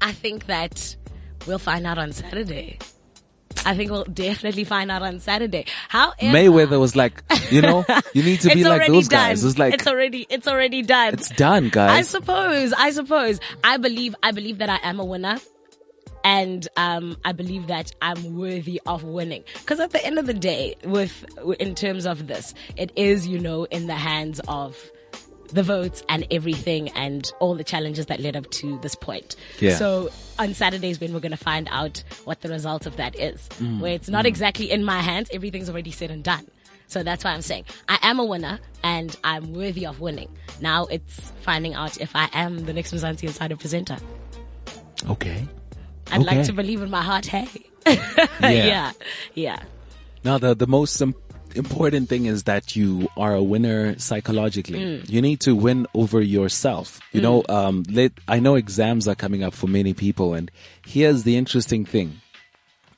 I 0.00 0.12
think 0.12 0.46
that 0.46 0.96
we'll 1.46 1.58
find 1.58 1.86
out 1.86 1.98
on 1.98 2.12
Saturday. 2.12 2.78
I 3.64 3.76
think 3.76 3.90
we'll 3.90 4.04
definitely 4.04 4.64
find 4.64 4.90
out 4.90 5.02
on 5.02 5.20
Saturday. 5.20 5.66
However, 5.88 6.16
Mayweather 6.20 6.78
was 6.78 6.94
like, 6.96 7.22
you 7.50 7.62
know, 7.62 7.84
you 8.12 8.22
need 8.22 8.40
to 8.40 8.48
be 8.54 8.64
like 8.64 8.86
those 8.88 9.08
done. 9.08 9.28
guys. 9.30 9.44
It's 9.44 9.58
like, 9.58 9.74
it's 9.74 9.86
already 9.86 10.26
it's 10.28 10.46
already 10.46 10.82
done. 10.82 11.14
it's 11.14 11.30
done, 11.30 11.68
guys. 11.70 11.90
I 11.90 12.02
suppose. 12.02 12.72
I 12.72 12.90
suppose. 12.90 13.40
I 13.64 13.76
believe. 13.76 14.14
I 14.22 14.32
believe 14.32 14.58
that 14.58 14.68
I 14.68 14.78
am 14.82 15.00
a 15.00 15.04
winner, 15.04 15.38
and 16.24 16.66
um, 16.76 17.16
I 17.24 17.32
believe 17.32 17.68
that 17.68 17.92
I'm 18.02 18.36
worthy 18.36 18.80
of 18.86 19.04
winning. 19.04 19.44
Because 19.60 19.80
at 19.80 19.90
the 19.90 20.04
end 20.04 20.18
of 20.18 20.26
the 20.26 20.34
day, 20.34 20.76
with 20.84 21.24
in 21.58 21.74
terms 21.74 22.06
of 22.06 22.26
this, 22.26 22.54
it 22.76 22.92
is 22.96 23.26
you 23.26 23.38
know 23.38 23.64
in 23.64 23.86
the 23.86 23.94
hands 23.94 24.40
of 24.48 24.76
the 25.52 25.62
votes 25.62 26.02
and 26.08 26.26
everything 26.30 26.88
and 26.90 27.30
all 27.40 27.54
the 27.54 27.64
challenges 27.64 28.06
that 28.06 28.20
led 28.20 28.36
up 28.36 28.50
to 28.50 28.78
this 28.80 28.94
point. 28.94 29.36
Yeah. 29.60 29.76
So 29.76 30.10
on 30.38 30.54
Saturdays 30.54 31.00
when 31.00 31.12
we're 31.14 31.20
going 31.20 31.30
to 31.32 31.36
find 31.36 31.68
out 31.70 32.02
what 32.24 32.40
the 32.42 32.48
result 32.48 32.86
of 32.86 32.96
that 32.96 33.18
is, 33.18 33.48
Mm. 33.60 33.80
where 33.80 33.92
it's 33.92 34.08
not 34.08 34.26
exactly 34.26 34.70
in 34.70 34.84
my 34.84 35.00
hands, 35.00 35.28
everything's 35.32 35.68
already 35.70 35.90
said 35.90 36.10
and 36.10 36.22
done. 36.24 36.46
So 36.88 37.02
that's 37.02 37.24
why 37.24 37.32
I'm 37.32 37.42
saying 37.42 37.64
I 37.88 37.98
am 38.02 38.18
a 38.20 38.24
winner 38.24 38.58
and 38.84 39.16
I'm 39.24 39.52
worthy 39.54 39.86
of 39.86 40.00
winning. 40.00 40.28
Now 40.60 40.84
it's 40.86 41.32
finding 41.42 41.74
out 41.74 42.00
if 42.00 42.14
I 42.14 42.28
am 42.32 42.64
the 42.66 42.72
next 42.72 42.92
Mzansi 42.94 43.24
Insider 43.24 43.56
presenter. 43.56 43.96
okay. 45.10 45.46
I'd 46.12 46.22
like 46.22 46.44
to 46.46 46.52
believe 46.52 46.82
in 46.82 46.90
my 46.90 47.02
heart, 47.02 47.26
hey. 47.26 47.48
Yeah. 47.86 48.22
yeah. 48.40 48.92
Yeah. 49.34 49.62
Now, 50.24 50.38
the, 50.38 50.54
the 50.54 50.66
most 50.66 51.00
im- 51.00 51.14
important 51.56 52.08
thing 52.08 52.26
is 52.26 52.44
that 52.44 52.76
you 52.76 53.08
are 53.16 53.34
a 53.34 53.42
winner 53.42 53.98
psychologically. 53.98 54.78
Mm. 54.78 55.10
You 55.10 55.22
need 55.22 55.40
to 55.40 55.54
win 55.54 55.86
over 55.94 56.20
yourself. 56.20 57.00
You 57.12 57.20
know, 57.20 57.44
um, 57.48 57.84
let, 57.90 58.12
I 58.28 58.40
know 58.40 58.56
exams 58.56 59.08
are 59.08 59.14
coming 59.14 59.42
up 59.42 59.54
for 59.54 59.66
many 59.66 59.94
people 59.94 60.34
and 60.34 60.50
here's 60.86 61.24
the 61.24 61.36
interesting 61.36 61.84
thing 61.84 62.20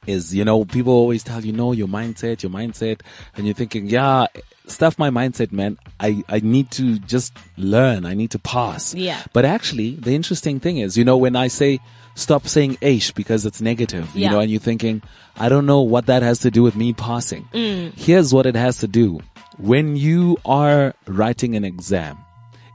is, 0.06 0.34
you 0.34 0.44
know, 0.44 0.64
people 0.64 0.92
always 0.92 1.22
tell 1.22 1.44
you, 1.44 1.52
no, 1.52 1.72
your 1.72 1.88
mindset, 1.88 2.42
your 2.42 2.50
mindset, 2.50 3.00
and 3.36 3.46
you're 3.46 3.54
thinking, 3.54 3.86
yeah, 3.86 4.26
stuff 4.66 4.98
my 4.98 5.10
mindset, 5.10 5.52
man. 5.52 5.78
I, 6.00 6.22
I 6.28 6.40
need 6.40 6.70
to 6.72 6.98
just 7.00 7.32
learn. 7.56 8.06
I 8.06 8.14
need 8.14 8.30
to 8.32 8.38
pass. 8.38 8.94
Yeah. 8.94 9.22
But 9.32 9.44
actually, 9.44 9.96
the 9.96 10.14
interesting 10.14 10.60
thing 10.60 10.78
is, 10.78 10.96
you 10.96 11.04
know, 11.04 11.16
when 11.16 11.36
I 11.36 11.48
say, 11.48 11.80
stop 12.14 12.48
saying 12.48 12.78
ish 12.80 13.12
because 13.12 13.46
it's 13.46 13.60
negative, 13.60 14.14
you 14.14 14.28
know, 14.28 14.40
and 14.40 14.50
you're 14.50 14.60
thinking, 14.60 15.02
I 15.36 15.48
don't 15.48 15.66
know 15.66 15.82
what 15.82 16.06
that 16.06 16.22
has 16.22 16.40
to 16.40 16.50
do 16.50 16.62
with 16.62 16.74
me 16.74 16.92
passing. 16.92 17.44
Mm. 17.52 17.96
Here's 17.96 18.34
what 18.34 18.46
it 18.46 18.56
has 18.56 18.78
to 18.78 18.88
do 18.88 19.20
when 19.58 19.96
you 19.96 20.36
are 20.44 20.94
writing 21.06 21.56
an 21.56 21.64
exam, 21.64 22.16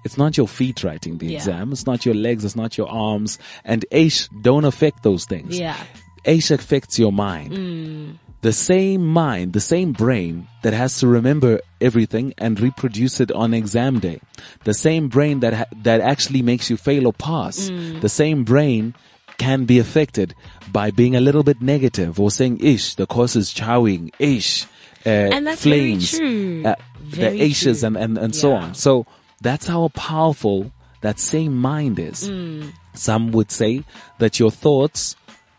it's 0.04 0.18
not 0.18 0.38
your 0.38 0.48
feet 0.48 0.84
writing 0.84 1.18
the 1.18 1.28
Yeah. 1.28 1.38
exam. 1.38 1.72
It's 1.72 1.86
not 1.86 2.06
your 2.06 2.14
legs. 2.16 2.44
It's 2.44 2.58
not 2.58 2.78
your 2.78 2.90
arms. 2.90 3.40
And 3.64 3.86
Aish 3.92 4.28
don't 4.42 4.66
affect 4.66 5.02
those 5.04 5.24
things. 5.26 5.58
Yeah. 5.58 5.78
Aish 6.26 6.52
affects 6.52 6.98
your 7.00 7.12
mind. 7.12 8.20
The 8.42 8.54
same 8.54 9.06
mind, 9.08 9.54
the 9.54 9.62
same 9.62 9.94
brain 9.94 10.48
that 10.64 10.74
has 10.74 11.00
to 11.00 11.08
remember 11.08 11.62
everything 11.80 12.34
and 12.38 12.60
reproduce 12.60 13.22
it 13.22 13.32
on 13.32 13.54
exam 13.54 14.00
day. 14.00 14.20
The 14.66 14.74
same 14.74 15.08
brain 15.08 15.40
that 15.40 15.54
ha- 15.54 15.66
that 15.84 16.02
actually 16.02 16.42
makes 16.42 16.70
you 16.70 16.76
fail 16.76 17.08
or 17.08 17.14
pass. 17.14 17.70
The 18.02 18.10
same 18.10 18.44
brain 18.44 18.96
can 19.38 19.64
be 19.64 19.80
affected 19.80 20.36
by 20.72 20.92
being 20.92 21.16
a 21.16 21.22
little 21.22 21.44
bit 21.44 21.62
negative 21.62 22.20
or 22.20 22.30
saying, 22.32 22.60
ish, 22.62 22.96
the 22.96 23.08
course 23.08 23.36
is 23.38 23.54
chowing, 23.54 24.12
ish, 24.20 24.66
uh, 25.06 25.10
And 25.10 25.48
that's 25.48 25.64
very 25.64 25.80
flames, 25.96 26.18
true. 26.18 26.64
uh, 26.66 26.76
Very 27.00 27.38
the 27.38 27.46
ashes 27.50 27.80
true. 27.80 27.88
and, 27.88 27.98
and, 27.98 28.18
and 28.18 28.36
so 28.36 28.54
on. 28.54 28.74
So 28.76 29.06
that's 29.42 29.68
how 29.68 29.88
powerful 29.96 30.72
that 31.02 31.18
same 31.20 31.58
mind 31.58 31.98
is. 31.98 32.30
Mm. 32.30 32.74
Some 32.94 33.32
would 33.32 33.52
say 33.52 33.84
that 34.20 34.38
your 34.40 34.52
thoughts 34.52 35.16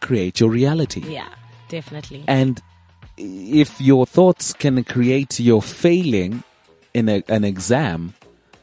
create 0.09 0.38
your 0.40 0.50
reality. 0.50 1.02
Yeah, 1.18 1.28
definitely. 1.68 2.24
And 2.28 2.61
if 3.16 3.80
your 3.80 4.07
thoughts 4.07 4.52
can 4.52 4.84
create 4.84 5.40
your 5.40 5.62
failing 5.62 6.42
in 6.92 7.09
a, 7.09 7.22
an 7.28 7.44
exam, 7.44 8.14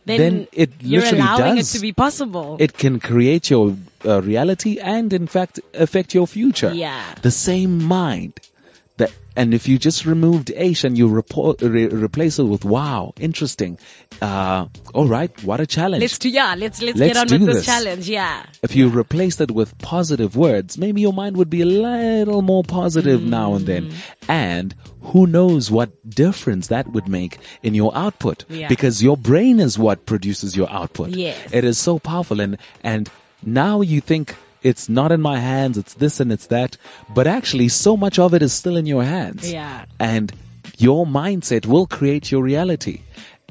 then 0.06 0.48
it 0.52 0.72
you're 0.82 1.02
literally 1.02 1.22
allowing 1.22 1.56
does. 1.58 1.74
it 1.74 1.78
to 1.78 1.82
be 1.82 1.92
possible. 1.94 2.58
it 2.60 2.74
can 2.78 3.00
create 3.00 3.50
your 3.50 3.76
uh, 4.06 4.22
reality 4.22 4.80
and 4.80 5.14
in 5.14 5.28
fact 5.28 5.60
affect 5.74 6.14
your 6.14 6.28
future. 6.28 6.74
Yeah. 6.74 7.16
The 7.22 7.32
same 7.32 7.84
mind. 7.84 8.34
That, 9.02 9.12
and 9.36 9.54
if 9.54 9.68
you 9.68 9.80
just 9.80 10.06
removed 10.06 10.49
Aish 10.49 10.84
and 10.84 10.95
you 10.95 11.08
report, 11.08 11.62
re- 11.62 11.88
replace 11.88 12.38
it 12.38 12.43
with 12.43 12.64
wow, 12.64 13.14
interesting. 13.20 13.78
Uh, 14.22 14.68
all 14.93 15.08
right, 15.08 15.32
what 15.43 15.60
a 15.60 15.66
challenge. 15.66 16.02
let's 16.02 16.20
do 16.20 16.30
yeah. 16.30 16.54
Let's 16.56 16.82
let's, 16.82 16.99
Let's 16.99 17.14
get 17.14 17.18
on 17.18 17.39
with 17.39 17.47
this, 17.47 17.56
this. 17.58 17.66
challenge. 17.66 18.10
Yeah. 18.10 18.45
if 18.62 18.76
you 18.76 18.89
replace 18.89 19.41
it 19.41 19.52
with 19.52 19.76
positive 19.80 20.36
words, 20.36 20.78
maybe 20.78 21.02
your 21.02 21.14
mind 21.14 21.38
would 21.38 21.49
be 21.49 21.62
a 21.62 21.66
little 21.66 22.41
more 22.43 22.64
positive 22.64 23.24
now 23.24 23.56
and 23.56 23.66
then. 23.66 23.89
Mm. 23.89 23.95
And 24.28 24.76
who 25.02 25.26
knows 25.26 25.72
what 25.72 25.89
difference 26.08 26.68
that 26.68 26.91
would 26.91 27.08
make 27.08 27.39
in 27.64 27.74
your 27.74 27.91
output? 27.97 28.45
Yeah. 28.49 28.68
Because 28.68 29.02
your 29.02 29.18
brain 29.18 29.60
is 29.60 29.80
what 29.80 30.06
produces 30.06 30.56
your 30.56 30.70
output. 30.70 31.10
Yes. 31.10 31.52
It 31.52 31.64
is 31.64 31.80
so 31.80 31.97
powerful. 31.97 32.39
And, 32.39 32.58
and 32.84 33.10
now 33.41 33.82
you 33.82 33.99
think 34.02 34.36
it's 34.64 34.88
not 34.89 35.12
in 35.12 35.22
my 35.22 35.39
hands, 35.39 35.78
it's 35.78 35.93
this 35.95 36.20
and 36.20 36.32
it's 36.32 36.47
that. 36.47 36.78
But 37.14 37.28
actually, 37.28 37.70
so 37.70 37.97
much 37.97 38.20
of 38.20 38.34
it 38.34 38.41
is 38.41 38.53
still 38.53 38.78
in 38.78 38.86
your 38.86 39.03
hands. 39.03 39.51
Yeah. 39.51 39.86
And 39.99 40.32
your 40.78 41.05
mindset 41.05 41.66
will 41.66 41.88
create 41.88 42.32
your 42.32 42.43
reality. 42.43 43.01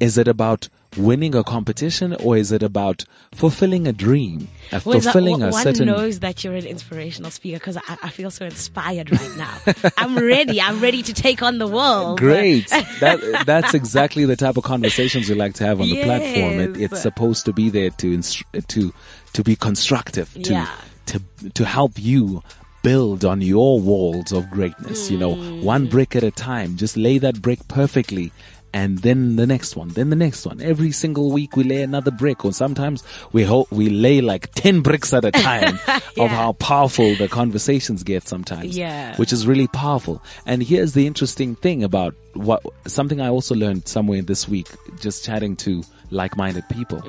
Is 0.00 0.16
it 0.18 0.28
about 0.28 0.68
winning 0.96 1.36
a 1.36 1.44
competition 1.44 2.14
or 2.16 2.36
is 2.36 2.50
it 2.50 2.64
about 2.64 3.04
fulfilling 3.32 3.86
a 3.86 3.92
dream? 3.92 4.48
Uh, 4.72 4.80
Well, 4.84 4.96
is 4.96 5.04
that- 5.04 5.12
fulfilling 5.12 5.40
a 5.42 5.50
one 5.50 5.62
certain 5.62 5.86
knows 5.86 6.18
that 6.20 6.42
you're 6.42 6.54
an 6.54 6.66
inspirational 6.66 7.30
speaker 7.30 7.58
because 7.58 7.76
I, 7.76 7.96
I 8.02 8.08
feel 8.10 8.30
so 8.30 8.44
inspired 8.44 9.12
right 9.12 9.36
now. 9.36 9.92
I'm 9.98 10.16
ready. 10.18 10.60
I'm 10.60 10.80
ready 10.80 11.02
to 11.04 11.12
take 11.12 11.42
on 11.42 11.58
the 11.58 11.68
world. 11.68 12.18
Great. 12.18 12.68
that 13.00 13.20
that's 13.46 13.74
exactly 13.74 14.24
the 14.24 14.36
type 14.36 14.56
of 14.56 14.64
conversations 14.64 15.28
we 15.28 15.34
like 15.36 15.54
to 15.54 15.64
have 15.66 15.80
on 15.80 15.88
the 15.90 16.02
platform. 16.02 16.60
It, 16.60 16.80
it's 16.80 17.00
supposed 17.02 17.44
to 17.44 17.52
be 17.52 17.68
there 17.70 17.90
to 17.90 18.16
instru- 18.16 18.66
to 18.68 18.92
to 19.34 19.44
be 19.44 19.54
constructive, 19.54 20.32
to 20.34 20.52
Yeah. 20.52 20.68
To 21.10 21.20
to 21.54 21.64
help 21.64 21.92
you 21.98 22.42
build 22.82 23.24
on 23.24 23.42
your 23.42 23.78
walls 23.78 24.32
of 24.32 24.48
greatness. 24.50 25.10
You 25.10 25.18
know, 25.18 25.34
Mm. 25.36 25.62
one 25.62 25.86
brick 25.86 26.16
at 26.16 26.22
a 26.24 26.30
time. 26.30 26.76
Just 26.76 26.96
lay 26.96 27.18
that 27.18 27.42
brick 27.42 27.60
perfectly. 27.68 28.32
And 28.72 28.98
then 29.00 29.34
the 29.34 29.48
next 29.48 29.74
one, 29.74 29.88
then 29.88 30.10
the 30.10 30.16
next 30.16 30.46
one. 30.46 30.60
Every 30.62 30.92
single 30.92 31.32
week 31.32 31.56
we 31.56 31.64
lay 31.64 31.82
another 31.82 32.12
brick, 32.12 32.44
or 32.44 32.52
sometimes 32.52 33.02
we 33.32 33.42
ho- 33.42 33.66
we 33.72 33.88
lay 33.90 34.20
like 34.20 34.54
ten 34.54 34.80
bricks 34.80 35.12
at 35.12 35.24
a 35.24 35.32
time 35.32 35.80
Yeah. 35.88 36.24
of 36.24 36.30
how 36.30 36.52
powerful 36.52 37.16
the 37.16 37.26
conversations 37.26 38.04
get 38.04 38.28
sometimes 38.28 38.76
Yeah. 38.78 39.16
which 39.16 39.32
is 39.32 39.44
really 39.44 39.66
powerful. 39.66 40.22
And 40.46 40.62
here's 40.62 40.92
the 40.92 41.08
interesting 41.08 41.56
thing 41.56 41.82
about 41.82 42.14
what 42.34 42.62
something 42.86 43.20
I 43.20 43.28
also 43.28 43.56
learned 43.56 43.88
somewhere 43.88 44.22
this 44.22 44.48
week, 44.48 44.68
just 45.00 45.24
chatting 45.24 45.56
to 45.66 45.82
like-minded 46.12 46.64
people, 46.70 47.02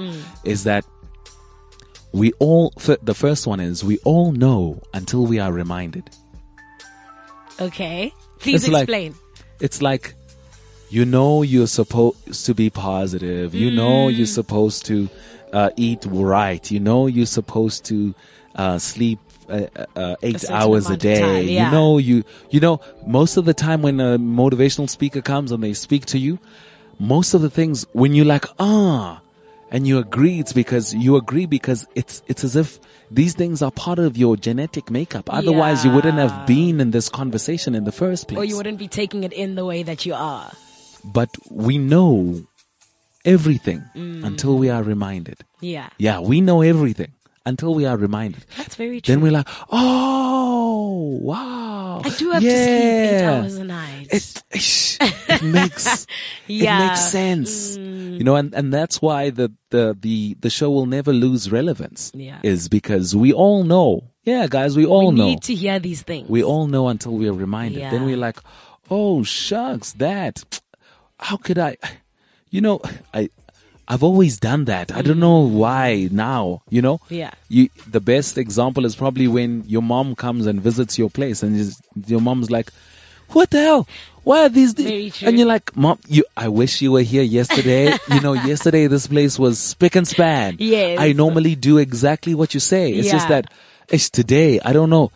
is 0.43 0.63
that 0.63 0.83
we 2.13 2.31
all. 2.39 2.71
The 3.03 3.15
first 3.15 3.47
one 3.47 3.59
is 3.59 3.83
we 3.83 3.97
all 3.99 4.31
know 4.31 4.81
until 4.93 5.25
we 5.25 5.39
are 5.39 5.51
reminded. 5.51 6.09
Okay. 7.59 8.13
Please 8.39 8.63
It's 8.63 8.71
like- 8.71 8.83
explain. 8.83 9.15
It's 9.59 9.81
like 9.81 10.15
you 10.89 11.05
know 11.05 11.43
you're 11.43 11.67
supposed 11.67 12.45
to 12.47 12.53
be 12.55 12.69
positive. 12.69 13.53
You 13.53 13.69
know 13.71 14.07
you're 14.07 14.25
supposed 14.25 14.85
to 14.87 15.07
uh, 15.53 15.69
eat 15.77 16.03
right. 16.07 16.69
You 16.71 16.79
know 16.79 17.05
you're 17.07 17.27
supposed 17.27 17.85
to 17.85 18.15
uh, 18.55 18.79
sleep 18.79 19.19
uh, 19.47 19.67
uh, 19.95 20.15
eight 20.23 20.39
certain 20.41 20.55
hours 20.55 20.89
a 20.89 20.97
day. 20.97 21.19
time, 21.19 21.47
yeah. 21.47 21.65
You 21.65 21.71
know 21.71 21.97
you 21.99 22.23
you 22.49 22.59
know 22.59 22.81
most 23.05 23.37
of 23.37 23.45
the 23.45 23.53
time 23.53 23.83
when 23.83 23.99
a 23.99 24.17
motivational 24.17 24.89
speaker 24.89 25.21
comes 25.21 25.51
and 25.51 25.63
they 25.63 25.73
speak 25.73 26.07
to 26.07 26.17
you, 26.17 26.39
most 26.97 27.35
of 27.35 27.41
the 27.41 27.49
things 27.51 27.85
when 27.93 28.15
you're 28.15 28.25
like 28.25 28.45
ah. 28.59 29.21
And 29.73 29.87
you 29.87 29.99
agree, 29.99 30.39
it's 30.39 30.51
because 30.51 30.93
you 30.93 31.15
agree 31.15 31.45
because 31.45 31.87
it's, 31.95 32.21
it's 32.27 32.43
as 32.43 32.57
if 32.57 32.77
these 33.09 33.33
things 33.35 33.61
are 33.61 33.71
part 33.71 33.99
of 33.99 34.17
your 34.17 34.35
genetic 34.35 34.91
makeup. 34.91 35.29
Otherwise 35.31 35.85
you 35.85 35.91
wouldn't 35.91 36.17
have 36.17 36.45
been 36.45 36.81
in 36.81 36.91
this 36.91 37.07
conversation 37.07 37.73
in 37.73 37.85
the 37.85 37.91
first 37.93 38.27
place 38.27 38.37
Or 38.37 38.43
you 38.43 38.57
wouldn't 38.57 38.77
be 38.79 38.89
taking 38.89 39.23
it 39.23 39.31
in 39.31 39.55
the 39.55 39.63
way 39.65 39.83
that 39.83 40.05
you 40.05 40.13
are. 40.13 40.51
but 41.05 41.29
we 41.49 41.77
know 41.77 42.43
everything 43.25 43.81
Mm. 43.95 44.23
until 44.25 44.57
we 44.57 44.69
are 44.69 44.83
reminded. 44.83 45.37
Yeah. 45.61 45.89
Yeah, 45.97 46.19
we 46.19 46.41
know 46.41 46.61
everything 46.61 47.11
until 47.45 47.73
we 47.73 47.85
are 47.85 47.97
reminded. 47.97 48.45
That's 48.57 48.75
very 48.75 49.01
true. 49.01 49.13
Then 49.13 49.21
we're 49.21 49.31
like, 49.31 49.47
oh, 49.71 51.17
wow. 51.21 52.01
I 52.03 52.09
do 52.09 52.31
have 52.31 52.41
to 52.41 52.49
sleep 52.49 52.59
eight 52.59 53.19
Yeah. 53.19 53.39
hours 53.41 53.55
a 53.57 53.63
night. 53.63 54.07
It, 54.11 54.43
it 55.29 55.43
makes, 55.43 56.07
Yeah. 56.47 56.79
Mm. 56.79 56.83
it 56.85 56.87
makes 56.89 57.01
sense. 57.09 57.77
You 57.77 58.23
know, 58.23 58.35
and, 58.35 58.53
and 58.53 58.73
that's 58.73 59.01
why 59.01 59.29
the, 59.31 59.51
the, 59.71 59.97
the, 59.99 60.37
the 60.39 60.49
show 60.49 60.69
will 60.69 60.85
never 60.85 61.11
lose 61.13 61.51
relevance. 61.51 62.11
Yeah. 62.13 62.39
Is 62.43 62.67
because 62.69 63.15
we 63.15 63.33
all 63.33 63.63
know. 63.63 64.03
Yeah, 64.23 64.45
guys, 64.47 64.77
we 64.77 64.85
all 64.85 65.05
know 65.05 65.09
we 65.11 65.15
know. 65.17 65.25
need 65.25 65.41
to 65.43 65.55
hear 65.55 65.79
these 65.79 66.03
things. 66.03 66.29
We 66.29 66.43
all 66.43 66.67
know 66.67 66.87
until 66.89 67.13
we 67.13 67.27
are 67.27 67.33
reminded. 67.33 67.81
Then 67.91 68.05
we're 68.05 68.17
like, 68.17 68.37
oh 68.89 69.23
shucks, 69.23 69.93
that. 69.93 70.61
How 71.19 71.37
could 71.37 71.57
I? 71.57 71.77
You 72.51 72.61
know, 72.61 72.81
I. 73.13 73.29
I've 73.91 74.03
always 74.03 74.39
done 74.39 74.65
that. 74.65 74.89
I 74.93 75.01
don't 75.01 75.19
know 75.19 75.45
mm. 75.45 75.51
why 75.51 76.07
now, 76.09 76.61
you 76.69 76.81
know? 76.81 77.01
Yeah. 77.09 77.31
You, 77.49 77.67
the 77.85 77.99
best 77.99 78.37
example 78.37 78.85
is 78.85 78.95
probably 78.95 79.27
when 79.27 79.65
your 79.67 79.81
mom 79.81 80.15
comes 80.15 80.45
and 80.45 80.61
visits 80.61 80.97
your 80.97 81.09
place 81.09 81.43
and 81.43 81.75
your 82.07 82.21
mom's 82.21 82.49
like, 82.49 82.71
what 83.31 83.49
the 83.49 83.59
hell? 83.59 83.87
Why 84.23 84.45
are 84.45 84.49
these? 84.49 84.71
thi-" 84.71 84.85
Very 84.85 85.09
true. 85.09 85.27
And 85.27 85.37
you're 85.37 85.47
like, 85.47 85.75
mom, 85.75 85.99
you, 86.07 86.23
I 86.37 86.47
wish 86.47 86.81
you 86.81 86.93
were 86.93 87.01
here 87.01 87.21
yesterday. 87.21 87.91
you 88.13 88.21
know, 88.21 88.31
yesterday 88.31 88.87
this 88.87 89.07
place 89.07 89.37
was 89.37 89.59
spick 89.59 89.97
and 89.97 90.07
span. 90.07 90.55
Yes. 90.57 90.97
I 90.97 91.11
normally 91.11 91.55
do 91.55 91.77
exactly 91.77 92.33
what 92.33 92.53
you 92.53 92.61
say. 92.61 92.93
It's 92.93 93.11
just 93.11 93.27
that 93.27 93.51
it's 93.89 94.09
today. 94.09 94.61
I 94.61 94.71
don't 94.71 94.89
know. 94.89 95.11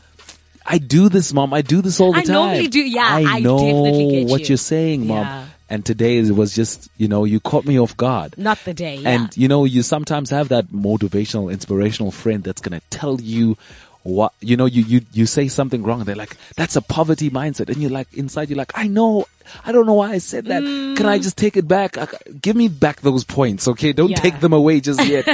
I 0.66 0.80
do 0.80 1.08
this, 1.08 1.32
mom. 1.32 1.54
I 1.54 1.62
do 1.62 1.82
this 1.82 2.02
all 2.02 2.12
the 2.12 2.20
I 2.20 2.24
time. 2.24 2.34
normally 2.34 2.68
do- 2.68 2.84
yeah, 2.84 3.08
I 3.08 3.38
I 3.38 3.40
know 3.40 3.58
definitely 3.58 4.12
get 4.12 4.28
what 4.28 4.42
you. 4.42 4.48
you're 4.48 4.58
saying, 4.58 5.08
mom. 5.08 5.20
Yeah. 5.20 5.45
And 5.70 5.84
today 5.86 6.18
it 6.18 6.32
was 6.32 6.54
just, 6.54 6.90
you 6.98 7.08
know, 7.08 7.24
you 7.26 7.40
caught 7.40 7.66
me 7.66 7.80
off 7.80 7.98
guard. 7.98 8.38
Not 8.38 8.60
the 8.66 8.74
day. 8.74 8.96
Yeah. 8.98 9.10
And 9.10 9.38
you 9.38 9.48
know, 9.48 9.66
you 9.66 9.82
sometimes 9.82 10.30
have 10.30 10.50
that 10.50 10.68
motivational, 10.68 11.52
inspirational 11.52 12.12
friend 12.12 12.44
that's 12.44 12.62
gonna 12.62 12.82
tell 12.90 13.20
you 13.20 13.58
what, 14.04 14.34
you 14.40 14.56
know, 14.56 14.68
you, 14.68 14.84
you, 14.84 15.02
you 15.14 15.26
say 15.26 15.48
something 15.48 15.82
wrong 15.82 16.00
and 16.02 16.08
they're 16.08 16.16
like, 16.16 16.38
that's 16.56 16.76
a 16.76 16.82
poverty 16.84 17.32
mindset. 17.32 17.70
And 17.70 17.78
you're 17.78 17.90
like, 17.90 18.14
inside 18.14 18.50
you're 18.52 18.58
like, 18.58 18.72
I 18.76 18.86
know, 18.86 19.26
I 19.66 19.72
don't 19.72 19.88
know 19.88 19.96
why 19.96 20.12
I 20.12 20.20
said 20.20 20.46
that. 20.46 20.62
Can 20.62 21.08
I 21.08 21.18
just 21.18 21.38
take 21.38 21.58
it 21.58 21.68
back? 21.68 21.98
Give 22.40 22.56
me 22.56 22.68
back 22.68 23.02
those 23.02 23.24
points, 23.24 23.68
okay? 23.68 23.94
Don't 23.94 24.12
Yeah. 24.12 24.18
take 24.18 24.40
them 24.42 24.54
away 24.54 24.80
just 24.80 25.04
yet. 25.08 25.26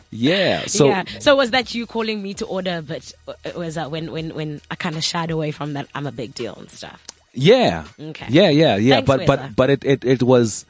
yeah. 0.10 0.62
So, 0.66 0.86
yeah. 0.86 1.04
So 1.18 1.36
was 1.36 1.50
that 1.50 1.74
you 1.74 1.84
calling 1.86 2.22
me 2.22 2.32
to 2.34 2.46
order? 2.46 2.80
But 2.80 3.12
uh, 3.28 3.34
was 3.58 3.74
that 3.74 3.90
when 3.90 4.10
when 4.10 4.34
when 4.34 4.62
I 4.70 4.74
kind 4.76 4.96
of 4.96 5.04
shied 5.04 5.30
away 5.30 5.50
from 5.50 5.74
that? 5.74 5.86
I'm 5.94 6.06
a 6.06 6.12
big 6.12 6.34
deal 6.34 6.54
and 6.54 6.70
stuff. 6.70 7.04
Yeah. 7.38 7.84
Okay. 7.98 8.26
Yeah, 8.28 8.50
yeah, 8.50 8.76
yeah. 8.76 8.94
Thanks, 9.00 9.06
but 9.06 9.26
but 9.26 9.56
but 9.56 9.70
it, 9.70 9.84
it 9.84 10.04
it 10.04 10.22
was 10.22 10.66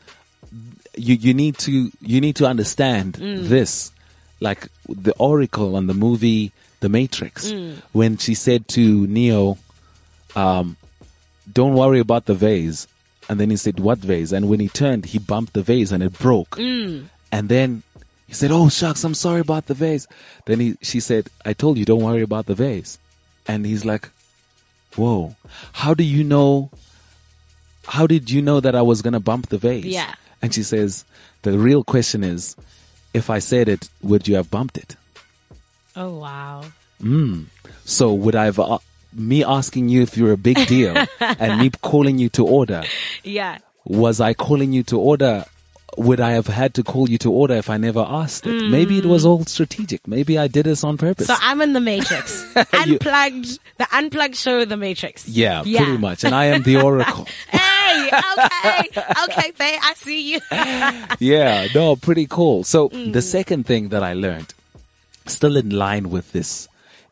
you 0.96 1.14
you 1.16 1.32
need 1.32 1.56
to 1.64 1.90
you 2.00 2.20
need 2.20 2.36
to 2.36 2.46
understand 2.46 3.14
Mm. 3.14 3.48
this. 3.48 3.90
Like 4.40 4.68
the 4.88 5.14
Oracle 5.18 5.74
on 5.74 5.86
the 5.88 5.94
movie 5.94 6.52
The 6.80 6.88
Matrix 6.88 7.50
Mm. 7.50 7.82
when 7.92 8.18
she 8.18 8.34
said 8.34 8.68
to 8.76 9.06
Neo 9.06 9.58
um 10.36 10.76
don't 11.50 11.74
worry 11.74 11.98
about 12.00 12.26
the 12.26 12.34
vase. 12.34 12.86
And 13.30 13.38
then 13.40 13.50
he 13.50 13.56
said, 13.56 13.78
what 13.80 13.98
vase? 13.98 14.32
And 14.32 14.48
when 14.48 14.60
he 14.60 14.68
turned, 14.68 15.06
he 15.12 15.18
bumped 15.18 15.52
the 15.52 15.60
vase 15.62 15.92
and 15.92 16.02
it 16.02 16.12
broke. 16.18 16.56
Mm. 16.56 17.08
And 17.32 17.48
then 17.48 17.82
he 18.26 18.32
said, 18.34 18.50
oh 18.50 18.68
shucks, 18.68 19.04
I'm 19.04 19.14
sorry 19.14 19.40
about 19.40 19.66
the 19.66 19.74
vase. 19.74 20.06
Then 20.46 20.60
he, 20.60 20.76
she 20.82 21.00
said, 21.00 21.28
I 21.44 21.52
told 21.52 21.76
you 21.78 21.84
don't 21.84 22.02
worry 22.04 22.22
about 22.22 22.46
the 22.46 22.54
vase. 22.54 22.98
And 23.46 23.64
he's 23.66 23.84
like, 23.84 24.08
whoa, 24.96 25.36
how 25.72 25.94
do 25.94 26.02
you 26.04 26.24
know 26.24 26.70
how 27.86 28.06
did 28.06 28.30
you 28.30 28.42
know 28.42 28.60
that 28.60 28.74
I 28.74 28.82
was 28.82 29.00
going 29.02 29.14
to 29.14 29.20
bump 29.20 29.48
the 29.48 29.56
vase? 29.58 29.84
Yeah. 29.84 30.14
And 30.42 30.52
she 30.54 30.62
says, 30.62 31.04
the 31.42 31.58
real 31.58 31.82
question 31.82 32.22
is, 32.22 32.54
if 33.14 33.30
I 33.30 33.38
said 33.38 33.68
it, 33.68 33.88
would 34.02 34.28
you 34.28 34.36
have 34.36 34.50
bumped 34.50 34.76
it? 34.76 34.94
Oh 35.96 36.18
wow. 36.18 36.64
So 37.84 38.12
would 38.12 38.34
I 38.36 38.44
have, 38.44 38.58
uh, 38.60 38.78
me 39.14 39.42
asking 39.42 39.88
you 39.88 40.02
if 40.02 40.16
you're 40.18 40.32
a 40.32 40.36
big 40.36 40.66
deal 40.66 40.94
and 41.20 41.60
me 41.60 41.70
calling 41.82 42.18
you 42.18 42.28
to 42.30 42.46
order, 42.46 42.84
Yeah. 43.24 43.58
was 43.84 44.20
I 44.20 44.34
calling 44.34 44.72
you 44.74 44.82
to 44.84 44.98
order? 45.00 45.46
Would 45.98 46.20
I 46.20 46.30
have 46.30 46.46
had 46.46 46.74
to 46.74 46.84
call 46.84 47.10
you 47.10 47.18
to 47.18 47.30
order 47.32 47.54
if 47.54 47.68
I 47.68 47.76
never 47.76 48.00
asked 48.08 48.46
it? 48.46 48.70
Maybe 48.70 48.98
it 48.98 49.04
was 49.04 49.26
all 49.26 49.44
strategic. 49.44 50.06
Maybe 50.06 50.38
I 50.38 50.46
did 50.46 50.64
this 50.66 50.84
on 50.84 50.96
purpose. 50.96 51.26
So 51.26 51.34
I'm 51.40 51.60
in 51.60 51.72
the 51.72 51.80
Matrix. 51.80 52.46
unplugged. 52.72 53.58
The 53.78 53.86
unplugged 53.92 54.36
show, 54.36 54.64
the 54.64 54.76
Matrix. 54.76 55.28
yeah, 55.28 55.62
Yeah. 55.66 55.82
pretty 55.84 55.98
much. 55.98 56.22
And 56.24 56.34
I 56.34 56.46
am 56.46 56.62
the 56.62 56.80
oracle. 56.80 57.26
Hey, 57.88 58.10
okay, 58.10 59.00
okay, 59.24 59.50
Faye, 59.52 59.78
I 59.82 59.94
see 59.96 60.32
you. 60.34 60.40
yeah, 61.20 61.66
no, 61.74 61.96
pretty 61.96 62.26
cool. 62.26 62.62
So 62.62 62.90
Mm. 62.90 63.12
the 63.14 63.22
second 63.22 63.64
thing 63.66 63.88
that 63.88 64.02
I 64.02 64.12
learned, 64.12 64.52
still 65.26 65.56
in 65.56 65.70
line 65.70 66.10
with 66.10 66.30
this, 66.32 66.68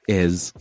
is 0.06 0.52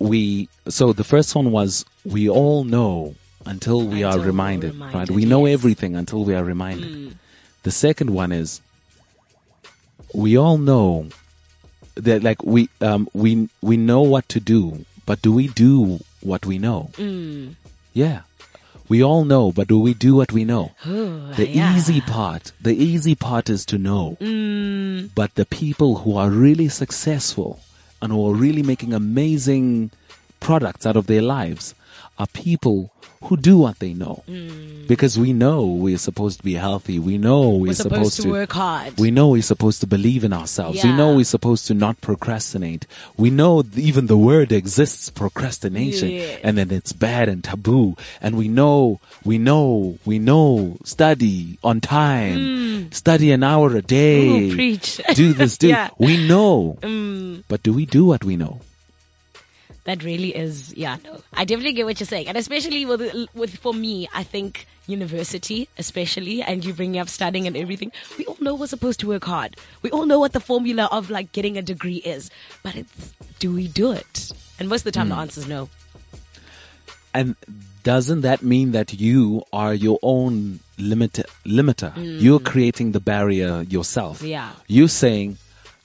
we. 0.00 0.48
So 0.68 0.92
the 0.92 1.04
first 1.04 1.34
one 1.34 1.52
was 1.52 1.84
we 2.04 2.28
all 2.28 2.64
know 2.64 3.14
until 3.50 3.80
we 3.86 4.02
are 4.02 4.12
Until 4.12 4.20
we're 4.20 4.26
reminded, 4.26 4.74
right? 4.94 5.10
We 5.10 5.24
know 5.24 5.46
yes. 5.46 5.50
Mm. 5.50 5.58
everything 5.58 5.96
until 5.96 6.24
we 6.24 6.34
are 6.34 6.44
reminded. 6.44 7.16
The 7.62 7.70
second 7.70 8.10
one 8.10 8.32
is 8.32 8.60
we 10.14 10.36
all 10.36 10.58
know 10.58 11.08
that 11.94 12.22
like 12.22 12.42
we 12.54 12.68
um 12.80 13.08
we 13.12 13.48
we 13.60 13.76
know 13.76 14.02
what 14.02 14.28
to 14.34 14.40
do, 14.40 14.84
but 15.06 15.20
do 15.22 15.32
we 15.32 15.48
do 15.48 16.00
what 16.20 16.46
we 16.46 16.58
know? 16.58 16.90
Mm. 16.94 17.56
Yeah. 17.92 18.20
We 18.88 19.04
all 19.04 19.24
know, 19.24 19.52
but 19.52 19.68
do 19.68 19.78
we 19.78 19.94
do 19.94 20.16
what 20.16 20.32
we 20.32 20.44
know? 20.44 20.72
the 20.84 21.46
yeah. 21.48 21.76
easy 21.76 22.00
part, 22.00 22.50
the 22.60 22.74
easy 22.74 23.14
part 23.14 23.48
is 23.48 23.64
to 23.66 23.78
know. 23.78 24.16
Mm. 24.20 25.10
But 25.14 25.36
the 25.36 25.46
people 25.46 25.98
who 25.98 26.16
are 26.16 26.28
really 26.28 26.68
successful 26.68 27.60
and 28.02 28.10
who 28.10 28.28
are 28.28 28.34
really 28.34 28.64
making 28.64 28.92
amazing 28.92 29.90
products 30.40 30.86
out 30.86 30.96
of 30.96 31.06
their 31.06 31.22
lives 31.22 31.74
are 32.20 32.26
people 32.28 32.92
who 33.24 33.36
do 33.36 33.54
what 33.58 33.78
they 33.80 33.92
know. 33.92 34.22
Because 34.88 35.18
we 35.18 35.32
know 35.32 35.64
we're 35.84 35.98
supposed 35.98 36.38
to 36.38 36.44
be 36.44 36.54
healthy. 36.54 36.98
We 36.98 37.16
know 37.18 37.50
we're, 37.50 37.56
Mm. 37.56 37.68
We're 37.68 37.74
supposed 37.74 38.20
to 38.22 38.30
work 38.30 38.52
hard. 38.52 38.98
We 38.98 39.10
know 39.10 39.28
we're 39.28 39.42
supposed 39.54 39.80
to 39.82 39.86
believe 39.86 40.22
in 40.24 40.32
ourselves. 40.32 40.82
We 40.82 40.92
know 40.92 41.14
we're 41.16 41.24
supposed 41.36 41.66
to 41.68 41.74
not 41.74 42.00
procrastinate. 42.00 42.86
We 43.16 43.28
know 43.30 43.62
even 43.76 44.06
the 44.06 44.16
word 44.16 44.52
exists, 44.52 45.10
procrastination, 45.10 46.10
Yes. 46.10 46.40
and 46.44 46.56
then 46.58 46.70
it's 46.70 46.92
bad 46.92 47.28
and 47.28 47.44
taboo. 47.44 47.94
And 48.24 48.36
we 48.36 48.48
know, 48.48 49.00
we 49.24 49.36
know, 49.38 49.98
we 50.04 50.18
know, 50.18 50.76
study 50.84 51.58
on 51.62 51.80
time, 51.80 52.90
study 52.92 53.32
an 53.32 53.42
hour 53.42 53.76
a 53.76 53.82
day, 53.82 54.24
Mm. 54.28 54.50
Ooh, 54.52 54.54
preach. 54.56 55.00
do 55.14 55.32
this, 55.32 55.56
do, 55.58 55.68
Yeah. 55.76 55.88
Mm. 55.88 56.06
we 56.06 56.14
know. 56.28 56.76
But 57.48 57.62
do 57.62 57.72
we 57.72 57.84
do 57.86 58.04
what 58.06 58.24
we 58.24 58.36
know? 58.36 58.60
That 59.84 60.04
really 60.04 60.36
is, 60.36 60.74
yeah, 60.76 60.96
no. 61.04 61.22
I 61.32 61.44
definitely 61.44 61.72
get 61.72 61.86
what 61.86 61.98
you're 62.00 62.06
saying. 62.06 62.28
And 62.28 62.36
especially 62.36 62.84
with, 62.84 63.00
with, 63.34 63.56
for 63.56 63.72
me, 63.72 64.08
I 64.14 64.22
think 64.22 64.66
university, 64.86 65.68
especially, 65.78 66.42
and 66.42 66.64
you 66.64 66.74
bring 66.74 66.98
up 66.98 67.08
studying 67.08 67.46
and 67.46 67.56
everything, 67.56 67.90
we 68.18 68.26
all 68.26 68.36
know 68.40 68.54
we're 68.54 68.66
supposed 68.66 69.00
to 69.00 69.08
work 69.08 69.24
hard. 69.24 69.56
We 69.82 69.90
all 69.90 70.04
know 70.04 70.18
what 70.18 70.32
the 70.34 70.40
formula 70.40 70.88
of 70.92 71.08
like 71.08 71.32
getting 71.32 71.56
a 71.56 71.62
degree 71.62 71.96
is. 72.04 72.30
But 72.62 72.76
it's, 72.76 73.14
do 73.38 73.52
we 73.54 73.68
do 73.68 73.92
it? 73.92 74.32
And 74.58 74.68
most 74.68 74.80
of 74.82 74.84
the 74.84 74.92
time 74.92 75.06
Hmm. 75.06 75.12
the 75.12 75.18
answer 75.18 75.40
is 75.40 75.48
no. 75.48 75.70
And 77.14 77.34
doesn't 77.82 78.20
that 78.20 78.42
mean 78.42 78.72
that 78.72 78.92
you 79.00 79.42
are 79.52 79.74
your 79.74 79.98
own 80.02 80.60
limit, 80.78 81.20
limiter? 81.44 81.92
You're 81.96 82.38
creating 82.38 82.92
the 82.92 83.00
barrier 83.00 83.62
yourself. 83.62 84.20
Mm. 84.22 84.28
Yeah. 84.28 84.52
You're 84.68 84.88
saying, 84.88 85.38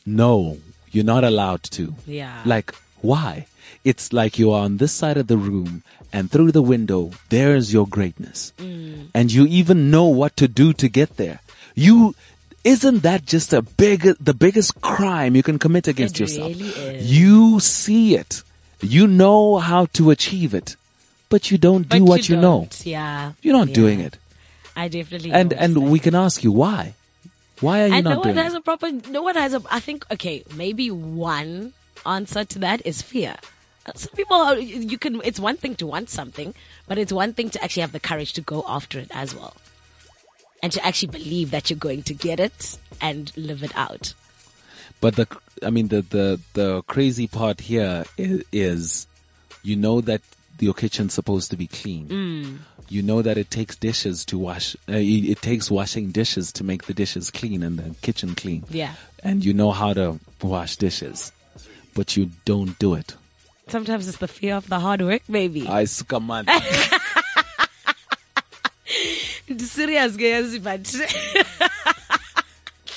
no, 0.05 0.57
you're 0.91 1.05
not 1.05 1.23
allowed 1.23 1.63
to. 1.63 1.95
Yeah. 2.05 2.41
Like, 2.45 2.75
why? 3.01 3.47
It's 3.85 4.11
like 4.11 4.39
you 4.39 4.51
are 4.51 4.63
on 4.65 4.77
this 4.77 4.91
side 4.91 5.15
of 5.17 5.27
the 5.27 5.37
room 5.37 5.83
and 6.11 6.31
through 6.31 6.51
the 6.51 6.61
window, 6.63 7.11
there's 7.29 7.71
your 7.71 7.85
greatness. 7.87 8.51
Mm. 8.57 9.09
And 9.13 9.31
you 9.31 9.45
even 9.45 9.91
know 9.91 10.05
what 10.05 10.35
to 10.37 10.47
do 10.47 10.73
to 10.73 10.89
get 10.89 11.17
there. 11.17 11.39
You, 11.75 12.15
isn't 12.63 13.03
that 13.03 13.25
just 13.25 13.53
a 13.53 13.61
big, 13.61 14.01
the 14.19 14.33
biggest 14.33 14.81
crime 14.81 15.35
you 15.35 15.43
can 15.43 15.59
commit 15.59 15.87
against 15.87 16.15
It 16.15 16.19
yourself? 16.21 16.49
really 16.49 16.69
is. 16.69 17.19
You 17.19 17.59
see 17.59 18.15
it. 18.15 18.41
You 18.81 19.05
know 19.07 19.57
how 19.57 19.85
to 19.97 20.09
achieve 20.09 20.53
it, 20.53 20.75
but 21.29 21.51
you 21.51 21.57
don't 21.57 21.87
do 21.87 21.99
But 21.99 22.07
what 22.09 22.29
you, 22.29 22.37
know. 22.37 22.67
Yeah. 22.83 23.33
You're 23.41 23.57
not 23.57 23.69
Yeah. 23.69 23.73
doing 23.75 23.99
it. 23.99 24.17
I 24.75 24.87
definitely 24.87 25.31
And, 25.31 25.53
and 25.53 25.89
we 25.91 25.99
can 25.99 26.15
ask 26.15 26.43
you 26.43 26.51
why. 26.51 26.95
Why 27.61 27.83
are 27.83 27.87
you 27.87 27.93
and 27.95 28.03
no 28.03 28.15
not 28.15 28.25
one 28.25 28.35
has 28.37 28.53
it? 28.53 28.57
a 28.57 28.61
proper 28.61 28.91
no 29.09 29.21
one 29.21 29.35
has 29.35 29.53
a 29.53 29.61
i 29.71 29.79
think 29.79 30.05
okay 30.11 30.43
maybe 30.57 30.91
one 30.91 31.71
answer 32.05 32.43
to 32.43 32.59
that 32.59 32.85
is 32.85 33.01
fear 33.01 33.37
some 33.93 34.11
people 34.15 34.35
are, 34.35 34.57
you 34.57 34.97
can 34.97 35.21
it's 35.23 35.39
one 35.39 35.57
thing 35.57 35.75
to 35.75 35.85
want 35.85 36.09
something 36.09 36.53
but 36.87 36.97
it's 36.97 37.13
one 37.13 37.33
thing 37.33 37.49
to 37.49 37.63
actually 37.63 37.81
have 37.81 37.91
the 37.91 37.99
courage 37.99 38.33
to 38.33 38.41
go 38.41 38.63
after 38.67 38.99
it 38.99 39.09
as 39.13 39.35
well 39.35 39.55
and 40.63 40.71
to 40.71 40.83
actually 40.85 41.11
believe 41.11 41.51
that 41.51 41.69
you're 41.69 41.77
going 41.77 42.01
to 42.01 42.13
get 42.13 42.39
it 42.39 42.77
and 42.99 43.31
live 43.37 43.63
it 43.63 43.75
out 43.75 44.13
But 45.01 45.15
the, 45.15 45.27
I 45.63 45.69
mean, 45.69 45.89
the, 45.89 46.01
the, 46.01 46.39
the 46.53 46.81
crazy 46.83 47.27
part 47.27 47.61
here 47.61 48.05
is, 48.17 48.43
is 48.51 49.07
you 49.63 49.75
know 49.75 50.01
that 50.01 50.21
your 50.59 50.73
kitchen's 50.73 51.13
supposed 51.13 51.51
to 51.51 51.57
be 51.57 51.67
clean. 51.67 52.07
Mm. 52.07 52.57
You 52.87 53.01
know 53.01 53.21
that 53.21 53.37
it 53.37 53.49
takes 53.49 53.75
dishes 53.75 54.23
to 54.25 54.37
wash, 54.37 54.75
uh, 54.87 54.93
it, 54.93 55.25
it 55.29 55.41
takes 55.41 55.71
washing 55.71 56.11
dishes 56.11 56.51
to 56.53 56.63
make 56.63 56.85
the 56.85 56.93
dishes 56.93 57.31
clean 57.31 57.63
and 57.63 57.77
the 57.79 57.95
kitchen 58.01 58.35
clean. 58.35 58.63
Yeah. 58.69 58.93
And 59.23 59.43
you 59.43 59.53
know 59.53 59.71
how 59.71 59.93
to 59.93 60.19
wash 60.41 60.75
dishes, 60.75 61.31
but 61.93 62.15
you 62.15 62.31
don't 62.45 62.77
do 62.79 62.93
it. 62.93 63.15
Sometimes 63.67 64.07
it's 64.07 64.17
the 64.17 64.27
fear 64.27 64.55
of 64.55 64.67
the 64.69 64.79
hard 64.79 65.01
work 65.01 65.21
maybe 65.27 65.67
I 65.67 65.83
s- 65.83 66.01
come 66.01 66.31
on. 66.31 66.45
serious 69.57 70.15
guys 70.15 70.59
but 70.59 70.95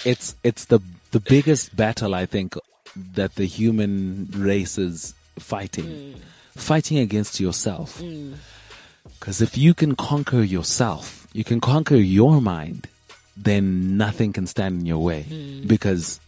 it's 0.05 0.37
it's 0.45 0.65
the 0.67 0.81
the 1.11 1.21
biggest 1.21 1.75
battle 1.75 2.15
I 2.15 2.27
think 2.27 2.55
that 3.15 3.37
the 3.37 3.47
human 3.47 4.29
race 4.35 4.79
is 4.79 5.15
fighting, 5.39 6.13
hmm. 6.15 6.19
fighting 6.57 6.99
against 6.99 7.41
yourself. 7.41 8.01
Hmm. 8.01 8.35
Because 9.19 9.41
if 9.41 9.57
you 9.57 9.75
can 9.75 9.97
conquer 9.97 10.43
yourself, 10.43 11.27
you 11.33 11.45
can 11.45 11.61
conquer 11.61 11.97
your 11.97 12.41
mind, 12.41 12.87
then 13.37 13.97
nothing 13.97 14.33
can 14.33 14.47
stand 14.47 14.81
in 14.81 14.87
your 14.87 14.99
way. 14.99 15.23
Hmm. 15.23 15.67
Because 15.67 16.21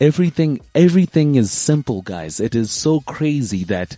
everything 0.00 0.60
everything 0.74 1.34
is 1.34 1.50
simple, 1.50 2.02
guys. 2.02 2.40
It 2.40 2.54
is 2.54 2.70
so 2.70 3.00
crazy 3.00 3.64
that 3.64 3.96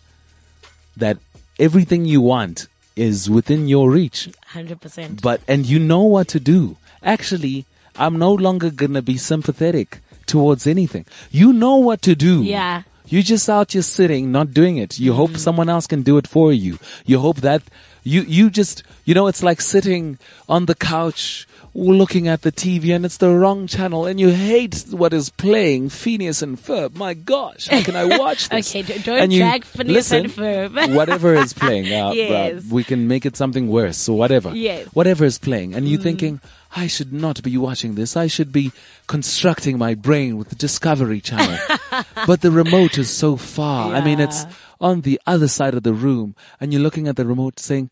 that 0.97 1.18
everything 1.59 2.05
you 2.05 2.20
want 2.20 2.68
is 2.94 3.28
within 3.28 3.68
your 3.68 3.90
reach 3.90 4.30
Hundred 4.47 4.80
percent. 4.80 5.20
but 5.20 5.40
and 5.47 5.66
you 5.66 5.78
know 5.78 6.03
what 6.03 6.28
to 6.28 6.40
do. 6.40 6.76
Actually, 7.03 7.66
I'm 7.97 8.18
no 8.18 8.32
longer 8.32 8.70
gonna 8.70 9.03
be 9.03 9.16
sympathetic 9.16 10.01
towards 10.26 10.66
anything. 10.66 11.05
You 11.30 11.53
know 11.53 11.76
what 11.76 12.03
to 12.03 12.14
do. 12.14 12.42
Yeah. 12.42 12.82
You 13.07 13.22
just 13.22 13.49
out 13.49 13.72
here 13.72 13.82
sitting, 13.82 14.32
not 14.32 14.53
doing 14.53 14.78
it. 14.78 14.99
You 14.99 15.12
hope 15.12 15.30
mm-hmm. 15.30 15.38
someone 15.38 15.68
else 15.68 15.86
can 15.86 16.03
do 16.03 16.18
it 16.18 16.26
for 16.26 16.53
you. 16.53 16.78
You 17.05 17.20
hope 17.20 17.36
that 17.36 17.62
you 18.07 18.22
you 18.22 18.50
just 18.50 18.82
you 19.04 19.14
know 19.14 19.26
it's 19.26 19.42
like 19.42 19.61
sitting 19.61 20.18
on 20.48 20.66
the 20.66 20.74
couch 20.74 21.46
looking 21.74 22.26
at 22.26 22.40
the 22.40 22.50
TV 22.52 22.94
and 22.96 23.04
it's 23.04 23.18
the 23.18 23.28
wrong 23.30 23.66
channel 23.66 24.07
and 24.07 24.18
you 24.18 24.30
hate 24.30 24.86
what 24.90 25.12
is 25.12 25.28
playing 25.28 25.90
Phineas 25.90 26.40
and 26.40 26.57
Ferb. 26.57 26.96
My 26.96 27.12
gosh, 27.12 27.66
how 27.68 27.82
can 27.82 27.94
I 27.96 28.04
watch 28.18 28.48
this? 28.52 28.74
Okay, 28.74 28.96
don't 29.02 29.18
And 29.24 29.32
drag 29.32 29.64
Phineas 29.64 30.11
and 30.12 30.28
Ferb. 30.30 30.94
whatever 31.00 31.34
is 31.34 31.52
playing, 31.52 31.92
uh, 31.92 32.14
uh, 32.16 32.61
we 32.70 32.82
can 32.84 33.07
make 33.09 33.26
it 33.26 33.36
something 33.36 33.68
worse. 33.68 33.98
So 33.98 34.14
whatever, 34.14 34.50
Yes. 34.54 34.86
whatever 34.94 35.24
is 35.26 35.38
playing, 35.38 35.74
and 35.74 35.86
you're 35.88 36.00
thinking, 36.00 36.40
I 36.74 36.86
should 36.86 37.12
not 37.12 37.42
be 37.42 37.59
watching 37.59 37.94
this. 37.94 38.16
I 38.16 38.26
should 38.26 38.52
be 38.52 38.72
constructing 39.07 39.76
my 39.78 39.94
brain 39.94 40.36
with 40.38 40.48
the 40.48 40.57
Discovery 40.57 41.20
Channel. 41.20 41.59
but 42.26 42.40
the 42.40 42.50
remote 42.50 42.96
is 42.98 43.11
so 43.11 43.36
far. 43.36 43.94
I 43.94 44.00
mean, 44.00 44.20
it's 44.20 44.44
Yeah. 44.44 44.52
On 44.80 45.02
the 45.02 45.20
other 45.26 45.48
side 45.48 45.74
of 45.74 45.82
the 45.82 45.92
room, 45.94 46.34
and 46.60 46.72
you're 46.72 46.82
looking 46.82 47.08
at 47.08 47.16
the 47.16 47.26
remote 47.26 47.58
saying, 47.60 47.90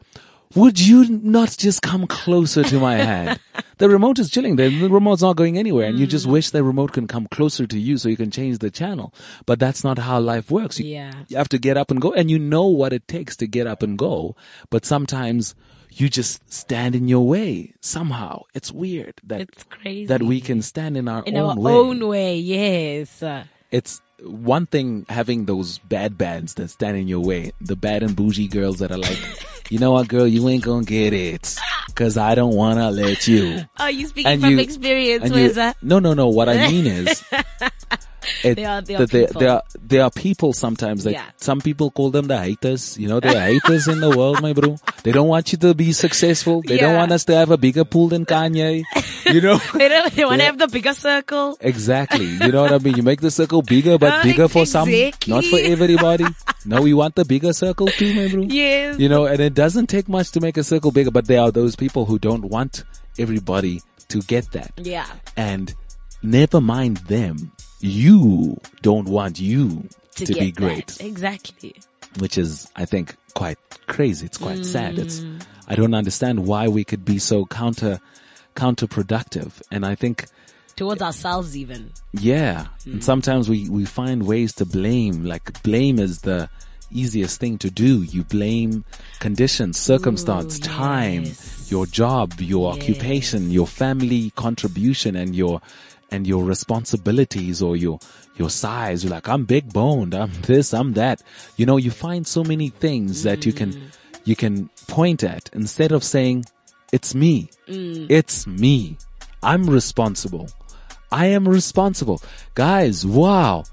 would 0.55 0.79
you 0.79 1.09
not 1.09 1.57
just 1.59 1.83
come 1.83 2.07
closer 2.07 2.63
to 2.63 2.79
my 2.79 2.95
hand? 2.95 3.41
the 3.79 3.89
remote 3.89 4.21
is 4.21 4.31
chilling 4.31 4.55
there. 4.55 4.71
The 4.71 4.89
remote's 4.89 5.23
not 5.23 5.35
going 5.35 5.59
anywhere. 5.59 5.87
And 5.89 5.99
you 5.99 6.07
Mm. 6.07 6.11
just 6.11 6.27
wish 6.27 6.51
the 6.51 6.63
remote 6.63 6.93
can 6.93 7.09
come 7.09 7.27
closer 7.27 7.67
to 7.67 7.77
you 7.77 7.97
so 7.99 8.09
you 8.09 8.17
can 8.17 8.31
change 8.31 8.59
the 8.59 8.71
channel. 8.71 9.13
But 9.47 9.59
that's 9.59 9.83
not 9.83 9.99
how 9.99 10.21
life 10.21 10.53
works. 10.53 10.79
You, 10.79 10.87
Yeah. 10.87 11.11
you 11.27 11.37
have 11.39 11.49
to 11.49 11.59
get 11.59 11.77
up 11.77 11.91
and 11.91 12.01
go. 12.01 12.13
And 12.13 12.31
you 12.31 12.39
know 12.39 12.67
what 12.67 12.93
it 12.93 13.09
takes 13.09 13.35
to 13.39 13.49
get 13.49 13.67
up 13.67 13.83
and 13.83 13.99
go. 13.99 14.37
But 14.71 14.85
sometimes 14.87 15.57
you 15.91 16.09
just 16.09 16.41
stand 16.53 16.95
in 16.95 17.09
your 17.09 17.27
way 17.27 17.75
somehow. 17.81 18.43
It's 18.55 18.71
weird 18.71 19.15
that, 19.25 19.41
It's 19.41 19.65
crazy. 19.65 20.07
that 20.07 20.23
we 20.23 20.41
can 20.41 20.63
stand 20.63 20.97
in 20.97 21.09
our 21.09 21.25
in 21.25 21.37
own 21.37 21.51
our 21.51 21.59
way 21.59 21.73
own 21.73 22.07
way, 22.07 22.39
yes. 22.39 23.25
It's 23.73 24.01
one 24.25 24.67
thing 24.67 25.07
having 25.09 25.45
those 25.45 25.79
bad 25.79 26.17
bands 26.19 26.55
that 26.55 26.69
stand 26.69 26.97
in 26.97 27.09
your 27.09 27.21
way, 27.21 27.53
the 27.61 27.77
bad 27.77 28.03
and 28.03 28.17
bougie 28.17 28.49
girls 28.49 28.79
that 28.79 28.91
are 28.91 28.99
like, 28.99 29.19
you 29.71 29.79
know 29.79 29.93
what, 29.93 30.09
girl, 30.09 30.27
you 30.27 30.49
ain't 30.49 30.65
gonna 30.65 30.85
get 30.85 31.13
it. 31.13 31.57
Cause 31.95 32.17
I 32.17 32.35
don't 32.35 32.55
wanna 32.57 32.91
let 32.91 33.29
you. 33.29 33.61
Are 33.79 33.91
you 33.91 34.07
speaking 34.09 34.33
And 34.33 34.41
from 34.41 34.51
you- 34.51 34.59
experience, 34.59 35.25
And 35.31 35.75
no, 35.83 36.01
no, 36.01 36.13
no. 36.15 36.27
What 36.29 36.49
I 36.49 36.67
mean 36.69 36.87
is, 36.87 37.23
it, 38.43 38.55
There 38.57 38.69
are- 38.69 38.83
there 38.83 39.03
are 39.03 39.07
people. 39.07 39.41
there 39.41 39.51
are 39.51 39.63
there 39.87 40.03
are 40.05 40.11
people 40.11 40.53
sometimes 40.53 41.05
that 41.05 41.13
Yeah. 41.13 41.25
some 41.37 41.61
people 41.61 41.91
call 41.91 42.11
them 42.11 42.27
the 42.27 42.39
haters. 42.39 42.97
You 42.99 43.09
know, 43.09 43.21
there 43.21 43.37
are 43.37 43.47
haters 43.47 43.87
in 43.89 44.01
the 44.01 44.11
world, 44.11 44.41
my 44.43 44.53
bro. 44.53 44.77
They 45.03 45.13
don't 45.13 45.29
want 45.29 45.53
you 45.53 45.59
to 45.59 45.75
be 45.75 45.93
successful. 45.93 46.63
They 46.67 46.79
don't 46.79 46.97
want 46.97 47.13
us 47.13 47.25
to 47.27 47.35
have 47.37 47.51
a 47.51 47.57
bigger 47.59 47.85
pool 47.85 48.09
than 48.09 48.25
Kanye. 48.27 48.85
You 49.27 49.41
know. 49.41 49.61
They, 49.75 49.89
don't, 49.89 50.13
they 50.15 50.25
want 50.25 50.41
to 50.41 50.47
have 50.47 50.59
the 50.59 50.69
bigger 50.69 50.95
circle. 50.95 51.57
Exactly. 51.61 52.25
You 52.27 52.53
know 52.53 52.63
what 52.63 52.73
I 52.73 52.79
mean? 52.79 52.97
You 52.97 53.03
make 53.03 53.21
the 53.21 53.31
circle 53.31 53.63
bigger, 53.63 53.99
but 53.99 54.23
bigger 54.29 54.49
for 54.49 54.65
some, 54.67 54.89
not 55.27 55.45
for 55.45 55.59
everybody. 55.59 56.25
No, 56.65 56.81
we 56.81 56.95
want 56.95 57.15
the 57.15 57.25
bigger 57.25 57.53
circle 57.53 57.87
too, 57.89 58.15
my 58.15 58.29
bro. 58.29 58.43
Yes. 58.49 58.99
You 58.99 59.09
know, 59.09 59.27
and 59.27 59.41
it 59.41 59.53
doesn't 59.55 59.89
take 59.89 60.09
much 60.09 60.31
to 60.33 60.41
make 60.41 60.57
a 60.57 60.65
circle 60.65 60.91
bigger, 60.93 61.11
but 61.11 61.27
there 61.27 61.41
are 61.41 61.51
those 61.51 61.77
people 61.77 62.07
who 62.07 62.19
don't 62.19 62.45
want 62.45 62.85
everybody 63.19 63.83
to 64.09 64.21
get 64.23 64.51
that. 64.53 64.73
Yeah. 64.77 65.07
And 65.37 65.75
never 66.23 66.61
mind 66.61 66.99
them. 67.09 67.53
You 67.85 68.61
don't 68.83 69.09
want 69.09 69.39
you 69.41 69.89
To, 70.17 70.27
to, 70.27 70.35
be 70.35 70.51
great, 70.53 70.87
that. 70.89 71.05
Exactly. 71.05 71.75
which 72.19 72.39
is, 72.39 72.71
I 72.77 72.85
think, 72.87 73.15
quite 73.35 73.59
crazy. 73.87 74.27
It's 74.27 74.39
quite 74.39 74.65
sad. 74.65 74.99
It's, 74.99 75.21
Mm. 75.21 75.43
I 75.67 75.75
don't 75.75 75.95
understand 75.95 76.47
why 76.47 76.69
we 76.69 76.85
could 76.85 77.05
be 77.05 77.19
so 77.19 77.47
counter, 77.47 78.01
counterproductive. 78.55 79.61
And 79.71 79.85
I 79.85 79.95
think, 79.95 80.27
Towards 80.77 81.03
ourselves 81.03 81.57
even. 81.57 81.91
yeah. 82.13 82.67
Mm. 82.87 82.93
And 82.95 83.05
sometimes 83.05 83.49
we, 83.49 83.69
we 83.69 83.85
find 83.85 84.27
ways 84.27 84.53
to 84.55 84.65
blame. 84.65 85.25
Like 85.25 85.63
blame 85.63 85.99
is 85.99 86.21
the 86.23 86.49
easiest 86.91 87.39
thing 87.41 87.59
to 87.59 87.71
do. 87.71 88.03
You 88.03 88.25
blame 88.25 88.85
conditions, 89.21 89.77
circumstance, 89.79 90.59
Ooh, 90.59 90.63
time, 90.63 91.25
yes. 91.25 91.69
your 91.71 91.87
job, 91.87 92.41
your 92.41 92.73
occupation, 92.73 93.51
your 93.51 93.67
family 93.67 94.31
contribution 94.37 95.17
and 95.17 95.35
your, 95.35 95.61
and 96.15 96.27
your 96.27 96.45
responsibilities 96.45 97.61
or 97.61 97.77
your, 97.77 97.99
your 98.37 98.51
size. 98.51 99.03
You're 99.05 99.11
like, 99.19 99.29
I'm 99.29 99.45
big 99.45 99.73
boned. 99.73 100.15
I'm 100.15 100.33
this, 100.43 100.73
I'm 100.73 100.93
that. 100.95 101.23
You 101.57 101.67
know, 101.67 101.77
you 101.77 101.91
find 101.91 102.27
so 102.27 102.43
many 102.45 102.69
things 102.71 103.23
that 103.25 103.45
you 103.47 103.53
Mm. 103.53 103.57
can, 103.57 103.71
you 104.25 104.37
can 104.37 104.71
point 104.89 105.23
at 105.25 105.51
instead 105.53 105.93
of 105.93 106.03
saying, 106.05 106.45
it's 106.93 107.15
me. 107.15 107.49
Mm. 107.69 108.07
It's 108.09 108.47
me. 108.47 108.97
I'm 109.43 109.65
responsible. 109.69 110.49
I 111.13 111.27
am 111.27 111.47
responsible. 111.49 112.23
Guys, 112.55 113.05
wow. 113.05 113.65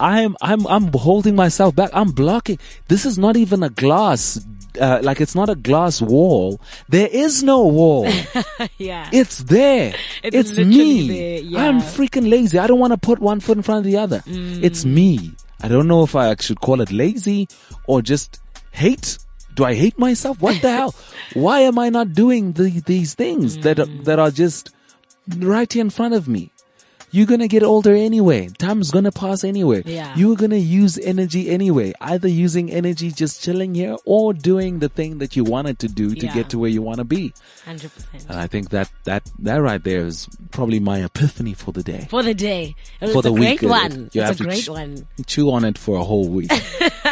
I'm, 0.00 0.36
I'm, 0.40 0.66
I'm 0.66 0.90
holding 0.92 1.36
myself 1.36 1.76
back. 1.76 1.90
I'm 1.92 2.10
blocking. 2.12 2.58
This 2.88 3.04
is 3.04 3.18
not 3.18 3.36
even 3.36 3.62
a 3.62 3.68
glass, 3.68 4.40
uh, 4.80 5.00
like 5.02 5.20
it's 5.20 5.34
not 5.34 5.48
a 5.48 5.54
glass 5.54 6.00
wall. 6.02 6.60
There 6.88 7.08
is 7.10 7.42
no 7.42 7.66
wall. 7.66 8.08
Yeah. 8.78 9.08
It's 9.12 9.38
there. 9.38 9.94
It's 10.22 10.50
It's, 10.50 10.58
me. 10.58 11.08
there, 11.08 11.38
yeah. 11.40 11.64
I'm 11.66 11.80
freaking 11.80 12.28
lazy. 12.30 12.58
I 12.58 12.66
don't 12.66 12.78
want 12.80 12.92
to 12.92 12.96
put 12.98 13.18
one 13.20 13.40
foot 13.40 13.56
in 13.56 13.62
front 13.62 13.78
of 13.86 13.90
the 13.90 13.98
other. 13.98 14.22
It's 14.26 14.84
Mm. 14.84 14.92
me. 14.94 15.32
I 15.62 15.68
don't 15.68 15.86
know 15.86 16.02
if 16.02 16.14
I 16.16 16.34
should 16.40 16.60
call 16.60 16.80
it 16.80 16.90
lazy 16.90 17.48
or 17.86 18.02
just 18.02 18.40
hate. 18.72 19.18
Do 19.54 19.64
I 19.64 19.74
hate 19.74 19.98
myself? 19.98 20.40
What 20.40 20.60
the 20.62 20.70
hell? 20.70 20.94
Why 21.34 21.60
am 21.60 21.78
I 21.78 21.88
not 21.90 22.12
doing 22.14 22.52
the, 22.52 22.70
these 22.86 23.14
things 23.14 23.58
that 23.58 23.78
are, 23.78 23.86
Mm. 23.86 24.04
that 24.04 24.18
are 24.18 24.30
just 24.30 24.70
right 25.38 25.70
here 25.72 25.82
in 25.82 25.90
front 25.90 26.14
of 26.14 26.26
me? 26.28 26.50
You're 27.12 27.26
gonna 27.26 27.46
get 27.48 27.62
older 27.62 27.94
anyway. 27.94 28.48
Time's 28.58 28.90
gonna 28.90 29.12
pass 29.12 29.44
anyway. 29.44 29.82
Yeah. 29.84 30.14
You're 30.16 30.34
gonna 30.36 30.56
use 30.56 30.98
energy 30.98 31.50
anyway. 31.50 31.92
Either 32.00 32.26
using 32.28 32.70
energy 32.70 33.10
just 33.10 33.42
chilling 33.42 33.74
here 33.74 33.96
or 34.06 34.32
doing 34.32 34.78
the 34.78 34.88
thing 34.88 35.18
that 35.18 35.36
you 35.36 35.44
wanted 35.44 35.78
to 35.80 35.88
do 35.88 36.14
to 36.14 36.26
Yeah. 36.26 36.34
get 36.34 36.48
to 36.50 36.58
where 36.58 36.70
you 36.70 36.80
want 36.82 36.98
to 36.98 37.04
be. 37.04 37.32
100%. 37.66 38.28
And 38.28 38.38
I 38.38 38.46
think 38.46 38.70
that, 38.70 38.90
that, 39.04 39.30
that 39.40 39.56
right 39.60 39.82
there 39.84 40.06
is 40.06 40.26
probably 40.50 40.80
my 40.80 41.04
epiphany 41.04 41.52
for 41.54 41.72
the 41.72 41.82
day. 41.82 42.06
For 42.10 42.22
the 42.22 42.34
day. 42.34 42.74
It's 43.00 43.12
For 43.12 43.18
a 43.20 43.22
the 43.22 43.32
great 43.32 43.60
week. 43.62 43.64
uh, 43.64 43.68
one. 43.68 43.92
you 44.12 44.22
it's 44.22 44.30
have 44.30 44.30
a 44.32 44.34
to 44.38 44.44
great 44.44 44.64
ch- 44.64 44.68
one. 44.70 45.06
Chew 45.26 45.50
on 45.50 45.64
it 45.64 45.76
for 45.78 45.96
a 45.98 46.04
whole 46.04 46.28
week. 46.28 46.50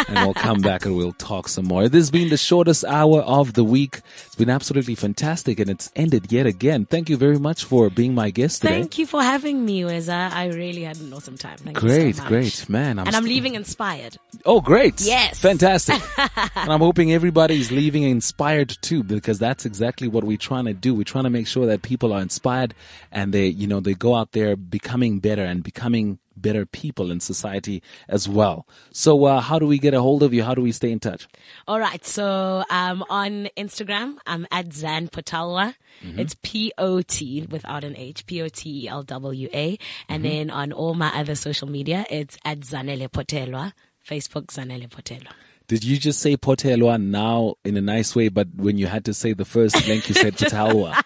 and 0.08 0.24
we'll 0.24 0.34
come 0.34 0.60
back 0.60 0.86
and 0.86 0.96
we'll 0.96 1.12
talk 1.12 1.46
some 1.48 1.66
more. 1.66 1.88
This 1.88 2.00
has 2.00 2.10
been 2.10 2.30
the 2.30 2.36
shortest 2.38 2.84
hour 2.84 3.20
of 3.20 3.52
the 3.52 3.64
week. 3.64 4.00
It's 4.26 4.34
been 4.34 4.50
absolutely 4.50 4.94
fantastic 4.94 5.60
and 5.60 5.68
it's 5.70 5.90
ended 5.94 6.32
yet 6.32 6.46
again. 6.46 6.86
Thank 6.86 7.10
you 7.10 7.16
very 7.18 7.38
much 7.38 7.64
for 7.64 7.90
being 7.90 8.14
my 8.14 8.30
guest 8.30 8.62
today. 8.62 8.80
Thank 8.80 8.96
you 8.98 9.06
for 9.06 9.22
having 9.22 9.64
me, 9.64 9.84
I 9.90 10.46
really 10.46 10.82
had 10.82 10.98
an 10.98 11.12
awesome 11.12 11.36
time. 11.36 11.58
Thank 11.58 11.78
Great, 11.78 12.16
so 12.16 12.26
great. 12.26 12.68
Man, 12.68 12.98
I'm 12.98 13.06
and 13.06 13.16
I'm 13.16 13.24
leaving 13.24 13.54
inspired. 13.54 14.16
Oh, 14.44 14.60
great. 14.60 15.00
Yes. 15.00 15.40
Fantastic. 15.40 16.00
and 16.16 16.72
I'm 16.72 16.80
hoping 16.80 17.12
everybody's 17.12 17.70
leaving 17.70 18.02
inspired 18.02 18.76
too, 18.80 19.02
because 19.02 19.38
that's 19.38 19.64
exactly 19.66 20.08
what 20.08 20.24
we're 20.24 20.36
trying 20.36 20.66
to 20.66 20.74
do. 20.74 20.94
We're 20.94 21.04
trying 21.04 21.24
to 21.24 21.30
make 21.30 21.46
sure 21.46 21.66
that 21.66 21.82
people 21.82 22.12
are 22.12 22.20
inspired 22.20 22.74
and 23.12 23.32
they, 23.32 23.46
you 23.46 23.66
know, 23.66 23.80
they 23.80 23.94
go 23.94 24.14
out 24.14 24.32
there 24.32 24.56
becoming 24.56 25.20
better 25.20 25.44
and 25.44 25.62
becoming 25.62 26.18
better 26.40 26.64
people 26.66 27.10
in 27.10 27.20
society 27.20 27.82
as 28.08 28.28
well. 28.28 28.66
So, 28.92 29.24
uh, 29.24 29.40
how 29.40 29.58
do 29.58 29.66
we 29.66 29.78
get 29.78 29.94
a 29.94 30.00
hold 30.00 30.22
of 30.22 30.32
you? 30.34 30.42
How 30.42 30.54
do 30.54 30.62
we 30.62 30.72
stay 30.72 30.90
in 30.92 31.00
touch? 31.00 31.28
All 31.68 31.78
right. 31.80 32.04
So, 32.04 32.64
um, 32.70 33.04
on 33.10 33.48
Instagram, 33.56 34.16
I'm 34.26 34.46
at 34.50 34.72
Zan 34.72 35.08
Potalwa. 35.08 35.74
Mm-hmm. 36.04 36.18
It's 36.20 36.36
P-O-T 36.42 37.46
without 37.50 37.84
an 37.84 37.96
H, 37.96 38.26
P-O-T-E-L-W-A. 38.26 39.78
And 40.08 40.24
Mm-hmm. 40.24 40.30
then 40.30 40.50
on 40.50 40.72
all 40.72 40.94
my 40.94 41.08
other 41.18 41.34
social 41.34 41.68
media, 41.68 42.04
it's 42.10 42.36
at 42.44 42.60
Zanele 42.60 43.08
Potelwa. 43.08 43.72
Facebook, 44.08 44.46
Zanele 44.46 44.88
Potelwa. 44.88 45.32
Did 45.68 45.84
you 45.84 45.98
just 45.98 46.20
say 46.20 46.36
Potelwa 46.36 47.00
now 47.00 47.54
in 47.64 47.76
a 47.76 47.80
nice 47.80 48.16
way, 48.16 48.28
but 48.28 48.48
when 48.56 48.76
you 48.76 48.86
had 48.88 49.04
to 49.04 49.14
say 49.14 49.34
the 49.34 49.44
first 49.44 49.86
link, 49.86 50.08
you 50.08 50.14
said 50.14 50.34
Potalwa? 50.38 51.00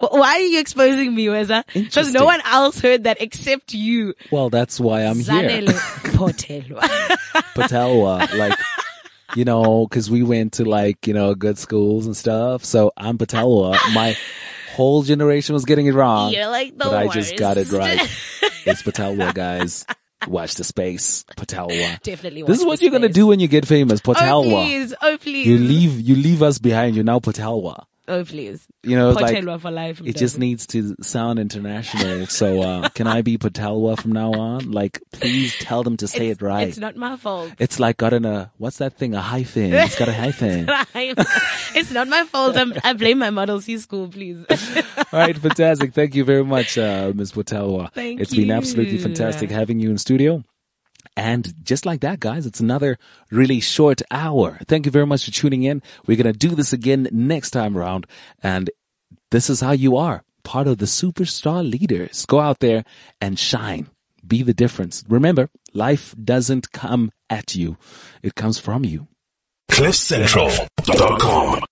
Wh- 0.00 0.02
Why 0.12 0.36
are 0.36 0.40
you 0.40 0.60
exposing 0.60 1.14
me, 1.14 1.26
Weza? 1.26 1.64
Because 1.72 2.12
no 2.12 2.24
one 2.24 2.40
else 2.44 2.80
heard 2.80 3.04
that 3.04 3.20
except 3.20 3.74
you. 3.74 4.14
Well, 4.30 4.50
that's 4.50 4.78
why 4.80 5.02
I'm 5.02 5.18
here. 5.18 5.62
Potelwa. 6.18 6.80
Patelwa, 7.54 8.36
like, 8.38 8.58
you 9.36 9.44
know, 9.44 9.86
cause 9.88 10.10
we 10.10 10.22
went 10.22 10.54
to 10.54 10.64
like, 10.64 11.06
you 11.06 11.14
know, 11.14 11.34
good 11.34 11.58
schools 11.58 12.06
and 12.06 12.16
stuff. 12.16 12.64
So 12.64 12.92
I'm 12.96 13.18
Patelwa. 13.18 13.76
My 13.94 14.16
whole 14.74 15.02
generation 15.02 15.54
was 15.54 15.64
getting 15.64 15.86
it 15.86 15.92
wrong. 15.94 16.32
You're 16.32 16.48
like 16.48 16.72
the 16.76 16.84
but 16.84 16.94
I 16.94 17.08
just 17.08 17.36
got 17.36 17.56
it 17.58 17.70
right. 17.72 18.00
It's 18.66 18.82
Patelwa, 18.82 19.32
guys. 19.34 19.86
Watch 20.26 20.54
the 20.56 20.64
space. 20.64 21.24
Patelwa. 21.36 22.00
Definitely 22.02 22.42
This 22.42 22.60
is 22.60 22.66
what 22.66 22.82
you're 22.82 22.90
gonna 22.90 23.08
do 23.08 23.26
when 23.26 23.40
you 23.40 23.48
get 23.48 23.66
famous. 23.66 24.00
Oh, 24.06 24.42
please. 24.42 24.94
Oh, 25.00 25.16
please. 25.18 25.46
you 25.46 25.58
leave, 25.58 26.00
you 26.00 26.16
leave 26.16 26.42
us 26.42 26.58
behind. 26.58 26.96
You're 26.96 27.04
now 27.04 27.18
Patelwa. 27.20 27.84
Oh, 28.08 28.24
please. 28.24 28.66
You 28.82 28.96
know, 28.96 29.10
like, 29.10 29.44
for 29.60 29.70
life. 29.70 30.00
it 30.02 30.16
just 30.16 30.38
needs 30.38 30.66
to 30.68 30.96
sound 31.02 31.38
international. 31.38 32.26
So, 32.26 32.62
uh, 32.62 32.88
can 32.94 33.06
I 33.06 33.20
be 33.20 33.36
Patelwa 33.36 34.00
from 34.00 34.12
now 34.12 34.32
on? 34.32 34.70
Like, 34.70 35.02
please 35.12 35.54
tell 35.58 35.82
them 35.82 35.98
to 35.98 36.08
say 36.08 36.28
it's, 36.28 36.40
it 36.40 36.44
right. 36.44 36.68
It's 36.68 36.78
not 36.78 36.96
my 36.96 37.16
fault. 37.16 37.52
It's 37.58 37.78
like 37.78 37.98
got 37.98 38.14
in 38.14 38.24
a 38.24 38.50
what's 38.56 38.78
that 38.78 38.96
thing? 38.96 39.14
A 39.14 39.20
hyphen. 39.20 39.74
It's 39.74 39.98
got 39.98 40.08
a 40.08 40.12
hyphen. 40.24 40.68
it's 41.74 41.90
not 41.90 42.08
my 42.08 42.24
fault. 42.24 42.56
I'm, 42.56 42.72
I 42.82 42.94
blame 42.94 43.18
my 43.18 43.28
Model 43.30 43.60
C 43.60 43.76
school, 43.76 44.08
please. 44.08 44.44
All 45.12 45.20
right, 45.20 45.36
fantastic. 45.36 45.92
Thank 45.92 46.14
you 46.14 46.24
very 46.24 46.44
much, 46.44 46.78
uh, 46.78 47.12
Ms. 47.14 47.32
Potelwa. 47.32 47.92
Thank 47.92 48.20
It's 48.20 48.34
been 48.34 48.50
absolutely 48.50 48.98
fantastic 48.98 49.50
having 49.50 49.80
you 49.80 49.90
in 49.90 49.98
studio. 49.98 50.42
And 51.16 51.52
just 51.64 51.84
like 51.84 52.00
that, 52.00 52.20
guys, 52.20 52.46
it's 52.46 52.60
another 52.60 52.98
really 53.30 53.60
short 53.60 54.02
hour. 54.10 54.58
Thank 54.66 54.86
you 54.86 54.92
very 54.92 55.06
much 55.06 55.24
for 55.24 55.30
tuning 55.32 55.64
in. 55.64 55.82
We're 56.06 56.16
going 56.16 56.32
to 56.32 56.38
do 56.38 56.54
this 56.54 56.72
again 56.72 57.08
next 57.10 57.50
time 57.50 57.76
around. 57.76 58.06
And 58.42 58.70
this 59.30 59.50
is 59.50 59.60
how 59.60 59.72
you 59.72 59.96
are 59.96 60.22
part 60.48 60.66
of 60.66 60.78
the 60.78 60.86
superstar 60.86 61.68
leaders. 61.68 62.24
Go 62.24 62.40
out 62.40 62.60
there 62.60 62.84
and 63.20 63.38
shine. 63.38 63.88
Be 64.26 64.42
the 64.42 64.54
difference. 64.54 65.04
Remember, 65.08 65.50
life 65.74 66.14
doesn't 66.22 66.72
come 66.72 67.12
at 67.28 67.54
you. 67.54 67.76
It 68.22 68.34
comes 68.34 68.58
from 68.58 68.84
you. 68.84 69.08
CliffCentral.com. 69.70 71.67